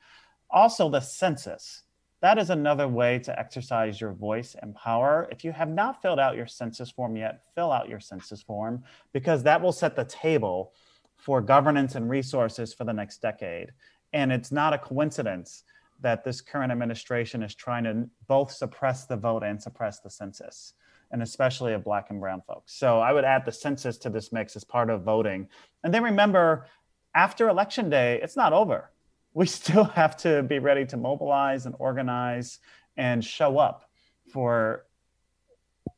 Also, 0.50 0.90
the 0.90 1.00
census. 1.00 1.84
That 2.22 2.38
is 2.38 2.50
another 2.50 2.90
way 2.90 3.20
to 3.20 3.40
exercise 3.40 4.02
your 4.02 4.12
voice 4.12 4.54
and 4.62 4.76
power. 4.76 5.30
If 5.32 5.46
you 5.46 5.54
have 5.54 5.70
not 5.70 6.02
filled 6.02 6.20
out 6.20 6.36
your 6.36 6.48
census 6.48 6.92
form 6.92 7.16
yet, 7.16 7.44
fill 7.56 7.72
out 7.72 7.88
your 7.88 8.02
census 8.02 8.42
form 8.42 8.84
because 9.14 9.44
that 9.44 9.62
will 9.62 9.72
set 9.72 9.96
the 9.96 10.04
table 10.04 10.74
for 11.20 11.42
governance 11.42 11.96
and 11.96 12.10
resources 12.10 12.74
for 12.74 12.84
the 12.84 12.94
next 12.94 13.22
decade. 13.22 13.72
And 14.14 14.32
it's 14.32 14.52
not 14.52 14.74
a 14.74 14.78
coincidence 14.78 15.64
that 16.02 16.24
this 16.24 16.42
current 16.42 16.72
administration 16.72 17.44
is 17.44 17.54
trying 17.54 17.84
to 17.84 18.10
both 18.28 18.52
suppress 18.52 19.06
the 19.06 19.18
vote 19.18 19.44
and 19.44 19.62
suppress 19.62 20.00
the 20.00 20.10
census, 20.10 20.74
and 21.12 21.22
especially 21.22 21.74
of 21.74 21.84
Black 21.84 22.10
and 22.10 22.20
Brown 22.20 22.42
folks. 22.48 22.74
So 22.74 23.00
I 23.00 23.12
would 23.12 23.26
add 23.26 23.46
the 23.46 23.52
census 23.52 23.98
to 24.00 24.10
this 24.10 24.32
mix 24.32 24.56
as 24.56 24.64
part 24.64 24.90
of 24.90 25.04
voting. 25.04 25.50
And 25.84 25.94
then 25.94 26.04
remember, 26.04 26.66
after 27.14 27.50
Election 27.50 27.90
Day, 27.90 28.20
it's 28.24 28.38
not 28.38 28.54
over 28.54 28.92
we 29.34 29.46
still 29.62 29.86
have 29.86 30.18
to 30.18 30.44
be 30.44 30.60
ready 30.60 30.86
to 30.86 30.98
mobilize 30.98 31.66
and 31.66 31.76
organize 31.80 32.60
and 32.98 33.24
show 33.24 33.58
up 33.58 33.90
for 34.32 34.86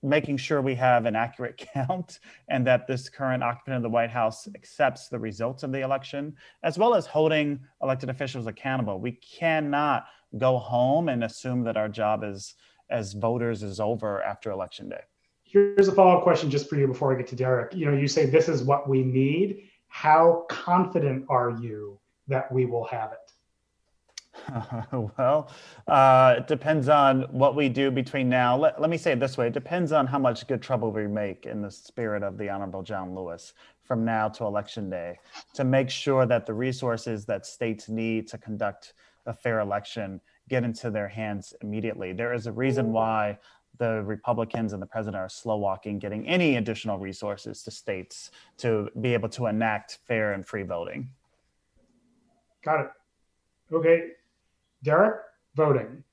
making 0.03 0.37
sure 0.37 0.61
we 0.61 0.75
have 0.75 1.05
an 1.05 1.15
accurate 1.15 1.57
count 1.73 2.19
and 2.47 2.65
that 2.65 2.87
this 2.87 3.09
current 3.09 3.43
occupant 3.43 3.77
of 3.77 3.83
the 3.83 3.89
White 3.89 4.09
House 4.09 4.47
accepts 4.55 5.07
the 5.07 5.19
results 5.19 5.63
of 5.63 5.71
the 5.71 5.81
election, 5.81 6.35
as 6.63 6.77
well 6.77 6.95
as 6.95 7.05
holding 7.05 7.59
elected 7.81 8.09
officials 8.09 8.47
accountable. 8.47 8.99
We 8.99 9.13
cannot 9.13 10.05
go 10.37 10.57
home 10.57 11.09
and 11.09 11.23
assume 11.23 11.63
that 11.63 11.77
our 11.77 11.89
job 11.89 12.23
as, 12.23 12.55
as 12.89 13.13
voters 13.13 13.63
is 13.63 13.79
over 13.79 14.23
after 14.23 14.51
election 14.51 14.89
day. 14.89 15.01
Here's 15.43 15.89
a 15.89 15.91
follow-up 15.91 16.23
question 16.23 16.49
just 16.49 16.69
for 16.69 16.77
you 16.77 16.87
before 16.87 17.13
I 17.13 17.17
get 17.17 17.27
to 17.27 17.35
Derrick. 17.35 17.73
You 17.73 17.85
know, 17.85 17.97
you 17.97 18.07
say 18.07 18.25
this 18.25 18.47
is 18.47 18.63
what 18.63 18.87
we 18.87 19.03
need. 19.03 19.69
How 19.87 20.45
confident 20.49 21.25
are 21.27 21.51
you 21.59 21.99
that 22.29 22.49
we 22.51 22.65
will 22.65 22.85
have 22.85 23.11
it? 23.11 23.30
well, 25.17 25.49
uh, 25.87 26.35
it 26.37 26.47
depends 26.47 26.89
on 26.89 27.23
what 27.31 27.55
we 27.55 27.69
do 27.69 27.91
between 27.91 28.29
now. 28.29 28.57
Let, 28.57 28.79
let 28.79 28.89
me 28.89 28.97
say 28.97 29.13
it 29.13 29.19
this 29.19 29.37
way 29.37 29.47
it 29.47 29.53
depends 29.53 29.91
on 29.91 30.07
how 30.07 30.19
much 30.19 30.47
good 30.47 30.61
trouble 30.61 30.91
we 30.91 31.07
make 31.07 31.45
in 31.45 31.61
the 31.61 31.71
spirit 31.71 32.23
of 32.23 32.37
the 32.37 32.49
Honorable 32.49 32.83
John 32.83 33.15
Lewis 33.15 33.53
from 33.83 34.05
now 34.05 34.29
to 34.29 34.45
election 34.45 34.89
day 34.89 35.19
to 35.53 35.63
make 35.63 35.89
sure 35.89 36.25
that 36.25 36.45
the 36.45 36.53
resources 36.53 37.25
that 37.25 37.45
states 37.45 37.89
need 37.89 38.27
to 38.29 38.37
conduct 38.37 38.93
a 39.25 39.33
fair 39.33 39.59
election 39.59 40.21
get 40.49 40.63
into 40.63 40.89
their 40.89 41.07
hands 41.07 41.53
immediately. 41.61 42.13
There 42.13 42.33
is 42.33 42.47
a 42.47 42.51
reason 42.51 42.91
why 42.91 43.37
the 43.77 44.03
Republicans 44.03 44.73
and 44.73 44.81
the 44.81 44.85
president 44.85 45.21
are 45.21 45.29
slow 45.29 45.57
walking 45.57 45.97
getting 45.97 46.27
any 46.27 46.57
additional 46.57 46.99
resources 46.99 47.63
to 47.63 47.71
states 47.71 48.31
to 48.57 48.89
be 48.99 49.13
able 49.13 49.29
to 49.29 49.47
enact 49.47 49.99
fair 50.07 50.33
and 50.33 50.45
free 50.45 50.63
voting. 50.63 51.09
Got 52.63 52.81
it. 52.81 52.91
Okay, 53.73 54.09
Derrick, 54.84 55.15
voting. 55.55 56.03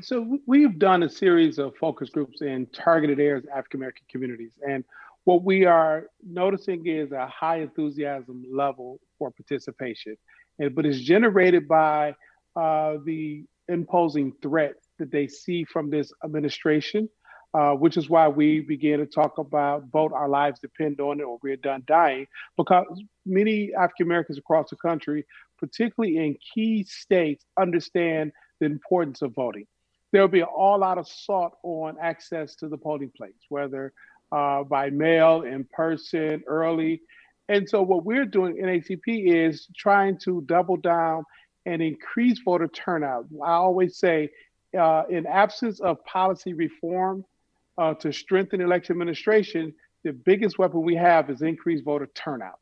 so 0.00 0.38
we've 0.46 0.78
done 0.78 1.02
a 1.02 1.08
series 1.08 1.58
of 1.58 1.76
focus 1.76 2.08
groups 2.10 2.40
in 2.40 2.66
targeted 2.66 3.20
areas 3.20 3.44
of 3.44 3.50
African 3.50 3.80
American 3.80 4.06
communities. 4.10 4.52
And 4.66 4.84
what 5.24 5.44
we 5.44 5.64
are 5.64 6.06
noticing 6.26 6.86
is 6.86 7.12
a 7.12 7.26
high 7.26 7.60
enthusiasm 7.60 8.44
level 8.50 9.00
for 9.18 9.30
participation. 9.30 10.16
And, 10.58 10.74
but 10.74 10.86
it's 10.86 11.00
generated 11.00 11.68
by 11.68 12.14
uh, 12.56 12.94
the 13.04 13.44
imposing 13.68 14.32
threat 14.42 14.74
that 14.98 15.10
they 15.10 15.26
see 15.26 15.64
from 15.64 15.90
this 15.90 16.12
administration, 16.24 17.08
uh, 17.52 17.72
which 17.72 17.96
is 17.96 18.08
why 18.08 18.28
we 18.28 18.60
began 18.60 18.98
to 18.98 19.06
talk 19.06 19.38
about 19.38 19.84
vote 19.90 20.12
our 20.12 20.28
lives 20.28 20.60
depend 20.60 21.00
on 21.00 21.20
it 21.20 21.24
or 21.24 21.38
we're 21.42 21.56
done 21.56 21.82
dying, 21.86 22.26
because 22.56 22.86
many 23.26 23.72
African 23.74 24.06
Americans 24.06 24.38
across 24.38 24.70
the 24.70 24.76
country 24.76 25.24
particularly 25.60 26.16
in 26.16 26.36
key 26.54 26.82
states, 26.84 27.44
understand 27.58 28.32
the 28.58 28.66
importance 28.66 29.22
of 29.22 29.34
voting. 29.34 29.66
There 30.10 30.22
will 30.22 30.28
be 30.28 30.42
all 30.42 30.78
lot 30.78 30.98
of 30.98 31.06
assault 31.06 31.58
on 31.62 31.96
access 32.00 32.56
to 32.56 32.68
the 32.68 32.76
polling 32.76 33.12
place, 33.16 33.38
whether 33.48 33.92
uh, 34.32 34.64
by 34.64 34.90
mail, 34.90 35.42
in 35.42 35.64
person, 35.72 36.42
early. 36.46 37.02
And 37.48 37.68
so, 37.68 37.82
what 37.82 38.04
we're 38.04 38.24
doing 38.24 38.58
in 38.58 38.64
ACP 38.64 39.26
is 39.26 39.68
trying 39.76 40.18
to 40.20 40.42
double 40.46 40.76
down 40.76 41.24
and 41.66 41.82
increase 41.82 42.40
voter 42.44 42.68
turnout. 42.68 43.26
I 43.44 43.52
always 43.52 43.98
say, 43.98 44.30
uh, 44.76 45.04
in 45.08 45.26
absence 45.26 45.80
of 45.80 46.04
policy 46.04 46.54
reform 46.54 47.24
uh, 47.80 47.94
to 47.94 48.12
strengthen 48.12 48.60
election 48.60 48.92
administration, 48.92 49.74
the 50.04 50.12
biggest 50.12 50.58
weapon 50.58 50.82
we 50.82 50.94
have 50.94 51.30
is 51.30 51.40
increased 51.40 51.84
voter 51.84 52.08
turnout 52.14 52.58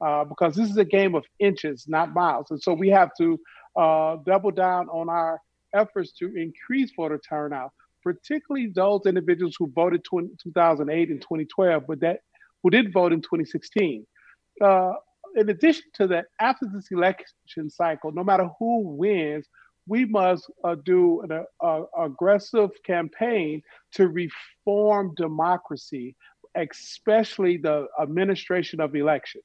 uh, 0.00 0.24
because 0.24 0.54
this 0.54 0.70
is 0.70 0.76
a 0.76 0.84
game 0.84 1.14
of 1.14 1.24
inches, 1.40 1.86
not 1.88 2.14
miles. 2.14 2.46
And 2.50 2.62
so 2.62 2.72
we 2.72 2.88
have 2.88 3.10
to 3.18 3.38
uh, 3.76 4.16
double 4.24 4.52
down 4.52 4.88
on 4.88 5.08
our 5.08 5.40
efforts 5.74 6.12
to 6.12 6.26
increase 6.36 6.92
voter 6.96 7.20
turnout, 7.28 7.72
particularly 8.02 8.68
those 8.68 9.02
individuals 9.06 9.56
who 9.58 9.70
voted 9.74 10.04
20, 10.04 10.30
2008 10.40 11.10
and 11.10 11.20
2012, 11.20 11.82
but 11.88 12.00
that 12.00 12.20
who 12.62 12.70
did 12.70 12.92
vote 12.92 13.12
in 13.12 13.20
2016. 13.20 14.06
Uh, 14.60 14.92
in 15.34 15.50
addition 15.50 15.82
to 15.94 16.06
that, 16.06 16.26
after 16.40 16.66
this 16.72 16.92
election 16.92 17.68
cycle, 17.68 18.12
no 18.12 18.22
matter 18.22 18.48
who 18.60 18.82
wins, 18.82 19.46
we 19.86 20.04
must 20.04 20.50
uh, 20.64 20.76
do 20.84 21.22
an 21.22 21.44
uh, 21.62 21.82
aggressive 21.98 22.70
campaign 22.84 23.62
to 23.92 24.08
reform 24.08 25.12
democracy, 25.16 26.16
especially 26.54 27.58
the 27.58 27.86
administration 28.00 28.80
of 28.80 28.94
elections 28.94 29.44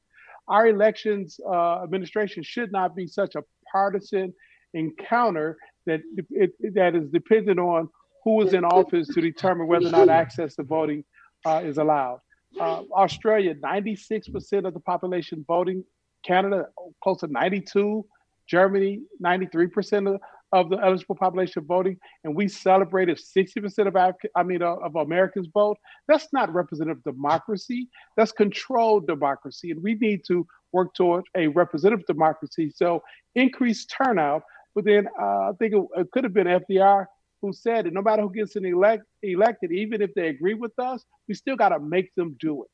our 0.49 0.67
elections 0.67 1.39
uh, 1.47 1.83
administration 1.83 2.43
should 2.43 2.71
not 2.71 2.95
be 2.95 3.07
such 3.07 3.35
a 3.35 3.43
partisan 3.71 4.33
encounter 4.73 5.57
that 5.85 6.01
it, 6.31 6.51
that 6.73 6.95
is 6.95 7.09
dependent 7.09 7.59
on 7.59 7.87
who 8.23 8.41
is 8.41 8.53
in 8.53 8.65
office 8.65 9.07
to 9.07 9.21
determine 9.21 9.67
whether 9.67 9.87
or 9.87 9.91
not 9.91 10.09
access 10.09 10.55
to 10.55 10.63
voting 10.63 11.03
uh, 11.45 11.61
is 11.63 11.77
allowed. 11.77 12.19
Uh, 12.59 12.81
Australia, 12.93 13.55
96% 13.55 14.67
of 14.67 14.73
the 14.73 14.79
population 14.79 15.45
voting. 15.47 15.83
Canada, 16.25 16.65
close 17.01 17.19
to 17.21 17.27
92. 17.27 18.05
Germany, 18.49 19.01
93% 19.23 20.15
of, 20.15 20.21
of 20.51 20.69
the 20.69 20.77
eligible 20.77 21.15
population 21.15 21.63
voting, 21.65 21.97
and 22.23 22.35
we 22.35 22.47
celebrate 22.47 23.09
if 23.09 23.19
60% 23.19 23.87
of 23.87 23.95
Af- 23.95 24.31
I 24.35 24.43
mean 24.43 24.61
uh, 24.61 24.75
of 24.75 24.95
Americans 24.95 25.47
vote. 25.53 25.77
That's 26.07 26.27
not 26.33 26.53
representative 26.53 27.03
democracy. 27.03 27.89
That's 28.17 28.31
controlled 28.31 29.07
democracy, 29.07 29.71
and 29.71 29.81
we 29.83 29.95
need 29.95 30.23
to 30.27 30.47
work 30.71 30.93
toward 30.95 31.25
a 31.35 31.47
representative 31.47 32.05
democracy. 32.05 32.71
So 32.75 33.03
increase 33.35 33.85
turnout. 33.85 34.43
But 34.75 34.85
then 34.85 35.07
uh, 35.19 35.49
I 35.49 35.51
think 35.59 35.73
it, 35.73 35.83
it 35.97 36.11
could 36.11 36.23
have 36.23 36.33
been 36.33 36.47
FDR 36.47 37.05
who 37.41 37.53
said 37.53 37.87
it. 37.87 37.93
No 37.93 38.01
matter 38.01 38.21
who 38.21 38.31
gets 38.31 38.55
elect, 38.55 39.03
elected, 39.23 39.71
even 39.71 40.01
if 40.01 40.13
they 40.13 40.27
agree 40.27 40.53
with 40.53 40.77
us, 40.77 41.05
we 41.27 41.33
still 41.33 41.55
got 41.55 41.69
to 41.69 41.79
make 41.79 42.13
them 42.15 42.35
do 42.39 42.63
it. 42.63 42.69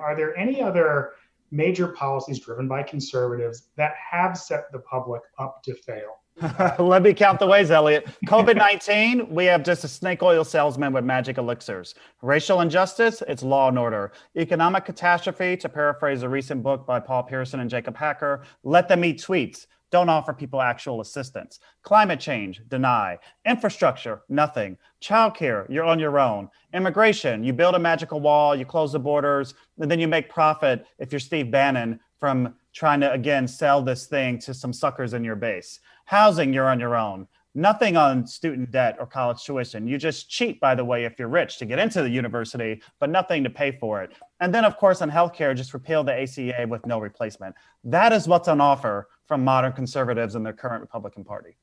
Are 0.00 0.14
there 0.14 0.36
any 0.36 0.60
other 0.60 1.12
major 1.50 1.88
policies 1.88 2.40
driven 2.40 2.68
by 2.68 2.82
conservatives 2.82 3.68
that 3.76 3.94
have 4.10 4.36
set 4.36 4.70
the 4.72 4.78
public 4.80 5.22
up 5.38 5.62
to 5.64 5.74
fail? 5.74 6.18
Let 6.78 7.02
me 7.02 7.14
count 7.14 7.38
the 7.38 7.46
ways, 7.46 7.70
Elliot. 7.70 8.06
COVID 8.26 8.56
19, 8.56 9.30
we 9.30 9.46
have 9.46 9.62
just 9.62 9.84
a 9.84 9.88
snake 9.88 10.22
oil 10.22 10.44
salesman 10.44 10.92
with 10.92 11.02
magic 11.02 11.38
elixirs. 11.38 11.94
Racial 12.20 12.60
injustice, 12.60 13.22
it's 13.26 13.42
law 13.42 13.68
and 13.68 13.78
order. 13.78 14.12
Economic 14.36 14.84
catastrophe, 14.84 15.56
to 15.56 15.68
paraphrase 15.68 16.22
a 16.22 16.28
recent 16.28 16.62
book 16.62 16.86
by 16.86 17.00
Paul 17.00 17.22
Pierson 17.22 17.60
and 17.60 17.70
Jacob 17.70 17.96
Hacker, 17.96 18.42
let 18.64 18.86
them 18.86 19.02
eat 19.02 19.18
tweets. 19.18 19.66
Don't 19.96 20.10
offer 20.10 20.34
people 20.34 20.60
actual 20.60 21.00
assistance. 21.00 21.58
Climate 21.80 22.20
change, 22.20 22.60
deny. 22.68 23.18
Infrastructure, 23.46 24.20
nothing. 24.28 24.76
Childcare, 25.00 25.64
you're 25.70 25.86
on 25.86 25.98
your 25.98 26.18
own. 26.18 26.50
Immigration, 26.74 27.42
you 27.42 27.54
build 27.54 27.76
a 27.76 27.78
magical 27.78 28.20
wall, 28.20 28.54
you 28.54 28.66
close 28.66 28.92
the 28.92 28.98
borders, 28.98 29.54
and 29.78 29.90
then 29.90 29.98
you 29.98 30.06
make 30.06 30.28
profit 30.28 30.84
if 30.98 31.12
you're 31.12 31.18
Steve 31.18 31.50
Bannon 31.50 31.98
from 32.20 32.56
trying 32.74 33.00
to, 33.00 33.10
again, 33.10 33.48
sell 33.48 33.80
this 33.80 34.04
thing 34.04 34.38
to 34.40 34.52
some 34.52 34.70
suckers 34.70 35.14
in 35.14 35.24
your 35.24 35.34
base. 35.34 35.80
Housing, 36.04 36.52
you're 36.52 36.68
on 36.68 36.78
your 36.78 36.94
own. 36.94 37.26
Nothing 37.54 37.96
on 37.96 38.26
student 38.26 38.70
debt 38.70 38.98
or 39.00 39.06
college 39.06 39.42
tuition. 39.42 39.88
You 39.88 39.96
just 39.96 40.28
cheat, 40.28 40.60
by 40.60 40.74
the 40.74 40.84
way, 40.84 41.06
if 41.06 41.18
you're 41.18 41.28
rich 41.28 41.56
to 41.56 41.64
get 41.64 41.78
into 41.78 42.02
the 42.02 42.10
university, 42.10 42.82
but 43.00 43.08
nothing 43.08 43.42
to 43.44 43.48
pay 43.48 43.72
for 43.72 44.02
it. 44.02 44.12
And 44.40 44.54
then, 44.54 44.64
of 44.64 44.76
course, 44.76 45.00
on 45.00 45.10
healthcare, 45.10 45.56
just 45.56 45.72
repeal 45.72 46.04
the 46.04 46.12
ACA 46.12 46.66
with 46.68 46.84
no 46.86 46.98
replacement. 46.98 47.54
That 47.84 48.12
is 48.12 48.28
what's 48.28 48.48
on 48.48 48.60
offer 48.60 49.08
from 49.26 49.42
modern 49.42 49.72
conservatives 49.72 50.34
and 50.34 50.44
their 50.44 50.52
current 50.52 50.80
Republican 50.80 51.24
Party. 51.24 51.56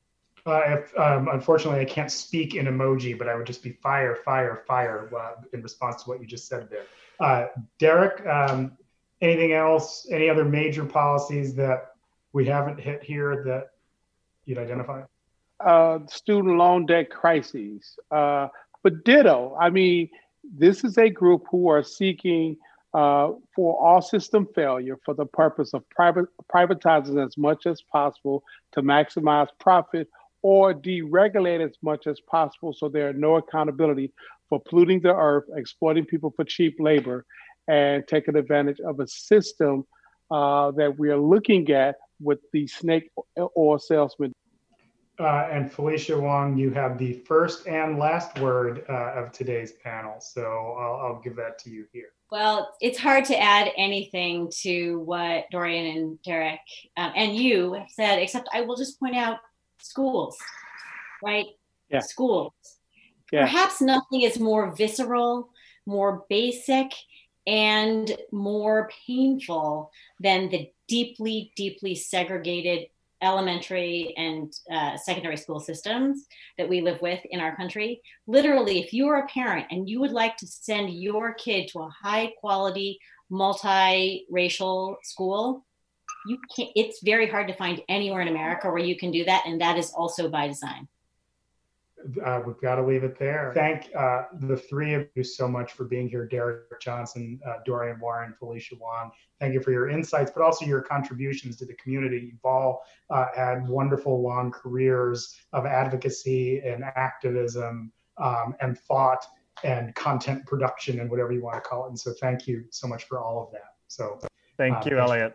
Uh, 0.46 0.60
if, 0.66 0.98
um, 0.98 1.28
unfortunately, 1.32 1.80
I 1.80 1.86
can't 1.86 2.10
speak 2.10 2.54
in 2.54 2.66
emoji, 2.66 3.16
but 3.16 3.28
I 3.28 3.34
would 3.34 3.46
just 3.46 3.62
be 3.62 3.72
fire, 3.72 4.16
fire, 4.16 4.62
fire 4.66 5.10
uh, 5.16 5.42
in 5.52 5.62
response 5.62 6.02
to 6.02 6.10
what 6.10 6.20
you 6.20 6.26
just 6.26 6.48
said 6.48 6.68
there. 6.68 6.84
Uh, 7.20 7.46
Derrick, 7.78 8.26
um, 8.26 8.72
anything 9.22 9.52
else? 9.52 10.06
Any 10.10 10.28
other 10.28 10.44
major 10.44 10.84
policies 10.84 11.54
that 11.54 11.92
we 12.32 12.44
haven't 12.44 12.78
hit 12.78 13.02
here 13.02 13.42
that 13.44 13.70
you'd 14.44 14.58
identify? 14.58 15.02
Uh, 15.60 16.00
student 16.08 16.56
loan 16.56 16.84
debt 16.84 17.10
crises. 17.10 17.98
Uh, 18.10 18.48
but 18.82 19.02
ditto, 19.04 19.56
I 19.58 19.70
mean, 19.70 20.10
this 20.42 20.84
is 20.84 20.98
a 20.98 21.08
group 21.08 21.46
who 21.50 21.68
are 21.68 21.82
seeking 21.82 22.58
uh, 22.94 23.32
for 23.54 23.76
all 23.84 24.00
system 24.00 24.46
failure 24.54 24.96
for 25.04 25.14
the 25.14 25.26
purpose 25.26 25.74
of 25.74 25.88
private, 25.90 26.26
privatizing 26.54 27.24
as 27.24 27.36
much 27.36 27.66
as 27.66 27.82
possible 27.82 28.44
to 28.72 28.82
maximize 28.82 29.48
profit 29.58 30.08
or 30.42 30.72
deregulate 30.72 31.64
as 31.64 31.76
much 31.82 32.06
as 32.06 32.20
possible 32.20 32.72
so 32.72 32.88
there 32.88 33.08
are 33.08 33.14
no 33.14 33.36
accountability 33.36 34.12
for 34.48 34.60
polluting 34.60 35.00
the 35.00 35.14
earth, 35.14 35.44
exploiting 35.56 36.04
people 36.04 36.32
for 36.36 36.44
cheap 36.44 36.76
labor, 36.78 37.24
and 37.66 38.06
taking 38.06 38.36
advantage 38.36 38.78
of 38.80 39.00
a 39.00 39.08
system 39.08 39.84
uh, 40.30 40.70
that 40.72 40.96
we 40.98 41.10
are 41.10 41.18
looking 41.18 41.70
at 41.70 41.96
with 42.20 42.38
the 42.52 42.66
snake 42.66 43.10
oil 43.56 43.78
salesman. 43.78 44.32
Uh, 45.18 45.48
and 45.50 45.70
Felicia 45.70 46.18
Wong, 46.18 46.56
you 46.56 46.70
have 46.70 46.98
the 46.98 47.12
first 47.20 47.68
and 47.68 47.98
last 47.98 48.38
word 48.40 48.84
uh, 48.88 49.12
of 49.14 49.30
today's 49.30 49.72
panel. 49.72 50.20
So 50.20 50.42
I'll, 50.78 51.06
I'll, 51.06 51.20
give 51.22 51.36
that 51.36 51.56
to 51.60 51.70
you 51.70 51.86
here. 51.92 52.08
Well, 52.34 52.74
it's 52.80 52.98
hard 52.98 53.26
to 53.26 53.40
add 53.40 53.70
anything 53.76 54.50
to 54.62 54.98
what 54.98 55.44
Dorian 55.52 55.96
and 55.96 56.22
Derrick 56.22 56.58
um, 56.96 57.12
and 57.14 57.36
you 57.36 57.74
have 57.74 57.88
said, 57.88 58.18
except 58.18 58.48
I 58.52 58.62
will 58.62 58.74
just 58.74 58.98
point 58.98 59.14
out 59.14 59.38
schools, 59.80 60.36
right? 61.22 61.46
Yeah. 61.90 62.00
Schools. 62.00 62.52
Yeah. 63.30 63.42
Perhaps 63.42 63.80
nothing 63.80 64.22
is 64.22 64.40
more 64.40 64.74
visceral, 64.74 65.50
more 65.86 66.24
basic, 66.28 66.90
and 67.46 68.10
more 68.32 68.90
painful 69.06 69.92
than 70.18 70.48
the 70.48 70.72
deeply, 70.88 71.52
deeply 71.54 71.94
segregated 71.94 72.88
elementary 73.22 74.14
and 74.16 74.52
uh, 74.70 74.96
secondary 74.96 75.36
school 75.36 75.60
systems 75.60 76.26
that 76.58 76.68
we 76.68 76.80
live 76.80 77.00
with 77.00 77.20
in 77.30 77.40
our 77.40 77.56
country. 77.56 78.00
Literally, 78.26 78.80
if 78.80 78.92
you 78.92 79.08
are 79.08 79.20
a 79.20 79.28
parent 79.28 79.66
and 79.70 79.88
you 79.88 80.00
would 80.00 80.12
like 80.12 80.36
to 80.38 80.46
send 80.46 80.94
your 80.94 81.34
kid 81.34 81.68
to 81.68 81.80
a 81.80 81.88
high 82.02 82.32
quality, 82.40 82.98
multiracial 83.30 84.96
school, 85.02 85.64
you 86.26 86.38
can't, 86.54 86.70
it's 86.74 87.02
very 87.02 87.28
hard 87.28 87.48
to 87.48 87.54
find 87.54 87.82
anywhere 87.88 88.20
in 88.20 88.28
America 88.28 88.68
where 88.68 88.78
you 88.78 88.96
can 88.96 89.10
do 89.10 89.24
that. 89.24 89.44
And 89.46 89.60
that 89.60 89.78
is 89.78 89.90
also 89.90 90.28
by 90.28 90.48
design 90.48 90.88
uh, 92.24 92.40
we've 92.46 92.60
got 92.60 92.76
to 92.76 92.84
leave 92.84 93.04
it 93.04 93.18
there. 93.18 93.52
Thank 93.54 93.90
uh, 93.96 94.24
the 94.40 94.56
three 94.56 94.94
of 94.94 95.06
you 95.14 95.24
so 95.24 95.48
much 95.48 95.72
for 95.72 95.84
being 95.84 96.08
here, 96.08 96.26
Derrick 96.26 96.80
Johnson, 96.80 97.40
uh, 97.46 97.54
Dorian 97.64 97.98
Warren, 98.00 98.34
Felicia 98.38 98.76
Wong. 98.80 99.10
Thank 99.40 99.54
you 99.54 99.60
for 99.60 99.72
your 99.72 99.88
insights, 99.88 100.30
but 100.34 100.42
also 100.42 100.66
your 100.66 100.82
contributions 100.82 101.56
to 101.58 101.66
the 101.66 101.74
community. 101.74 102.30
You've 102.32 102.44
all 102.44 102.82
uh, 103.10 103.26
had 103.34 103.66
wonderful 103.68 104.22
long 104.22 104.50
careers 104.50 105.36
of 105.52 105.66
advocacy 105.66 106.60
and 106.60 106.84
activism 106.84 107.92
um, 108.18 108.54
and 108.60 108.78
thought 108.78 109.24
and 109.62 109.94
content 109.94 110.44
production 110.46 111.00
and 111.00 111.10
whatever 111.10 111.32
you 111.32 111.42
want 111.42 111.62
to 111.62 111.68
call 111.68 111.86
it. 111.86 111.88
And 111.88 111.98
so 111.98 112.12
thank 112.20 112.46
you 112.46 112.64
so 112.70 112.86
much 112.86 113.04
for 113.04 113.20
all 113.20 113.42
of 113.42 113.52
that. 113.52 113.74
So 113.88 114.18
thank 114.56 114.78
uh, 114.78 114.82
you, 114.86 114.98
Elliot. 114.98 115.34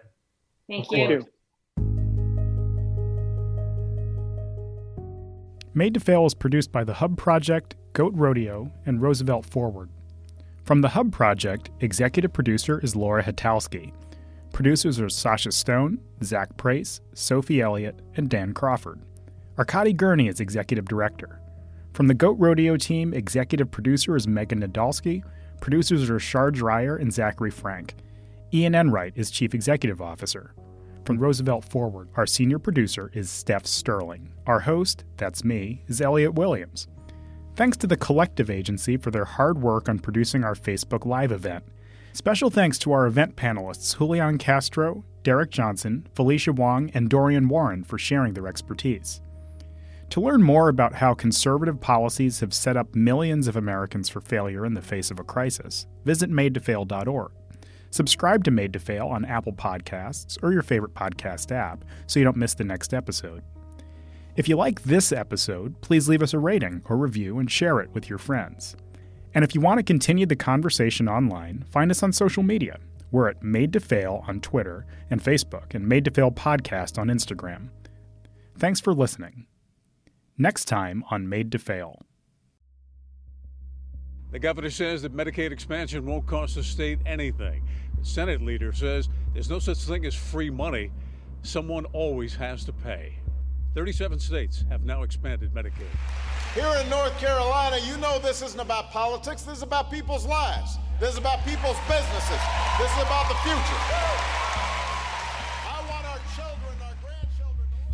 Thank 0.68 0.92
you. 0.92 1.26
Made 5.80 5.94
to 5.94 6.02
Fail 6.02 6.26
is 6.26 6.34
produced 6.34 6.74
by 6.74 6.84
the 6.84 6.96
Hub 6.96 7.16
Project, 7.16 7.78
Goat 7.94 8.12
Rodeo, 8.14 8.70
and 8.86 9.02
Roosevelt 9.02 9.46
Forward. 9.46 9.90
From 10.66 10.82
the 10.82 10.90
Hub 10.90 11.14
Project, 11.14 11.70
executive 11.80 12.34
producer 12.34 12.82
is 12.82 12.98
Laura 12.98 13.24
Hatalski. 13.24 13.94
Producers 14.52 15.00
are 15.00 15.08
Sasha 15.08 15.54
Stone, 15.54 16.00
Zach 16.22 16.58
Prace, 16.58 17.00
Sophie 17.14 17.62
Elliott, 17.62 18.02
and 18.18 18.30
Dan 18.30 18.54
Crawford. 18.54 19.00
Arkady 19.58 19.94
Gurney 19.94 20.28
is 20.28 20.42
executive 20.42 20.84
director. 20.84 21.40
From 21.94 22.08
the 22.08 22.14
Goat 22.14 22.36
Rodeo 22.38 22.76
team, 22.76 23.14
executive 23.14 23.72
producer 23.72 24.18
is 24.18 24.28
Megan 24.28 24.60
Nadolski. 24.60 25.24
Producers 25.62 26.10
are 26.10 26.20
Shar 26.20 26.52
Dreyer 26.52 26.98
and 26.98 27.14
Zachary 27.14 27.52
Frank. 27.52 27.96
Ian 28.54 28.76
Enright 28.76 29.14
is 29.16 29.32
chief 29.32 29.54
executive 29.54 30.02
officer. 30.02 30.54
From 31.10 31.18
Roosevelt 31.18 31.66
Forward, 31.66 32.10
our 32.18 32.28
senior 32.28 32.60
producer 32.60 33.10
is 33.16 33.32
Steph 33.32 33.66
Sterling. 33.66 34.32
Our 34.46 34.60
host, 34.60 35.06
that's 35.18 35.44
me, 35.44 35.82
is 35.88 36.02
Elliot 36.02 36.36
Williams. 36.36 36.88
Thanks 37.56 37.78
to 37.78 37.88
the 37.88 37.98
Collective 37.98 38.48
Agency 38.48 38.96
for 38.96 39.10
their 39.10 39.26
hard 39.26 39.60
work 39.60 39.90
on 39.90 39.98
producing 39.98 40.44
our 40.44 40.54
Facebook 40.54 41.08
Live 41.08 41.32
event. 41.32 41.64
Special 42.14 42.52
thanks 42.52 42.78
to 42.78 42.92
our 42.92 43.08
event 43.08 43.36
panelists 43.36 43.98
Julian 43.98 44.38
Castro, 44.38 45.04
Derrick 45.24 45.50
Johnson, 45.50 46.06
Felicia 46.14 46.54
Wong, 46.54 46.92
and 46.94 47.10
Dorian 47.10 47.50
Warren 47.50 47.84
for 47.84 47.98
sharing 47.98 48.36
their 48.36 48.46
expertise. 48.46 49.20
To 50.12 50.22
learn 50.22 50.44
more 50.44 50.70
about 50.70 50.94
how 50.94 51.16
conservative 51.16 51.82
policies 51.82 52.42
have 52.42 52.54
set 52.54 52.78
up 52.78 52.94
millions 52.94 53.48
of 53.48 53.56
Americans 53.56 54.10
for 54.10 54.22
failure 54.22 54.64
in 54.64 54.76
the 54.76 54.82
face 54.84 55.10
of 55.10 55.20
a 55.20 55.24
crisis, 55.24 55.88
visit 56.06 56.30
madetofail.org. 56.30 57.32
Subscribe 57.92 58.44
to 58.44 58.52
Made 58.52 58.74
to 58.74 58.80
Fail 58.80 59.08
on 59.08 59.26
Apple 59.26 59.54
Podcasts 59.54 60.38
or 60.44 60.54
your 60.54 60.62
favorite 60.62 60.94
podcast 60.94 61.52
app 61.52 61.84
so 62.08 62.20
you 62.20 62.24
don't 62.24 62.38
miss 62.38 62.54
the 62.54 62.64
next 62.64 62.94
episode. 62.94 63.44
If 64.36 64.48
you 64.48 64.56
like 64.56 64.84
this 64.84 65.12
episode, 65.12 65.82
please 65.82 66.08
leave 66.08 66.22
us 66.22 66.34
a 66.34 66.40
rating 66.40 66.82
or 66.86 66.98
review 66.98 67.40
and 67.40 67.52
share 67.52 67.80
it 67.80 67.90
with 67.94 68.10
your 68.10 68.20
friends. 68.20 68.76
And 69.34 69.44
if 69.44 69.54
you 69.54 69.62
want 69.62 69.80
to 69.80 69.84
continue 69.84 70.26
the 70.26 70.36
conversation 70.36 71.10
online, 71.10 71.66
find 71.72 71.92
us 71.92 72.04
on 72.04 72.14
social 72.14 72.44
media. 72.44 72.80
We're 73.12 73.30
at 73.30 73.44
Made 73.44 73.74
to 73.74 73.80
Fail 73.80 74.24
on 74.28 74.40
Twitter 74.40 74.86
and 75.10 75.24
Facebook 75.24 75.74
and 75.74 75.88
Made 75.88 76.06
to 76.06 76.12
Fail 76.12 76.32
Podcast 76.32 77.00
on 77.00 77.08
Instagram. 77.08 77.70
Thanks 78.58 78.80
for 78.80 78.94
listening. 78.94 79.48
Next 80.38 80.66
time 80.66 81.04
on 81.10 81.28
Made 81.28 81.52
to 81.54 81.60
Fail. 81.60 82.00
The 84.32 84.38
governor 84.38 84.70
says 84.70 85.02
that 85.02 85.16
Medicaid 85.16 85.52
expansion 85.52 86.06
won't 86.06 86.28
cost 86.28 86.54
the 86.54 86.64
state 86.64 87.00
anything. 87.06 87.64
The 87.98 88.06
Senate 88.06 88.42
leader 88.42 88.72
says 88.72 89.10
there's 89.34 89.50
no 89.50 89.58
such 89.58 89.80
thing 89.80 90.06
as 90.06 90.14
free 90.14 90.52
money. 90.52 90.92
Someone 91.42 91.86
always 91.86 92.36
has 92.36 92.64
to 92.66 92.74
pay. 92.74 93.16
37 93.74 94.20
states 94.20 94.66
have 94.70 94.84
now 94.84 95.02
expanded 95.02 95.52
Medicaid. 95.54 95.90
Here 96.54 96.82
in 96.82 96.90
North 96.90 97.18
Carolina, 97.20 97.78
you 97.88 97.98
know 97.98 98.20
this 98.20 98.42
isn't 98.42 98.60
about 98.60 98.92
politics. 98.92 99.44
This 99.44 99.58
is 99.58 99.64
about 99.64 99.90
people's 99.92 100.26
lives. 100.26 100.78
This 101.00 101.14
is 101.14 101.18
about 101.18 101.44
people's 101.46 101.78
businesses. 101.88 102.42
This 102.78 102.92
is 102.92 103.02
about 103.02 103.30
the 103.30 103.36
future. 103.44 103.82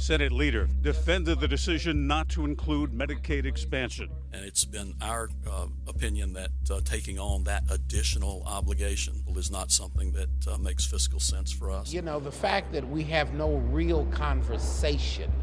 Senate 0.05 0.31
leader 0.31 0.69
defended 0.83 1.39
the 1.39 1.47
decision 1.47 2.05
not 2.05 2.29
to 2.29 2.45
include 2.45 2.91
Medicaid 2.91 3.43
expansion. 3.43 4.07
And 4.33 4.45
it's 4.45 4.63
been 4.63 4.93
our 5.01 5.29
uh, 5.49 5.65
opinion 5.87 6.31
that 6.33 6.51
uh, 6.69 6.81
taking 6.85 7.17
on 7.17 7.43
that 7.45 7.63
additional 7.71 8.43
obligation 8.45 9.23
is 9.35 9.49
not 9.49 9.71
something 9.71 10.11
that 10.11 10.29
uh, 10.47 10.59
makes 10.59 10.85
fiscal 10.85 11.19
sense 11.19 11.51
for 11.51 11.71
us. 11.71 11.91
You 11.91 12.03
know, 12.03 12.19
the 12.19 12.31
fact 12.31 12.71
that 12.73 12.87
we 12.87 13.01
have 13.05 13.33
no 13.33 13.55
real 13.55 14.05
conversation 14.11 15.33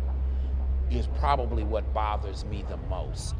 is 0.92 1.08
probably 1.18 1.64
what 1.64 1.92
bothers 1.92 2.44
me 2.44 2.64
the 2.68 2.76
most. 2.88 3.34